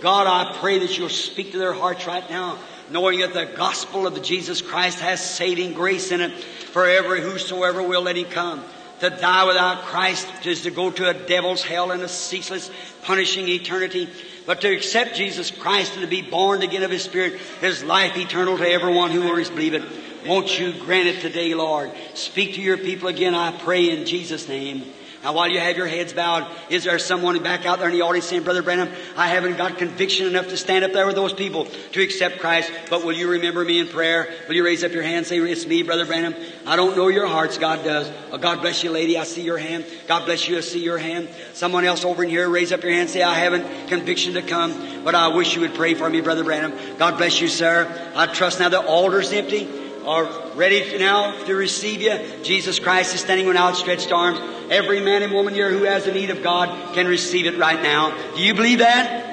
[0.00, 2.58] God, I pray that you'll speak to their hearts right now,
[2.90, 7.82] knowing that the gospel of Jesus Christ has saving grace in it for every whosoever
[7.82, 8.64] will let him come.
[9.00, 12.70] To die without Christ is to go to a devil's hell and a ceaseless,
[13.02, 14.08] punishing eternity.
[14.46, 18.16] But to accept Jesus Christ and to be born again of His Spirit is life
[18.16, 19.82] eternal to everyone who will believe it.
[20.26, 21.90] Won't you grant it today, Lord?
[22.14, 24.84] Speak to your people again, I pray in Jesus' name.
[25.22, 28.02] Now, while you have your heads bowed, is there someone back out there in the
[28.02, 31.32] audience saying, Brother Branham, I haven't got conviction enough to stand up there with those
[31.32, 34.28] people to accept Christ, but will you remember me in prayer?
[34.48, 36.34] Will you raise up your hand and say, It's me, Brother Branham?
[36.66, 38.10] I don't know your hearts, God does.
[38.32, 39.16] Oh, God bless you, lady.
[39.16, 39.84] I see your hand.
[40.08, 40.58] God bless you.
[40.58, 41.28] I see your hand.
[41.52, 44.42] Someone else over in here, raise up your hand and say, I haven't conviction to
[44.42, 46.72] come, but I wish you would pray for me, Brother Branham.
[46.98, 48.12] God bless you, sir.
[48.16, 52.18] I trust now the altar's empty are ready now to receive you.
[52.42, 54.38] Jesus Christ is standing with outstretched arms.
[54.70, 57.80] Every man and woman here who has the need of God can receive it right
[57.82, 58.16] now.
[58.34, 59.30] Do you believe that?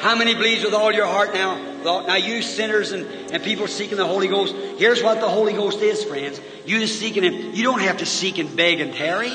[0.00, 1.56] How many believes with all your heart now?
[1.82, 5.80] Now you sinners and, and people seeking the Holy Ghost, here's what the Holy Ghost
[5.80, 6.40] is, friends.
[6.66, 7.54] You just seeking Him.
[7.54, 9.30] You don't have to seek and beg and tarry.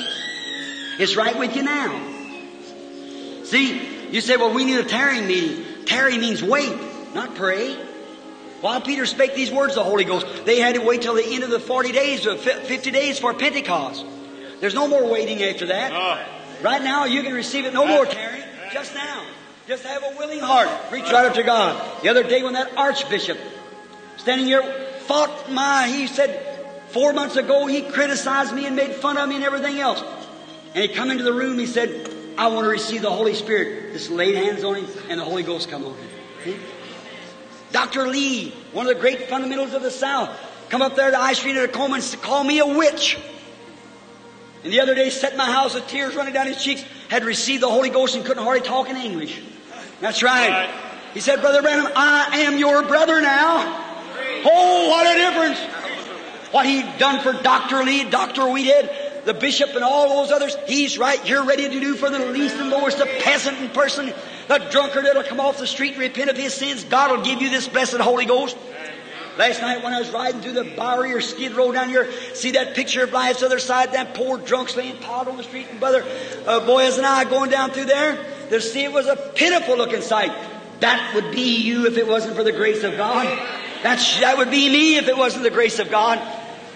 [0.98, 2.12] It's right with you now.
[3.44, 5.84] See, you say, well, we need a tarrying meeting.
[5.84, 6.72] Tarry means wait,
[7.14, 7.76] not pray.
[8.64, 11.44] While Peter spake these words, the Holy Ghost, they had to wait till the end
[11.44, 14.06] of the 40 days, uh, or 50 days for Pentecost.
[14.60, 15.92] There's no more waiting after that.
[16.62, 17.74] Right now, you can receive it.
[17.74, 18.42] No more tarry.
[18.72, 19.26] Just now.
[19.68, 20.70] Just have a willing heart.
[20.90, 22.02] Reach right up to God.
[22.02, 23.36] The other day when that archbishop
[24.16, 24.62] standing here
[25.00, 29.34] fought my, he said, four months ago he criticized me and made fun of me
[29.34, 30.02] and everything else.
[30.74, 33.92] And he come into the room, he said, I want to receive the Holy Spirit.
[33.92, 36.08] Just laid hands on him and the Holy Ghost come on him.
[36.44, 36.56] See?
[37.74, 38.06] Dr.
[38.06, 40.30] Lee, one of the great fundamentals of the South,
[40.68, 43.18] come up there to I Street at Tacoma to call me a witch.
[44.62, 47.24] And the other day sat in my house with tears running down his cheeks, had
[47.24, 49.42] received the Holy Ghost and couldn't hardly talk in English.
[50.00, 50.72] That's right.
[51.14, 53.64] He said, Brother Branham, I am your brother now.
[54.44, 55.58] Oh, what a difference.
[56.52, 57.82] What he done for Dr.
[57.82, 58.48] Lee, Dr.
[58.50, 58.88] We did,
[59.24, 62.54] the bishop and all those others, he's right here ready to do for the least
[62.54, 64.14] and lowest, the peasant and person,
[64.48, 66.84] the drunkard that'll come off the street and repent of his sins.
[66.84, 68.56] God will give you this blessed Holy Ghost.
[69.36, 72.52] Last night when I was riding through the Bowery or Skid Row down here, see
[72.52, 75.80] that picture of life's other side, that poor drunks laying piled on the street, and
[75.80, 76.04] brother
[76.46, 80.02] uh, Boze and I going down through there to see it was a pitiful looking
[80.02, 80.32] sight.
[80.80, 83.26] That would be you if it wasn't for the grace of God.
[83.82, 86.20] That's, that would be me if it wasn't the grace of God.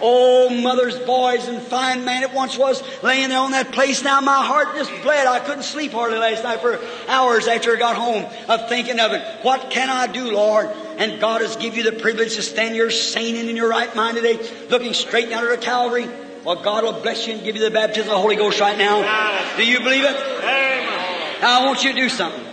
[0.01, 4.03] Oh, mother's boys and fine man it once was laying there on that place.
[4.05, 5.27] Now my heart just bled.
[5.27, 9.13] I couldn't sleep hardly last night for hours after I got home of thinking of
[9.13, 9.23] it.
[9.43, 10.67] What can I do, Lord?
[10.99, 13.95] And God has given you the privilege to stand here sane and in your right
[13.95, 14.39] mind today,
[14.69, 16.09] looking straight down at Calvary.
[16.45, 18.79] Well, God will bless you and give you the baptism of the Holy Ghost right
[18.79, 19.57] now.
[19.57, 20.17] Do you believe it?
[20.17, 21.41] Amen.
[21.41, 22.45] Now I want you to do something.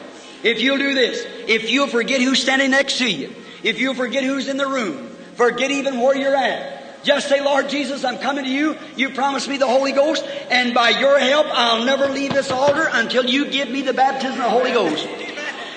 [0.44, 4.24] If you'll do this, if you'll forget who's standing next to you, if you'll forget
[4.24, 6.75] who's in the room, forget even where you're at,
[7.06, 8.76] just say, Lord Jesus, I'm coming to you.
[8.98, 12.90] You promised me the Holy Ghost, and by your help, I'll never leave this altar
[12.92, 15.08] until you give me the baptism of the Holy Ghost.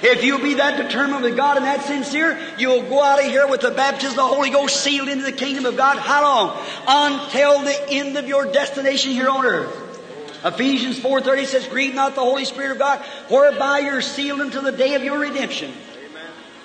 [0.01, 3.47] If you'll be that determined with God and that sincere, you'll go out of here
[3.47, 5.99] with the baptism of the Holy Ghost sealed into the kingdom of God.
[5.99, 6.67] How long?
[6.87, 9.85] Until the end of your destination here on earth.
[10.45, 14.73] Ephesians 4.30 says, Grieve not the Holy Spirit of God, whereby you're sealed until the
[14.73, 15.73] day of your redemption.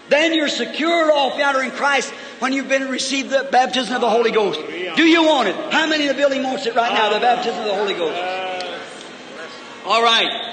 [0.10, 4.10] Then you're secured off yonder in Christ when you've been received the baptism of the
[4.10, 4.60] Holy Ghost.
[4.96, 5.56] Do you want it?
[5.72, 8.20] How many in the building wants it right now, the baptism of the Holy Ghost?
[9.86, 10.52] All right.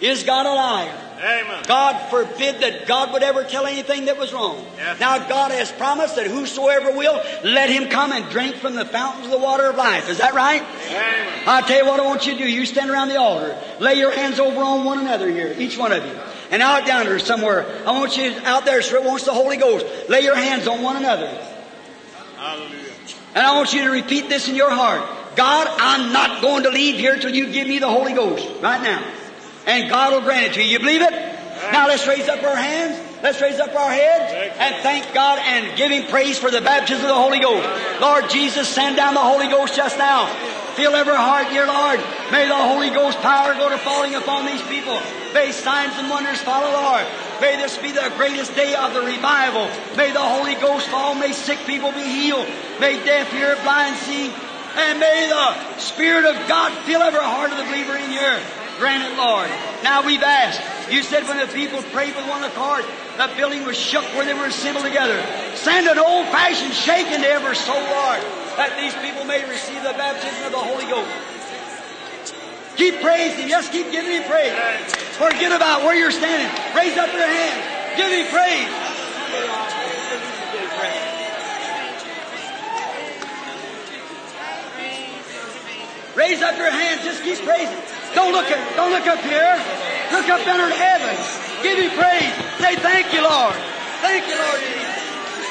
[0.00, 1.02] Is God a liar?
[1.18, 1.64] Amen.
[1.66, 4.62] God forbid that God would ever tell anything that was wrong.
[4.76, 5.00] Yes.
[5.00, 9.24] Now God has promised that whosoever will, let him come and drink from the fountains
[9.24, 10.10] of the water of life.
[10.10, 10.60] Is that right?
[10.60, 11.42] Amen.
[11.46, 12.48] I'll tell you what I want you to do.
[12.48, 13.58] You stand around the altar.
[13.80, 16.20] Lay your hands over on one another here, each one of you.
[16.50, 19.56] And out down there somewhere, I want you out there, so it wants the Holy
[19.56, 19.86] Ghost.
[20.08, 21.26] Lay your hands on one another.
[22.36, 22.92] Hallelujah.
[23.34, 25.02] And I want you to repeat this in your heart.
[25.36, 28.82] God, I'm not going to leave here till you give me the Holy Ghost right
[28.82, 29.04] now.
[29.66, 30.70] And God will grant it to you.
[30.70, 31.10] You believe it?
[31.72, 33.05] Now let's raise up our hands.
[33.26, 37.02] Let's raise up our heads and thank God and give Him praise for the baptism
[37.02, 37.66] of the Holy Ghost.
[38.00, 40.30] Lord Jesus, send down the Holy Ghost just now.
[40.78, 41.98] Fill every heart, dear Lord.
[42.30, 44.94] May the Holy Ghost power go to falling upon these people.
[45.34, 47.02] May signs and wonders follow, Lord.
[47.40, 49.66] May this be the greatest day of the revival.
[49.96, 51.16] May the Holy Ghost fall.
[51.16, 52.46] May sick people be healed.
[52.78, 54.30] May deaf hear, blind see.
[54.78, 58.38] And may the Spirit of God fill every heart of the believer in here.
[58.78, 59.50] Grant it, Lord.
[59.82, 60.62] Now we've asked.
[60.92, 62.84] You said when the people prayed with one accord,
[63.16, 65.16] the building was shook where they were assembled together.
[65.56, 68.20] Send an old-fashioned shaking to every soul, Lord,
[68.60, 71.10] that these people may receive the baptism of the Holy Ghost.
[72.76, 73.48] Keep praising.
[73.48, 74.52] Yes, keep giving Him praise.
[75.16, 76.48] Forget about where you're standing.
[76.76, 77.56] Raise up your hand.
[77.96, 78.68] Give Him praise.
[86.16, 87.04] Raise up your hands.
[87.04, 87.80] Just keep praising.
[88.14, 89.56] Don't look at, don't look up here.
[90.12, 91.55] Look up down in heaven.
[91.66, 92.30] Give Him praise.
[92.62, 93.58] Say thank you, Lord.
[93.98, 94.62] Thank you, Lord.
[94.62, 94.86] Jesus.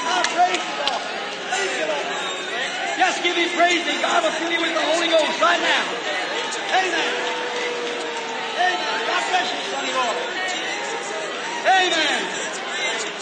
[0.07, 1.03] I praise you, Lord.
[1.51, 2.07] Thank you, Lord.
[2.95, 5.83] Just give Him praise, and God will fill you with the Holy Ghost right now.
[6.71, 7.11] Amen.
[8.63, 8.95] Amen.
[9.11, 10.17] God bless you, Sonny Lord.
[11.83, 12.19] Amen.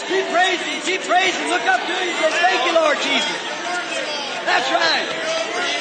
[0.06, 0.78] Keep praising.
[0.86, 1.50] Keep praising.
[1.50, 3.38] Look up to Him and say, Thank you, Lord Jesus.
[4.46, 5.08] That's right.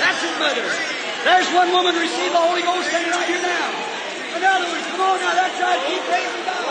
[0.01, 0.65] That's His mother.
[0.65, 3.92] There's one woman received the Holy Ghost standing right here now.
[4.43, 5.33] Come on now.
[5.39, 5.79] That's right.
[5.87, 6.63] Keep praising God.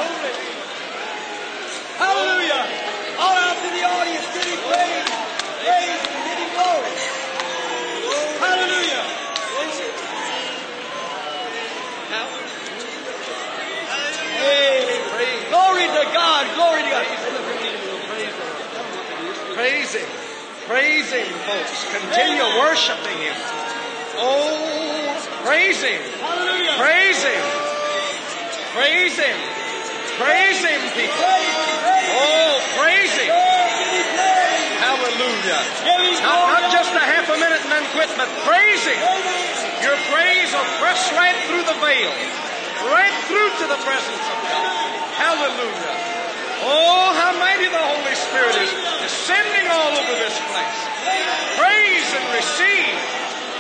[1.97, 2.69] Hallelujah.
[3.17, 4.27] All out to the audience.
[4.37, 5.09] Give Him praise.
[5.65, 6.21] Praise Him.
[6.21, 6.93] Give Him glory.
[8.45, 9.05] Hallelujah.
[14.43, 16.45] Hey, glory to God.
[16.55, 17.07] Glory to God.
[19.55, 20.09] Praise Him.
[20.67, 21.85] Praise Him, folks.
[21.89, 23.37] Continue worshiping Him.
[24.19, 26.03] Oh, praise Him.
[26.21, 26.77] Hallelujah.
[26.77, 27.62] Praise Him.
[28.73, 29.37] Praise Him.
[30.17, 31.21] Praise Him, people.
[31.21, 33.29] Oh, praise Him.
[34.81, 35.61] Hallelujah.
[36.25, 38.97] Not, not just a half a minute and then quit, but praise Him.
[39.85, 42.13] Your praise will press right through the veil,
[42.89, 44.73] right through to the presence of God.
[45.21, 45.97] Hallelujah.
[46.65, 48.73] Oh, how mighty the Holy Spirit is
[49.05, 50.81] descending all over this place.
[51.61, 52.97] Praise and receive.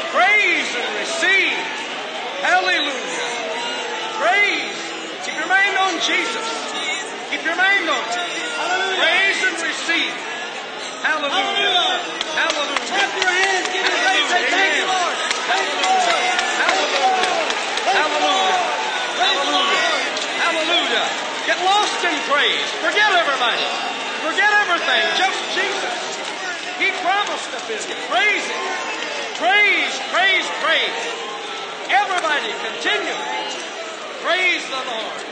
[0.09, 1.59] Praise and receive.
[2.41, 3.29] Hallelujah.
[4.23, 4.82] Praise.
[5.43, 6.47] Your mind on Jesus.
[7.35, 8.31] Keep your mind on Him.
[8.95, 10.15] Praise and receive.
[11.03, 11.99] Hallelujah.
[12.39, 12.87] Hallelujah.
[12.87, 13.67] Clap your hands.
[13.75, 14.29] Give Him praise.
[14.31, 15.17] Say thank you, Lord.
[15.51, 16.31] Hallelujah.
[16.63, 17.27] Hallelujah.
[17.91, 18.63] Hallelujah.
[19.19, 19.91] Hallelujah.
[20.47, 21.07] Hallelujah.
[21.51, 22.69] Get lost in praise.
[22.79, 23.67] Forget everybody.
[24.23, 25.03] Forget everything.
[25.19, 25.99] Just Jesus.
[26.79, 27.99] He promised to fill you.
[28.07, 28.63] Praise Him.
[29.43, 31.03] Praise, praise, praise.
[31.91, 33.19] Everybody continue.
[34.23, 35.32] Praise the Lord.